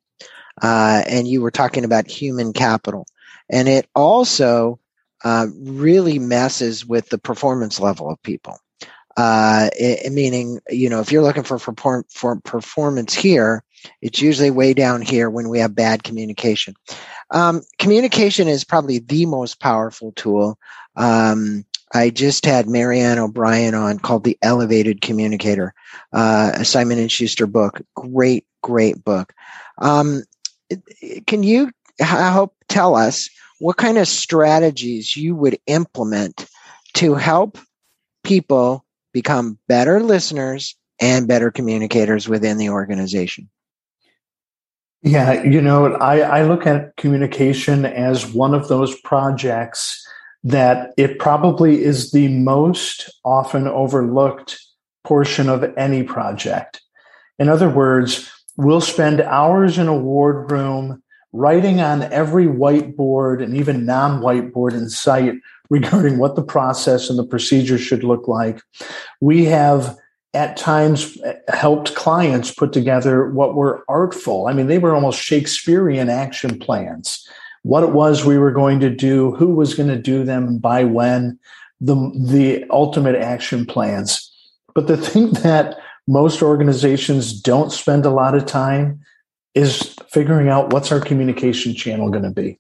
Uh, 0.63 1.03
and 1.07 1.27
you 1.27 1.43
were 1.43 1.51
talking 1.51 1.85
about 1.85 2.07
human 2.07 2.53
capital. 2.53 3.07
And 3.51 3.69
it 3.69 3.89
also 3.95 4.79
uh, 5.25 5.47
really 5.59 6.19
messes 6.19 6.87
with 6.87 7.09
the 7.09 7.19
performance 7.19 7.81
level 7.81 8.11
of 8.11 8.23
people. 8.23 8.59
Uh, 9.17 9.71
it, 9.79 10.13
meaning, 10.13 10.61
you 10.69 10.89
know, 10.89 11.01
if 11.01 11.13
you're 11.13 11.23
looking 11.23 11.45
for, 11.45 11.59
for, 11.59 12.05
for 12.09 12.37
performance 12.41 13.15
here, 13.15 13.63
it's 14.03 14.21
usually 14.21 14.51
way 14.51 14.75
down 14.75 15.03
here 15.03 15.31
when 15.31 15.49
we 15.49 15.59
have 15.59 15.75
bad 15.75 16.03
communication. 16.03 16.75
Um, 17.31 17.63
communication 17.79 18.49
is 18.49 18.65
probably 18.65 18.99
the 18.99 19.27
most 19.27 19.61
powerful 19.61 20.13
tool. 20.13 20.59
Um, 20.97 21.65
I 21.95 22.11
just 22.11 22.45
had 22.45 22.69
Marianne 22.69 23.19
O'Brien 23.19 23.75
on 23.75 23.99
called 23.99 24.25
The 24.25 24.37
Elevated 24.43 25.01
Communicator, 25.01 25.75
uh, 26.13 26.53
a 26.55 26.65
Simon 26.65 26.99
and 26.99 27.13
Schuster 27.13 27.47
book. 27.47 27.81
Great, 27.95 28.47
great 28.63 29.05
book. 29.05 29.33
Um, 29.79 30.25
can 31.27 31.43
you 31.43 31.71
help 32.01 32.57
tell 32.69 32.97
us 32.97 33.31
what 33.61 33.77
kind 33.77 33.99
of 33.99 34.09
strategies 34.09 35.17
you 35.17 35.37
would 35.37 35.59
implement 35.67 36.47
to 36.95 37.15
help 37.15 37.59
people 38.25 38.84
become 39.15 39.59
better 39.69 40.01
listeners 40.01 40.77
and 41.01 41.27
better 41.27 41.51
communicators 41.51 42.29
within 42.29 42.59
the 42.59 42.69
organization? 42.69 43.49
Yeah, 45.03 45.43
you 45.43 45.61
know, 45.61 45.95
I, 45.95 46.21
I 46.21 46.43
look 46.45 46.67
at 46.67 46.97
communication 46.97 47.87
as 47.87 48.27
one 48.27 48.55
of 48.55 48.69
those 48.69 48.99
projects 49.01 50.07
that 50.43 50.93
it 50.97 51.19
probably 51.19 51.83
is 51.83 52.11
the 52.11 52.29
most 52.29 53.11
often 53.25 53.67
overlooked 53.67 54.59
portion 55.05 55.49
of 55.49 55.65
any 55.77 56.03
project. 56.03 56.83
In 57.39 57.49
other 57.49 57.69
words, 57.69 58.31
we'll 58.57 58.81
spend 58.81 59.21
hours 59.21 59.79
in 59.79 59.89
a 59.89 59.97
wardroom 59.97 61.03
writing 61.33 61.81
on 61.81 62.03
every 62.05 62.47
whiteboard 62.47 63.43
and 63.43 63.57
even 63.57 63.85
non 63.85 64.23
whiteboard 64.23 64.73
in 64.73 64.89
sight 64.89 65.35
regarding 65.71 66.19
what 66.19 66.37
the 66.37 66.43
process 66.43 67.09
and 67.09 67.19
the 67.19 67.27
procedure 67.27 67.79
should 67.79 68.05
look 68.05 68.29
like. 68.29 68.61
We 69.21 69.45
have 69.47 69.97
at 70.35 70.57
times 70.57 71.17
helped 71.49 71.95
clients 71.95 72.53
put 72.53 72.73
together 72.73 73.31
what 73.31 73.55
were 73.55 73.85
artful. 73.89 74.49
I 74.49 74.53
mean, 74.53 74.67
they 74.67 74.79
were 74.79 74.95
almost 74.95 75.21
Shakespearean 75.21 76.11
action 76.11 76.59
plans. 76.59 77.27
What 77.63 77.85
it 77.85 77.93
was 77.93 78.25
we 78.25 78.37
were 78.37 78.51
going 78.51 78.81
to 78.81 78.91
do, 78.91 79.35
who 79.37 79.55
was 79.55 79.75
going 79.75 79.89
to 79.89 79.99
do 79.99 80.25
them, 80.25 80.59
by 80.59 80.85
when, 80.85 81.39
the 81.81 81.95
the 82.19 82.65
ultimate 82.71 83.17
action 83.17 83.65
plans. 83.65 84.31
But 84.75 84.87
the 84.87 84.97
thing 85.11 85.31
that 85.45 85.79
most 86.07 86.43
organizations 86.43 87.41
don't 87.41 87.73
spend 87.73 88.05
a 88.05 88.11
lot 88.11 88.35
of 88.35 88.45
time 88.45 89.01
is 89.55 89.95
figuring 90.11 90.49
out 90.49 90.73
what's 90.73 90.91
our 90.91 91.01
communication 91.01 91.75
channel 91.75 92.11
going 92.11 92.25
to 92.25 92.31
be. 92.31 92.59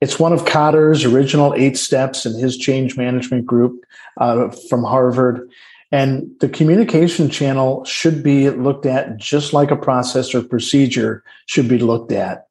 It's 0.00 0.18
one 0.18 0.32
of 0.32 0.44
Kotter's 0.44 1.04
original 1.04 1.54
eight 1.54 1.76
steps 1.76 2.24
in 2.24 2.38
his 2.38 2.56
change 2.56 2.96
management 2.96 3.46
group 3.46 3.84
uh, 4.16 4.48
from 4.68 4.82
Harvard. 4.82 5.48
And 5.92 6.30
the 6.40 6.48
communication 6.48 7.28
channel 7.28 7.84
should 7.84 8.22
be 8.22 8.48
looked 8.50 8.86
at 8.86 9.16
just 9.16 9.52
like 9.52 9.70
a 9.70 9.76
process 9.76 10.34
or 10.34 10.42
procedure 10.42 11.22
should 11.46 11.68
be 11.68 11.78
looked 11.78 12.12
at. 12.12 12.46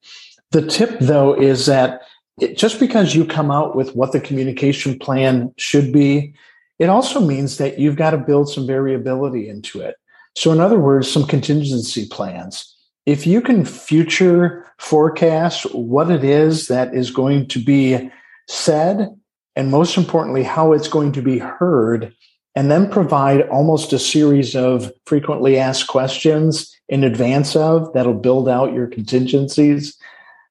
The 0.52 0.66
tip, 0.66 1.00
though, 1.00 1.34
is 1.34 1.66
that 1.68 2.02
it, 2.40 2.58
just 2.58 2.80
because 2.80 3.16
you 3.16 3.26
come 3.26 3.52
out 3.52 3.76
with 3.76 3.96
what 3.96 4.12
the 4.12 4.20
communication 4.20 5.00
plan 5.00 5.54
should 5.58 5.92
be, 5.92 6.34
it 6.80 6.90
also 6.90 7.20
means 7.20 7.58
that 7.58 7.80
you've 7.80 7.96
got 7.96 8.12
to 8.12 8.18
build 8.18 8.50
some 8.50 8.68
variability 8.68 9.50
into 9.50 9.82
it. 9.82 9.96
So, 10.36 10.52
in 10.52 10.60
other 10.60 10.80
words, 10.80 11.12
some 11.12 11.26
contingency 11.26 12.08
plans. 12.08 12.76
If 13.10 13.26
you 13.26 13.42
can 13.42 13.66
future 13.66 14.72
forecast 14.78 15.64
what 15.74 16.12
it 16.12 16.24
is 16.24 16.68
that 16.68 16.94
is 16.94 17.10
going 17.10 17.48
to 17.48 17.58
be 17.58 18.12
said, 18.48 19.10
and 19.56 19.72
most 19.72 19.98
importantly, 19.98 20.44
how 20.44 20.74
it's 20.74 20.88
going 20.88 21.14
to 21.14 21.22
be 21.24 21.40
heard, 21.40 22.14
and 22.54 22.70
then 22.70 22.88
provide 22.88 23.50
almost 23.50 23.94
a 23.94 23.98
series 23.98 24.56
of 24.56 24.92
frequently 25.08 25.58
asked 25.58 25.88
questions 25.88 26.72
in 26.88 27.04
advance 27.04 27.56
of 27.56 27.92
that'll 27.94 28.14
build 28.14 28.48
out 28.48 28.74
your 28.74 28.86
contingencies. 28.86 29.98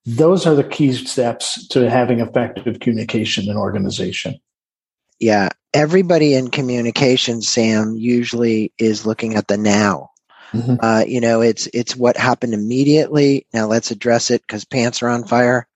Those 0.04 0.44
are 0.44 0.56
the 0.56 0.64
key 0.64 0.94
steps 0.94 1.64
to 1.68 1.88
having 1.88 2.18
effective 2.18 2.80
communication 2.80 3.48
in 3.48 3.56
organization. 3.56 4.34
Yeah. 5.20 5.50
Everybody 5.74 6.34
in 6.34 6.50
communication, 6.50 7.40
Sam, 7.40 7.94
usually 7.96 8.72
is 8.78 9.06
looking 9.06 9.36
at 9.36 9.46
the 9.46 9.56
now. 9.56 10.10
Mm-hmm. 10.52 10.76
Uh, 10.80 11.04
you 11.06 11.20
know, 11.20 11.40
it's 11.40 11.68
it's 11.74 11.96
what 11.96 12.16
happened 12.16 12.54
immediately. 12.54 13.46
Now 13.52 13.66
let's 13.66 13.90
address 13.90 14.30
it 14.30 14.42
because 14.42 14.64
pants 14.64 15.02
are 15.02 15.08
on 15.08 15.24
fire. 15.24 15.66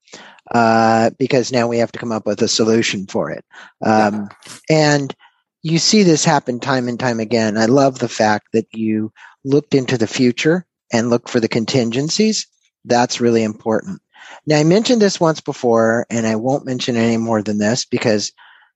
Uh, 0.50 1.10
because 1.18 1.52
now 1.52 1.66
we 1.66 1.78
have 1.78 1.92
to 1.92 1.98
come 1.98 2.12
up 2.12 2.26
with 2.26 2.42
a 2.42 2.48
solution 2.48 3.06
for 3.06 3.30
it. 3.30 3.44
Um, 3.80 4.28
yeah. 4.68 4.86
And 4.92 5.16
you 5.62 5.78
see 5.78 6.02
this 6.02 6.24
happen 6.24 6.60
time 6.60 6.88
and 6.88 6.98
time 6.98 7.20
again. 7.20 7.56
I 7.56 7.66
love 7.66 7.98
the 7.98 8.08
fact 8.08 8.48
that 8.52 8.66
you 8.72 9.12
looked 9.44 9.74
into 9.74 9.96
the 9.96 10.06
future 10.06 10.66
and 10.92 11.08
looked 11.08 11.30
for 11.30 11.40
the 11.40 11.48
contingencies. 11.48 12.46
That's 12.84 13.20
really 13.20 13.44
important. 13.44 14.02
Now, 14.46 14.58
I 14.58 14.64
mentioned 14.64 15.00
this 15.00 15.20
once 15.20 15.40
before, 15.40 16.06
and 16.10 16.26
I 16.26 16.36
won't 16.36 16.66
mention 16.66 16.96
any 16.96 17.16
more 17.16 17.42
than 17.42 17.58
this 17.58 17.84
because, 17.84 18.32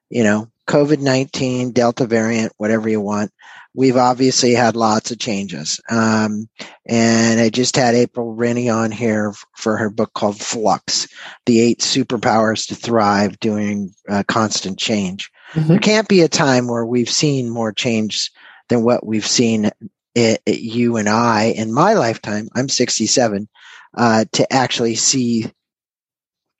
you 0.08 0.22
know, 0.22 0.48
COVID 0.66 1.00
19, 1.00 1.72
Delta 1.72 2.06
variant, 2.06 2.52
whatever 2.56 2.88
you 2.88 3.00
want, 3.00 3.32
we've 3.76 3.96
obviously 3.96 4.52
had 4.52 4.74
lots 4.74 5.10
of 5.10 5.18
changes. 5.18 5.80
Um, 5.90 6.48
and 6.86 7.40
I 7.40 7.50
just 7.50 7.76
had 7.76 7.94
April 7.94 8.34
Rinne 8.34 8.74
on 8.74 8.90
here 8.90 9.34
for 9.56 9.76
her 9.76 9.90
book 9.90 10.12
called 10.14 10.40
Flux 10.40 11.06
The 11.44 11.60
Eight 11.60 11.80
Superpowers 11.80 12.66
to 12.68 12.74
Thrive 12.74 13.38
During 13.38 13.94
uh, 14.08 14.24
Constant 14.26 14.78
Change. 14.78 15.30
Mm-hmm. 15.52 15.68
There 15.68 15.78
can't 15.78 16.08
be 16.08 16.22
a 16.22 16.28
time 16.28 16.68
where 16.68 16.86
we've 16.86 17.10
seen 17.10 17.50
more 17.50 17.72
change 17.72 18.32
than 18.68 18.82
what 18.82 19.06
we've 19.06 19.26
seen 19.26 19.70
it, 20.14 20.40
it, 20.46 20.60
you 20.60 20.96
and 20.96 21.08
I 21.08 21.44
in 21.56 21.72
my 21.72 21.92
lifetime. 21.92 22.48
I'm 22.54 22.70
67 22.70 23.46
uh, 23.94 24.24
to 24.32 24.52
actually 24.52 24.94
see, 24.94 25.52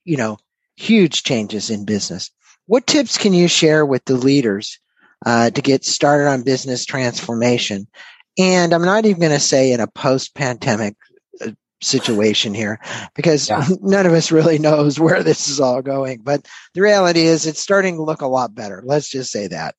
you 0.05 0.19
know, 0.19 0.39
huge 0.77 1.23
changes 1.23 1.71
in 1.71 1.87
business. 1.87 2.31
What 2.67 2.87
tips 2.87 3.17
can 3.19 3.33
you 3.33 3.49
share 3.49 3.87
with 3.87 4.05
the 4.05 4.17
leaders 4.17 4.79
uh, 5.25 5.51
to 5.51 5.63
get 5.63 5.85
started 5.85 6.29
on 6.29 6.43
business 6.43 6.85
transformation? 6.85 7.87
And 8.39 8.73
I'm 8.73 8.85
not 8.85 9.07
even 9.07 9.21
going 9.21 9.33
to 9.33 9.41
say 9.41 9.73
in 9.73 9.81
a 9.81 9.87
post-pandemic 9.87 10.95
situation 11.83 12.55
here 12.55 12.81
because 13.15 13.49
yeah. 13.49 13.67
none 13.83 14.07
of 14.07 14.13
us 14.13 14.33
really 14.33 14.59
knows 14.59 14.99
where 14.99 15.23
this 15.23 15.49
is 15.49 15.61
all 15.61 15.83
going. 15.83 16.21
But 16.23 16.47
the 16.75 16.81
reality 16.81 17.23
is 17.23 17.47
it's 17.47 17.61
starting 17.61 17.97
to 17.97 18.03
look 18.03 18.23
a 18.23 18.27
lot 18.27 18.55
better. 18.55 18.83
Let's 18.85 19.09
just 19.09 19.31
say 19.31 19.47
that. 19.49 19.75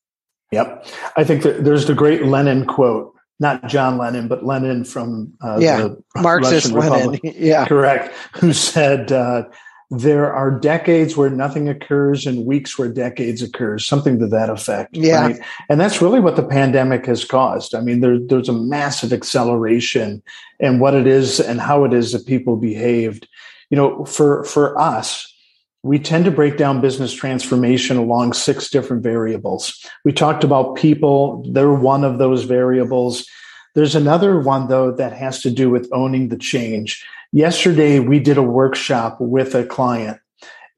Yep. 0.52 0.86
I 1.16 1.24
think 1.24 1.42
that 1.42 1.64
there's 1.64 1.86
the 1.86 1.94
great 1.94 2.24
Lenin 2.24 2.64
quote, 2.64 3.14
not 3.38 3.68
John 3.68 3.98
Lennon, 3.98 4.28
but 4.28 4.44
Lenin 4.44 4.84
from 4.84 5.32
uh, 5.42 5.58
yeah, 5.60 5.76
the 5.76 6.02
Marxist 6.16 6.72
Russian 6.72 6.90
Lenin. 6.90 7.10
Republic, 7.10 7.36
yeah. 7.38 7.66
Correct. 7.66 8.14
Who 8.36 8.52
said, 8.52 9.12
uh, 9.12 9.44
there 9.90 10.32
are 10.32 10.50
decades 10.50 11.16
where 11.16 11.30
nothing 11.30 11.68
occurs 11.68 12.26
and 12.26 12.44
weeks 12.44 12.78
where 12.78 12.90
decades 12.90 13.40
occurs, 13.40 13.86
something 13.86 14.18
to 14.18 14.26
that 14.26 14.50
effect. 14.50 14.94
Yeah. 14.94 15.26
Right? 15.28 15.40
And 15.70 15.80
that's 15.80 16.02
really 16.02 16.20
what 16.20 16.36
the 16.36 16.46
pandemic 16.46 17.06
has 17.06 17.24
caused. 17.24 17.74
I 17.74 17.80
mean, 17.80 18.00
there, 18.00 18.18
there's 18.18 18.50
a 18.50 18.52
massive 18.52 19.14
acceleration 19.14 20.22
in 20.60 20.78
what 20.78 20.94
it 20.94 21.06
is 21.06 21.40
and 21.40 21.60
how 21.60 21.84
it 21.84 21.94
is 21.94 22.12
that 22.12 22.26
people 22.26 22.56
behaved. 22.56 23.26
You 23.70 23.76
know, 23.76 24.04
for, 24.04 24.44
for 24.44 24.78
us, 24.78 25.34
we 25.82 25.98
tend 25.98 26.26
to 26.26 26.30
break 26.30 26.58
down 26.58 26.82
business 26.82 27.14
transformation 27.14 27.96
along 27.96 28.34
six 28.34 28.68
different 28.68 29.02
variables. 29.02 29.86
We 30.04 30.12
talked 30.12 30.44
about 30.44 30.76
people. 30.76 31.44
They're 31.50 31.72
one 31.72 32.04
of 32.04 32.18
those 32.18 32.44
variables. 32.44 33.26
There's 33.74 33.94
another 33.94 34.40
one, 34.40 34.68
though, 34.68 34.90
that 34.92 35.12
has 35.12 35.40
to 35.42 35.50
do 35.50 35.70
with 35.70 35.88
owning 35.92 36.28
the 36.28 36.36
change. 36.36 37.06
Yesterday, 37.32 38.00
we 38.00 38.20
did 38.20 38.38
a 38.38 38.42
workshop 38.42 39.18
with 39.20 39.54
a 39.54 39.64
client, 39.64 40.18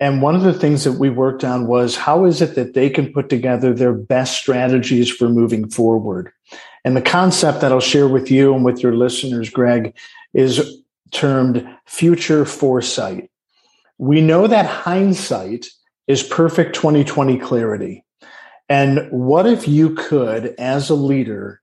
And 0.01 0.23
one 0.23 0.35
of 0.35 0.43
the 0.43 0.55
things 0.55 0.85
that 0.85 0.93
we 0.93 1.11
worked 1.11 1.45
on 1.45 1.67
was 1.67 1.95
how 1.95 2.25
is 2.25 2.41
it 2.41 2.55
that 2.55 2.73
they 2.73 2.89
can 2.89 3.13
put 3.13 3.29
together 3.29 3.75
their 3.75 3.93
best 3.93 4.41
strategies 4.41 5.11
for 5.11 5.29
moving 5.29 5.69
forward? 5.69 6.33
And 6.85 6.97
the 6.97 7.03
concept 7.03 7.61
that 7.61 7.71
I'll 7.71 7.81
share 7.81 8.09
with 8.09 8.31
you 8.31 8.55
and 8.55 8.65
with 8.65 8.83
your 8.83 8.97
listeners, 8.97 9.51
Greg, 9.51 9.95
is 10.33 10.83
termed 11.13 11.69
future 11.85 12.47
foresight. 12.47 13.31
We 13.99 14.23
know 14.23 14.47
that 14.47 14.65
hindsight 14.65 15.67
is 16.07 16.23
perfect 16.23 16.75
2020 16.75 17.39
clarity. 17.39 18.05
And 18.71 19.11
what 19.11 19.47
if 19.47 19.69
you 19.69 19.95
could, 19.95 20.55
as 20.59 20.89
a 20.89 20.95
leader, 20.95 21.60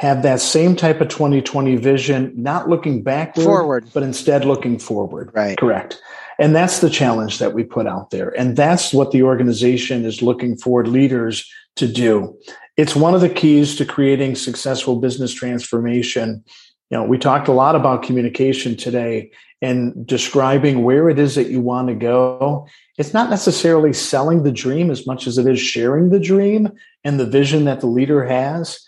have 0.00 0.22
that 0.22 0.40
same 0.40 0.74
type 0.74 1.02
of 1.02 1.08
2020 1.08 1.76
vision, 1.76 2.32
not 2.34 2.70
looking 2.70 3.02
backward, 3.02 3.44
forward, 3.44 3.84
but 3.92 4.02
instead 4.02 4.46
looking 4.46 4.78
forward? 4.78 5.30
Right. 5.34 5.58
Correct. 5.58 6.00
And 6.38 6.56
that's 6.56 6.80
the 6.80 6.88
challenge 6.88 7.38
that 7.38 7.52
we 7.52 7.64
put 7.64 7.86
out 7.86 8.08
there. 8.08 8.30
And 8.30 8.56
that's 8.56 8.94
what 8.94 9.10
the 9.10 9.22
organization 9.22 10.06
is 10.06 10.22
looking 10.22 10.56
for 10.56 10.86
leaders 10.86 11.46
to 11.76 11.86
do. 11.86 12.34
It's 12.78 12.96
one 12.96 13.14
of 13.14 13.20
the 13.20 13.28
keys 13.28 13.76
to 13.76 13.84
creating 13.84 14.36
successful 14.36 14.96
business 14.96 15.34
transformation. 15.34 16.42
You 16.88 16.96
know, 16.96 17.04
we 17.04 17.18
talked 17.18 17.48
a 17.48 17.52
lot 17.52 17.76
about 17.76 18.02
communication 18.02 18.78
today 18.78 19.30
and 19.60 20.06
describing 20.06 20.82
where 20.82 21.10
it 21.10 21.18
is 21.18 21.34
that 21.34 21.50
you 21.50 21.60
want 21.60 21.88
to 21.88 21.94
go. 21.94 22.66
It's 22.96 23.12
not 23.12 23.28
necessarily 23.28 23.92
selling 23.92 24.44
the 24.44 24.52
dream 24.52 24.90
as 24.90 25.06
much 25.06 25.26
as 25.26 25.36
it 25.36 25.46
is 25.46 25.60
sharing 25.60 26.08
the 26.08 26.18
dream 26.18 26.72
and 27.04 27.20
the 27.20 27.26
vision 27.26 27.66
that 27.66 27.80
the 27.80 27.86
leader 27.86 28.24
has. 28.24 28.80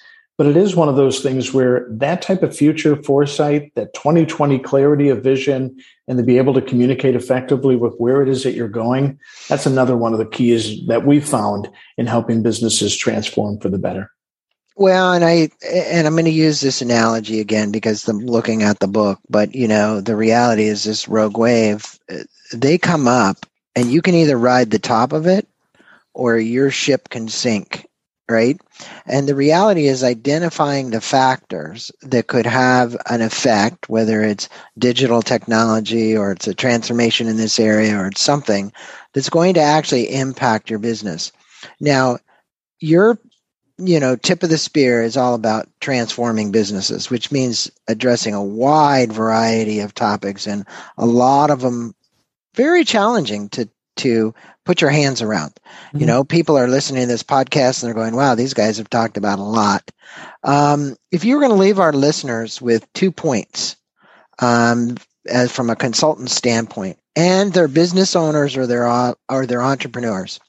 But 0.42 0.50
it 0.50 0.56
is 0.56 0.74
one 0.74 0.88
of 0.88 0.96
those 0.96 1.20
things 1.20 1.54
where 1.54 1.86
that 1.88 2.20
type 2.20 2.42
of 2.42 2.56
future 2.56 3.00
foresight, 3.00 3.72
that 3.76 3.94
2020 3.94 4.58
clarity 4.58 5.08
of 5.08 5.22
vision, 5.22 5.76
and 6.08 6.18
to 6.18 6.24
be 6.24 6.36
able 6.36 6.52
to 6.54 6.60
communicate 6.60 7.14
effectively 7.14 7.76
with 7.76 7.94
where 7.98 8.22
it 8.22 8.28
is 8.28 8.42
that 8.42 8.54
you're 8.54 8.66
going, 8.66 9.20
that's 9.48 9.66
another 9.66 9.96
one 9.96 10.12
of 10.12 10.18
the 10.18 10.26
keys 10.26 10.84
that 10.88 11.06
we've 11.06 11.28
found 11.28 11.70
in 11.96 12.08
helping 12.08 12.42
businesses 12.42 12.96
transform 12.96 13.60
for 13.60 13.68
the 13.68 13.78
better. 13.78 14.10
Well, 14.74 15.12
and 15.12 15.24
I 15.24 15.48
and 15.64 16.08
I'm 16.08 16.14
going 16.14 16.24
to 16.24 16.32
use 16.32 16.60
this 16.60 16.82
analogy 16.82 17.38
again 17.38 17.70
because 17.70 18.08
I'm 18.08 18.18
looking 18.18 18.64
at 18.64 18.80
the 18.80 18.88
book, 18.88 19.20
but 19.28 19.54
you 19.54 19.68
know, 19.68 20.00
the 20.00 20.16
reality 20.16 20.64
is 20.64 20.82
this 20.82 21.06
rogue 21.06 21.38
wave, 21.38 22.00
uh, 22.10 22.24
they 22.52 22.78
come 22.78 23.06
up 23.06 23.46
and 23.76 23.92
you 23.92 24.02
can 24.02 24.16
either 24.16 24.36
ride 24.36 24.72
the 24.72 24.80
top 24.80 25.12
of 25.12 25.28
it 25.28 25.46
or 26.14 26.36
your 26.36 26.72
ship 26.72 27.10
can 27.10 27.28
sink 27.28 27.86
right? 28.32 28.60
And 29.06 29.28
the 29.28 29.34
reality 29.34 29.86
is 29.86 30.02
identifying 30.02 30.90
the 30.90 31.00
factors 31.00 31.92
that 32.00 32.26
could 32.26 32.46
have 32.46 32.96
an 33.06 33.20
effect, 33.20 33.88
whether 33.88 34.22
it's 34.22 34.48
digital 34.78 35.22
technology 35.22 36.16
or 36.16 36.32
it's 36.32 36.48
a 36.48 36.54
transformation 36.54 37.28
in 37.28 37.36
this 37.36 37.60
area 37.60 37.96
or 37.96 38.08
it's 38.08 38.20
something 38.22 38.72
that's 39.12 39.30
going 39.30 39.54
to 39.54 39.60
actually 39.60 40.12
impact 40.12 40.70
your 40.70 40.78
business. 40.78 41.30
Now, 41.78 42.18
your 42.80 43.18
you 43.78 43.98
know, 43.98 44.16
tip 44.16 44.42
of 44.42 44.50
the 44.50 44.58
spear 44.58 45.02
is 45.02 45.16
all 45.16 45.34
about 45.34 45.68
transforming 45.80 46.52
businesses, 46.52 47.10
which 47.10 47.32
means 47.32 47.70
addressing 47.88 48.34
a 48.34 48.42
wide 48.42 49.12
variety 49.12 49.80
of 49.80 49.94
topics 49.94 50.46
and 50.46 50.66
a 50.98 51.06
lot 51.06 51.50
of 51.50 51.60
them 51.60 51.94
very 52.54 52.84
challenging 52.84 53.48
to 53.48 53.68
to 54.02 54.34
put 54.64 54.80
your 54.80 54.90
hands 54.90 55.22
around. 55.22 55.52
Mm-hmm. 55.54 56.00
You 56.00 56.06
know, 56.06 56.24
people 56.24 56.56
are 56.56 56.68
listening 56.68 57.02
to 57.02 57.08
this 57.08 57.22
podcast 57.22 57.82
and 57.82 57.88
they're 57.88 57.94
going, 57.94 58.14
wow, 58.14 58.34
these 58.34 58.54
guys 58.54 58.78
have 58.78 58.90
talked 58.90 59.16
about 59.16 59.38
a 59.38 59.42
lot. 59.42 59.90
Um, 60.42 60.96
if 61.10 61.24
you 61.24 61.34
were 61.34 61.40
going 61.40 61.52
to 61.52 61.58
leave 61.58 61.78
our 61.78 61.92
listeners 61.92 62.60
with 62.60 62.90
two 62.92 63.10
points 63.10 63.76
um, 64.38 64.96
as 65.28 65.50
from 65.50 65.70
a 65.70 65.76
consultant 65.76 66.30
standpoint, 66.30 66.98
and 67.14 67.52
they're 67.52 67.68
business 67.68 68.16
owners 68.16 68.56
or 68.56 68.66
they're, 68.66 68.88
or 69.28 69.46
they're 69.46 69.62
entrepreneurs, 69.62 70.40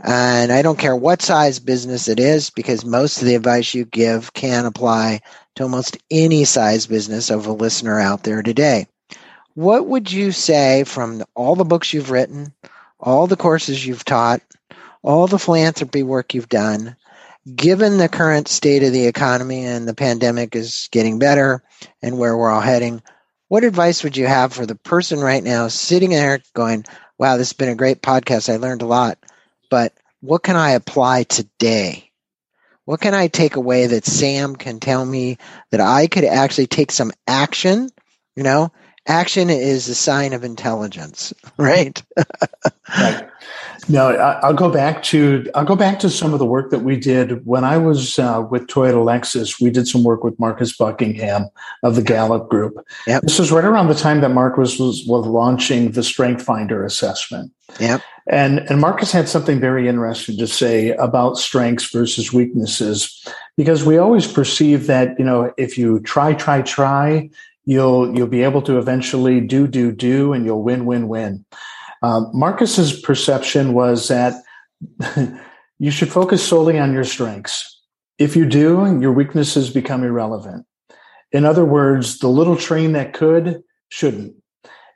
and 0.00 0.52
I 0.52 0.62
don't 0.62 0.78
care 0.78 0.96
what 0.96 1.22
size 1.22 1.58
business 1.58 2.08
it 2.08 2.20
is 2.20 2.50
because 2.50 2.84
most 2.84 3.22
of 3.22 3.26
the 3.26 3.34
advice 3.34 3.72
you 3.74 3.84
give 3.86 4.32
can 4.34 4.66
apply 4.66 5.20
to 5.56 5.62
almost 5.62 5.96
any 6.10 6.44
size 6.44 6.86
business 6.86 7.30
of 7.30 7.46
a 7.46 7.52
listener 7.52 7.98
out 7.98 8.24
there 8.24 8.42
today. 8.42 8.86
What 9.54 9.86
would 9.86 10.10
you 10.10 10.32
say 10.32 10.84
from 10.84 11.22
all 11.34 11.54
the 11.54 11.64
books 11.64 11.92
you've 11.92 12.10
written, 12.10 12.52
all 13.04 13.26
the 13.26 13.36
courses 13.36 13.86
you've 13.86 14.04
taught, 14.04 14.40
all 15.02 15.26
the 15.26 15.38
philanthropy 15.38 16.02
work 16.02 16.34
you've 16.34 16.48
done, 16.48 16.96
given 17.54 17.98
the 17.98 18.08
current 18.08 18.48
state 18.48 18.82
of 18.82 18.92
the 18.92 19.06
economy 19.06 19.64
and 19.64 19.86
the 19.86 19.94
pandemic 19.94 20.56
is 20.56 20.88
getting 20.90 21.18
better 21.18 21.62
and 22.02 22.18
where 22.18 22.36
we're 22.36 22.50
all 22.50 22.62
heading, 22.62 23.02
what 23.48 23.62
advice 23.62 24.02
would 24.02 24.16
you 24.16 24.26
have 24.26 24.54
for 24.54 24.64
the 24.64 24.74
person 24.74 25.20
right 25.20 25.44
now 25.44 25.68
sitting 25.68 26.10
there 26.10 26.40
going, 26.54 26.84
wow, 27.18 27.36
this 27.36 27.50
has 27.50 27.52
been 27.52 27.68
a 27.68 27.76
great 27.76 28.00
podcast. 28.00 28.52
I 28.52 28.56
learned 28.56 28.80
a 28.80 28.86
lot, 28.86 29.18
but 29.70 29.92
what 30.20 30.42
can 30.42 30.56
I 30.56 30.70
apply 30.70 31.24
today? 31.24 32.10
What 32.86 33.00
can 33.00 33.14
I 33.14 33.28
take 33.28 33.56
away 33.56 33.86
that 33.86 34.06
Sam 34.06 34.56
can 34.56 34.80
tell 34.80 35.04
me 35.04 35.36
that 35.70 35.80
I 35.80 36.06
could 36.06 36.24
actually 36.24 36.66
take 36.66 36.90
some 36.90 37.12
action? 37.26 37.90
You 38.34 38.42
know, 38.42 38.72
action 39.06 39.50
is 39.50 39.88
a 39.88 39.94
sign 39.94 40.32
of 40.32 40.44
intelligence, 40.44 41.32
right? 41.56 42.02
right. 42.98 43.28
No, 43.88 44.08
I'll 44.16 44.54
go 44.54 44.70
back 44.70 45.02
to 45.04 45.46
I'll 45.54 45.64
go 45.64 45.76
back 45.76 45.98
to 46.00 46.10
some 46.10 46.32
of 46.32 46.38
the 46.38 46.46
work 46.46 46.70
that 46.70 46.80
we 46.80 46.96
did 46.96 47.44
when 47.44 47.64
I 47.64 47.76
was 47.76 48.18
uh, 48.18 48.46
with 48.50 48.66
Toyota 48.66 49.04
Lexus. 49.04 49.60
We 49.60 49.70
did 49.70 49.86
some 49.86 50.04
work 50.04 50.24
with 50.24 50.38
Marcus 50.40 50.74
Buckingham 50.76 51.48
of 51.82 51.94
the 51.94 52.02
Gallup 52.02 52.48
Group. 52.48 52.74
Yep. 53.06 53.22
This 53.22 53.38
was 53.38 53.52
right 53.52 53.64
around 53.64 53.88
the 53.88 53.94
time 53.94 54.20
that 54.22 54.30
Marcus 54.30 54.78
was, 54.78 55.04
was 55.06 55.26
launching 55.26 55.90
the 55.92 56.02
Strength 56.02 56.42
Finder 56.42 56.84
assessment. 56.84 57.52
Yep. 57.78 58.00
And 58.26 58.60
and 58.70 58.80
Marcus 58.80 59.12
had 59.12 59.28
something 59.28 59.60
very 59.60 59.86
interesting 59.86 60.38
to 60.38 60.46
say 60.46 60.92
about 60.92 61.36
strengths 61.36 61.90
versus 61.90 62.32
weaknesses, 62.32 63.26
because 63.56 63.84
we 63.84 63.98
always 63.98 64.26
perceive 64.26 64.86
that 64.86 65.18
you 65.18 65.24
know 65.24 65.52
if 65.58 65.76
you 65.76 66.00
try, 66.00 66.32
try, 66.32 66.62
try, 66.62 67.28
you'll 67.66 68.16
you'll 68.16 68.26
be 68.26 68.42
able 68.42 68.62
to 68.62 68.78
eventually 68.78 69.40
do 69.40 69.66
do 69.66 69.92
do 69.92 70.32
and 70.32 70.44
you'll 70.44 70.62
win 70.62 70.84
win 70.86 71.08
win. 71.08 71.44
Um, 72.02 72.30
marcus's 72.34 72.98
perception 73.00 73.72
was 73.72 74.08
that 74.08 74.34
you 75.78 75.90
should 75.90 76.12
focus 76.12 76.46
solely 76.46 76.78
on 76.78 76.92
your 76.92 77.04
strengths. 77.04 77.82
If 78.18 78.36
you 78.36 78.46
do 78.46 78.98
your 79.00 79.12
weaknesses 79.12 79.70
become 79.70 80.04
irrelevant. 80.04 80.66
In 81.32 81.44
other 81.44 81.64
words 81.64 82.18
the 82.18 82.28
little 82.28 82.56
train 82.56 82.92
that 82.92 83.12
could 83.12 83.62
shouldn't. 83.88 84.34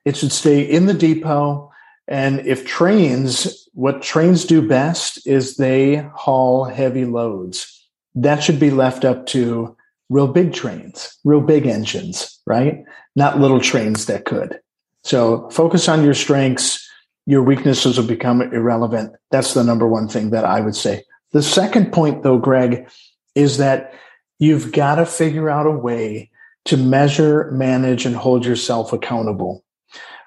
It 0.05 0.16
should 0.16 0.33
stay 0.33 0.62
in 0.62 0.87
the 0.87 0.95
depot 0.95 1.71
and 2.07 2.41
if 2.47 2.66
trains 2.66 3.69
what 3.75 4.03
trains 4.03 4.45
do 4.45 4.66
best 4.66 5.27
is 5.27 5.57
they 5.57 6.09
haul 6.14 6.64
heavy 6.64 7.05
loads. 7.05 7.87
That 8.14 8.43
should 8.43 8.59
be 8.59 8.71
left 8.71 9.05
up 9.05 9.27
to 9.27 9.77
real 10.09 10.29
big 10.29 10.53
trains, 10.53 11.17
real 11.25 11.41
big 11.41 11.67
engines, 11.67 12.41
right? 12.47 12.85
Not 13.17 13.39
little 13.39 13.61
trains 13.61 14.07
that 14.07 14.25
could. 14.25 14.61
So 15.05 15.49
focus 15.51 15.89
on 15.89 16.05
your 16.05 16.15
strengths. 16.15 16.87
Your 17.27 17.43
weaknesses 17.43 17.99
will 17.99 18.07
become 18.07 18.41
irrelevant. 18.41 19.13
That's 19.31 19.55
the 19.55 19.65
number 19.65 19.87
one 19.87 20.09
thing 20.09 20.31
that 20.31 20.45
I 20.45 20.61
would 20.61 20.77
say. 20.77 21.05
The 21.33 21.43
second 21.43 21.93
point, 21.93 22.23
though, 22.23 22.39
Greg, 22.39 22.89
is 23.35 23.59
that 23.59 23.93
you've 24.39 24.73
got 24.73 24.97
to 24.97 25.07
figure 25.07 25.51
out 25.51 25.67
a 25.67 25.71
way 25.71 26.31
to 26.65 26.77
measure, 26.77 27.51
manage, 27.51 28.07
and 28.07 28.17
hold 28.17 28.45
yourself 28.45 28.93
accountable. 28.93 29.65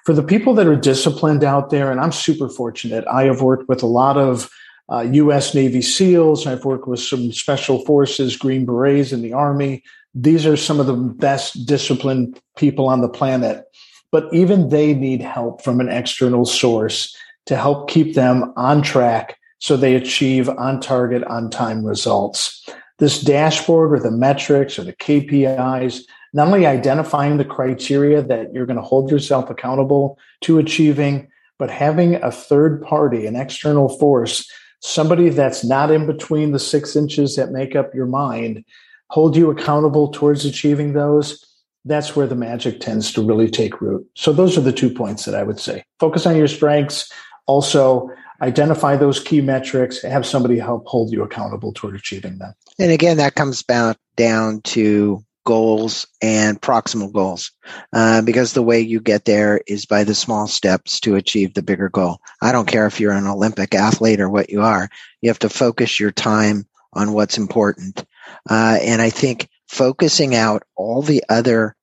For 0.05 0.13
the 0.13 0.23
people 0.23 0.53
that 0.55 0.67
are 0.67 0.75
disciplined 0.75 1.43
out 1.43 1.69
there, 1.69 1.91
and 1.91 1.99
I'm 1.99 2.11
super 2.11 2.49
fortunate, 2.49 3.05
I 3.11 3.25
have 3.25 3.41
worked 3.41 3.69
with 3.69 3.83
a 3.83 3.87
lot 3.87 4.17
of 4.17 4.49
uh, 4.91 5.01
U.S. 5.01 5.55
Navy 5.55 5.81
SEALs. 5.81 6.45
I've 6.45 6.65
worked 6.65 6.87
with 6.87 6.99
some 6.99 7.31
special 7.31 7.83
forces, 7.85 8.35
Green 8.35 8.65
Berets 8.65 9.13
in 9.13 9.21
the 9.21 9.33
Army. 9.33 9.83
These 10.13 10.45
are 10.45 10.57
some 10.57 10.79
of 10.79 10.87
the 10.87 10.93
best 10.93 11.65
disciplined 11.65 12.39
people 12.57 12.87
on 12.87 13.01
the 13.01 13.09
planet. 13.09 13.63
But 14.11 14.31
even 14.33 14.69
they 14.69 14.93
need 14.93 15.21
help 15.21 15.61
from 15.61 15.79
an 15.79 15.87
external 15.87 16.45
source 16.45 17.15
to 17.45 17.55
help 17.55 17.89
keep 17.89 18.13
them 18.13 18.53
on 18.57 18.81
track 18.81 19.37
so 19.59 19.77
they 19.77 19.95
achieve 19.95 20.49
on 20.49 20.81
target, 20.81 21.23
on 21.25 21.49
time 21.49 21.85
results. 21.85 22.67
This 22.99 23.21
dashboard 23.21 23.93
or 23.93 23.99
the 23.99 24.11
metrics 24.11 24.77
or 24.77 24.83
the 24.83 24.93
KPIs, 24.93 26.01
not 26.33 26.47
only 26.47 26.65
identifying 26.65 27.37
the 27.37 27.45
criteria 27.45 28.21
that 28.21 28.53
you're 28.53 28.65
going 28.65 28.77
to 28.77 28.83
hold 28.83 29.09
yourself 29.09 29.49
accountable 29.49 30.19
to 30.41 30.57
achieving, 30.57 31.29
but 31.57 31.69
having 31.69 32.15
a 32.15 32.31
third 32.31 32.81
party, 32.81 33.25
an 33.25 33.35
external 33.35 33.87
force 33.97 34.49
somebody 34.81 35.29
that's 35.29 35.63
not 35.63 35.91
in 35.91 36.05
between 36.05 36.51
the 36.51 36.59
six 36.59 36.95
inches 36.95 37.35
that 37.35 37.51
make 37.51 37.75
up 37.75 37.93
your 37.95 38.05
mind 38.07 38.63
hold 39.09 39.35
you 39.35 39.49
accountable 39.49 40.09
towards 40.09 40.45
achieving 40.45 40.93
those 40.93 41.45
that's 41.85 42.15
where 42.15 42.27
the 42.27 42.35
magic 42.35 42.79
tends 42.79 43.11
to 43.13 43.25
really 43.25 43.49
take 43.49 43.81
root. 43.81 44.07
So 44.15 44.31
those 44.31 44.57
are 44.57 44.61
the 44.61 44.71
two 44.71 44.89
points 44.89 45.25
that 45.25 45.35
i 45.35 45.43
would 45.43 45.59
say. 45.59 45.83
Focus 45.99 46.25
on 46.25 46.37
your 46.37 46.47
strengths. 46.47 47.11
Also 47.47 48.09
identify 48.41 48.95
those 48.95 49.19
key 49.19 49.41
metrics. 49.41 50.01
Have 50.01 50.25
somebody 50.25 50.57
help 50.57 50.85
hold 50.87 51.11
you 51.11 51.23
accountable 51.23 51.73
toward 51.73 51.95
achieving 51.95 52.37
them. 52.37 52.53
And 52.79 52.91
again 52.91 53.17
that 53.17 53.35
comes 53.35 53.63
back 53.63 53.97
down 54.15 54.61
to 54.61 55.23
goals 55.43 56.07
and 56.21 56.61
proximal 56.61 57.11
goals 57.11 57.51
uh, 57.93 58.21
because 58.21 58.53
the 58.53 58.61
way 58.61 58.79
you 58.79 58.99
get 58.99 59.25
there 59.25 59.61
is 59.67 59.85
by 59.85 60.03
the 60.03 60.15
small 60.15 60.47
steps 60.47 60.99
to 60.99 61.15
achieve 61.15 61.53
the 61.53 61.63
bigger 61.63 61.89
goal. 61.89 62.19
I 62.41 62.51
don't 62.51 62.67
care 62.67 62.85
if 62.87 62.99
you're 62.99 63.11
an 63.11 63.27
Olympic 63.27 63.75
athlete 63.75 64.19
or 64.19 64.29
what 64.29 64.49
you 64.49 64.61
are, 64.61 64.89
you 65.21 65.29
have 65.29 65.39
to 65.39 65.49
focus 65.49 65.99
your 65.99 66.11
time 66.11 66.67
on 66.93 67.13
what's 67.13 67.37
important. 67.37 68.05
Uh, 68.49 68.77
and 68.81 69.01
I 69.01 69.09
think 69.09 69.49
focusing 69.67 70.35
out 70.35 70.63
all 70.75 71.01
the 71.01 71.23
other 71.29 71.75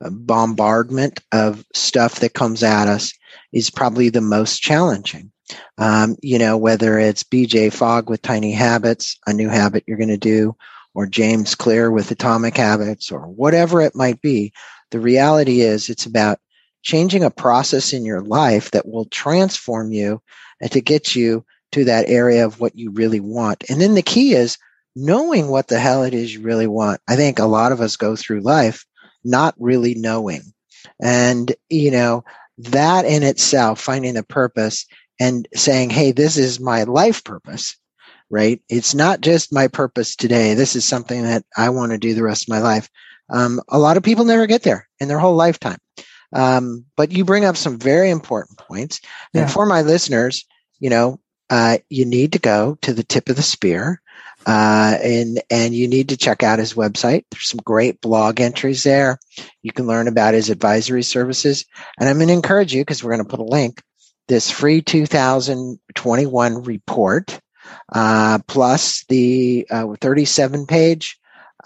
bombardment 0.00 1.20
of 1.32 1.64
stuff 1.74 2.20
that 2.20 2.34
comes 2.34 2.62
at 2.62 2.88
us 2.88 3.12
is 3.52 3.70
probably 3.70 4.08
the 4.08 4.20
most 4.20 4.60
challenging. 4.60 5.30
Um, 5.78 6.16
you 6.22 6.38
know, 6.38 6.56
whether 6.56 6.98
it's 6.98 7.24
BJ 7.24 7.72
Fogg 7.72 8.08
with 8.08 8.22
Tiny 8.22 8.52
Habits, 8.52 9.18
a 9.26 9.32
new 9.32 9.48
habit 9.48 9.84
you're 9.86 9.98
going 9.98 10.08
to 10.08 10.16
do, 10.16 10.56
or 10.94 11.06
James 11.06 11.54
Clear 11.54 11.90
with 11.90 12.10
Atomic 12.10 12.56
Habits, 12.56 13.10
or 13.12 13.20
whatever 13.28 13.80
it 13.80 13.94
might 13.94 14.20
be, 14.20 14.52
the 14.90 15.00
reality 15.00 15.60
is 15.60 15.88
it's 15.88 16.06
about 16.06 16.38
changing 16.82 17.22
a 17.22 17.30
process 17.30 17.92
in 17.92 18.04
your 18.04 18.22
life 18.22 18.70
that 18.72 18.88
will 18.88 19.04
transform 19.06 19.92
you 19.92 20.20
and 20.60 20.70
to 20.72 20.80
get 20.80 21.14
you 21.14 21.44
to 21.72 21.84
that 21.84 22.08
area 22.08 22.44
of 22.44 22.60
what 22.60 22.76
you 22.76 22.90
really 22.90 23.20
want. 23.20 23.64
And 23.68 23.80
then 23.80 23.94
the 23.94 24.02
key 24.02 24.34
is 24.34 24.58
knowing 24.96 25.48
what 25.48 25.68
the 25.68 25.78
hell 25.78 26.02
it 26.02 26.14
is 26.14 26.34
you 26.34 26.42
really 26.42 26.66
want. 26.66 27.00
I 27.08 27.16
think 27.16 27.38
a 27.38 27.44
lot 27.44 27.72
of 27.72 27.80
us 27.80 27.96
go 27.96 28.16
through 28.16 28.40
life 28.40 28.84
not 29.24 29.54
really 29.58 29.94
knowing. 29.94 30.42
And, 31.00 31.54
you 31.68 31.90
know, 31.90 32.24
that 32.58 33.04
in 33.04 33.22
itself, 33.22 33.80
finding 33.80 34.16
a 34.16 34.22
purpose 34.22 34.86
and 35.18 35.46
saying, 35.54 35.90
Hey, 35.90 36.12
this 36.12 36.36
is 36.36 36.60
my 36.60 36.84
life 36.84 37.22
purpose, 37.24 37.76
right? 38.30 38.62
It's 38.68 38.94
not 38.94 39.20
just 39.20 39.52
my 39.52 39.68
purpose 39.68 40.16
today. 40.16 40.54
This 40.54 40.76
is 40.76 40.84
something 40.84 41.22
that 41.24 41.44
I 41.56 41.70
want 41.70 41.92
to 41.92 41.98
do 41.98 42.14
the 42.14 42.22
rest 42.22 42.44
of 42.44 42.48
my 42.48 42.60
life. 42.60 42.88
Um, 43.28 43.60
a 43.68 43.78
lot 43.78 43.96
of 43.96 44.02
people 44.02 44.24
never 44.24 44.46
get 44.46 44.62
there 44.62 44.88
in 45.00 45.08
their 45.08 45.18
whole 45.18 45.36
lifetime. 45.36 45.78
Um, 46.32 46.84
but 46.96 47.12
you 47.12 47.24
bring 47.24 47.44
up 47.44 47.56
some 47.56 47.78
very 47.78 48.10
important 48.10 48.58
points. 48.58 49.00
Yeah. 49.32 49.42
And 49.42 49.50
for 49.50 49.66
my 49.66 49.82
listeners, 49.82 50.46
you 50.78 50.90
know, 50.90 51.20
uh, 51.48 51.78
you 51.88 52.04
need 52.04 52.32
to 52.32 52.38
go 52.38 52.78
to 52.82 52.92
the 52.92 53.02
tip 53.02 53.28
of 53.28 53.36
the 53.36 53.42
spear. 53.42 54.00
Uh, 54.46 54.96
and 55.02 55.42
and 55.50 55.74
you 55.74 55.86
need 55.86 56.08
to 56.08 56.16
check 56.16 56.42
out 56.42 56.58
his 56.58 56.72
website. 56.72 57.24
There's 57.30 57.48
some 57.48 57.60
great 57.62 58.00
blog 58.00 58.40
entries 58.40 58.82
there. 58.84 59.18
You 59.62 59.70
can 59.70 59.86
learn 59.86 60.08
about 60.08 60.32
his 60.32 60.48
advisory 60.48 61.02
services. 61.02 61.66
And 61.98 62.08
I'm 62.08 62.16
going 62.16 62.28
to 62.28 62.34
encourage 62.34 62.72
you 62.72 62.80
because 62.80 63.04
we're 63.04 63.14
going 63.14 63.24
to 63.24 63.30
put 63.30 63.40
a 63.40 63.44
link. 63.44 63.82
This 64.28 64.50
free 64.50 64.80
2021 64.80 66.62
report, 66.62 67.38
uh, 67.92 68.38
plus 68.46 69.04
the 69.08 69.66
uh, 69.70 69.94
37 70.00 70.66
page 70.66 71.18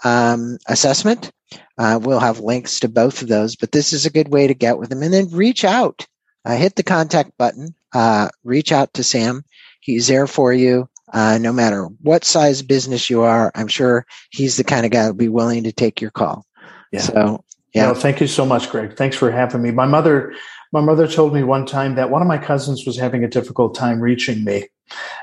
um, 0.03 0.57
assessment. 0.67 1.31
Uh, 1.77 1.99
we'll 2.01 2.19
have 2.19 2.39
links 2.39 2.79
to 2.79 2.89
both 2.89 3.21
of 3.21 3.27
those, 3.27 3.55
but 3.55 3.71
this 3.71 3.93
is 3.93 4.05
a 4.05 4.11
good 4.11 4.29
way 4.29 4.47
to 4.47 4.53
get 4.53 4.77
with 4.77 4.89
them 4.89 5.03
And 5.03 5.13
then 5.13 5.29
reach 5.31 5.63
out, 5.63 6.05
uh, 6.45 6.55
hit 6.55 6.75
the 6.75 6.83
contact 6.83 7.31
button, 7.37 7.75
uh, 7.93 8.29
reach 8.43 8.71
out 8.71 8.93
to 8.93 9.03
Sam. 9.03 9.43
He's 9.81 10.07
there 10.07 10.27
for 10.27 10.53
you. 10.53 10.89
Uh, 11.13 11.37
no 11.37 11.53
matter 11.53 11.85
what 12.01 12.25
size 12.25 12.61
business 12.61 13.09
you 13.09 13.21
are, 13.21 13.51
I'm 13.55 13.67
sure 13.67 14.05
he's 14.31 14.57
the 14.57 14.63
kind 14.63 14.85
of 14.85 14.91
guy 14.91 15.03
who'll 15.05 15.13
be 15.13 15.29
willing 15.29 15.63
to 15.63 15.71
take 15.71 16.01
your 16.01 16.11
call. 16.11 16.45
Yeah. 16.91 17.01
So, 17.01 17.43
yeah. 17.73 17.87
No, 17.87 17.93
thank 17.93 18.19
you 18.19 18.27
so 18.27 18.45
much, 18.45 18.69
Greg. 18.69 18.97
Thanks 18.97 19.15
for 19.15 19.31
having 19.31 19.61
me. 19.61 19.71
My 19.71 19.85
mother, 19.85 20.33
my 20.73 20.81
mother 20.81 21.07
told 21.07 21.33
me 21.33 21.43
one 21.43 21.65
time 21.65 21.95
that 21.95 22.09
one 22.09 22.21
of 22.21 22.27
my 22.27 22.37
cousins 22.37 22.85
was 22.85 22.97
having 22.97 23.23
a 23.23 23.29
difficult 23.29 23.75
time 23.75 24.01
reaching 24.01 24.43
me. 24.43 24.67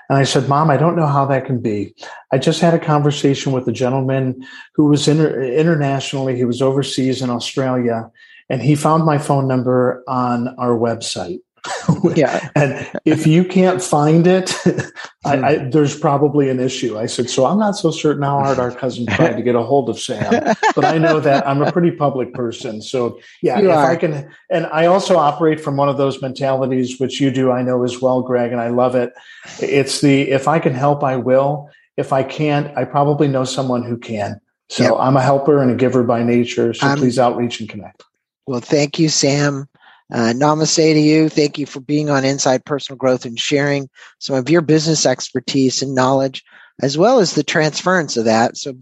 And 0.08 0.18
I 0.18 0.24
said, 0.24 0.48
Mom, 0.48 0.70
I 0.70 0.76
don't 0.76 0.96
know 0.96 1.06
how 1.06 1.24
that 1.26 1.46
can 1.46 1.60
be. 1.60 1.94
I 2.32 2.38
just 2.38 2.60
had 2.60 2.74
a 2.74 2.78
conversation 2.78 3.52
with 3.52 3.68
a 3.68 3.72
gentleman 3.72 4.46
who 4.74 4.86
was 4.86 5.08
inter- 5.08 5.42
internationally, 5.42 6.36
he 6.36 6.44
was 6.44 6.60
overseas 6.60 7.22
in 7.22 7.30
Australia, 7.30 8.10
and 8.48 8.60
he 8.60 8.74
found 8.74 9.04
my 9.04 9.18
phone 9.18 9.48
number 9.48 10.02
on 10.06 10.48
our 10.58 10.76
website. 10.76 11.40
yeah. 12.14 12.50
and 12.56 12.90
if 13.04 13.26
you 13.26 13.44
can't 13.44 13.82
find 13.82 14.26
it, 14.26 14.54
I, 15.24 15.36
I, 15.36 15.58
hmm. 15.58 15.70
there's 15.70 15.98
probably 15.98 16.48
an 16.48 16.58
issue. 16.58 16.98
I 16.98 17.06
said, 17.06 17.30
so 17.30 17.46
I'm 17.46 17.58
not 17.58 17.72
so 17.72 17.90
certain 17.90 18.22
how 18.22 18.40
hard 18.40 18.58
our 18.58 18.70
cousin 18.76 19.06
tried 19.06 19.36
to 19.36 19.42
get 19.42 19.54
a 19.54 19.62
hold 19.62 19.88
of 19.88 19.98
Sam, 19.98 20.54
but 20.74 20.84
I 20.84 20.98
know 20.98 21.20
that 21.20 21.46
I'm 21.46 21.62
a 21.62 21.70
pretty 21.70 21.92
public 21.92 22.34
person. 22.34 22.82
So 22.82 23.18
yeah, 23.42 23.60
you 23.60 23.70
if 23.70 23.76
are. 23.76 23.90
I 23.90 23.96
can, 23.96 24.30
and 24.50 24.66
I 24.66 24.86
also 24.86 25.16
operate 25.16 25.60
from 25.60 25.76
one 25.76 25.88
of 25.88 25.98
those 25.98 26.20
mentalities, 26.20 26.98
which 26.98 27.20
you 27.20 27.30
do, 27.30 27.52
I 27.52 27.62
know 27.62 27.84
as 27.84 28.00
well, 28.00 28.22
Greg, 28.22 28.52
and 28.52 28.60
I 28.60 28.68
love 28.68 28.94
it. 28.94 29.12
It's 29.60 30.00
the, 30.00 30.30
if 30.30 30.48
I 30.48 30.58
can 30.58 30.74
help, 30.74 31.04
I 31.04 31.16
will. 31.16 31.70
If 31.96 32.12
I 32.12 32.22
can't, 32.22 32.76
I 32.76 32.84
probably 32.84 33.28
know 33.28 33.44
someone 33.44 33.84
who 33.84 33.96
can. 33.98 34.40
So 34.70 34.84
yep. 34.84 34.92
I'm 34.98 35.16
a 35.16 35.22
helper 35.22 35.60
and 35.60 35.70
a 35.70 35.74
giver 35.74 36.02
by 36.02 36.22
nature. 36.22 36.72
So 36.72 36.96
please 36.96 37.18
outreach 37.18 37.60
and 37.60 37.68
connect. 37.68 38.02
Well, 38.46 38.60
thank 38.60 38.98
you, 38.98 39.10
Sam. 39.10 39.68
Uh, 40.12 40.32
namaste 40.34 40.94
to 40.94 41.00
you. 41.00 41.28
Thank 41.28 41.58
you 41.58 41.66
for 41.66 41.80
being 41.80 42.10
on 42.10 42.24
Inside 42.24 42.64
Personal 42.64 42.96
Growth 42.96 43.24
and 43.24 43.38
sharing 43.38 43.88
some 44.18 44.36
of 44.36 44.50
your 44.50 44.60
business 44.60 45.06
expertise 45.06 45.82
and 45.82 45.94
knowledge, 45.94 46.44
as 46.80 46.98
well 46.98 47.18
as 47.18 47.34
the 47.34 47.42
transference 47.42 48.16
of 48.16 48.24
that. 48.26 48.56
So 48.56 48.72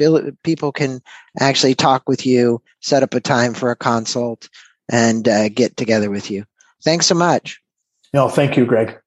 people 0.43 0.73
can 0.73 1.01
actually 1.39 1.75
talk 1.75 2.09
with 2.09 2.27
you, 2.27 2.63
set 2.81 3.03
up 3.03 3.15
a 3.15 3.21
time 3.21 3.55
for 3.55 3.71
a 3.71 3.77
consult, 3.77 4.49
and 4.89 5.29
uh, 5.29 5.49
get 5.49 5.77
together 5.77 6.11
with 6.11 6.31
you. 6.31 6.45
Thanks 6.83 7.07
so 7.07 7.15
much. 7.15 7.61
No, 8.13 8.29
thank 8.29 8.57
you, 8.57 8.67
Greg. 8.67 8.99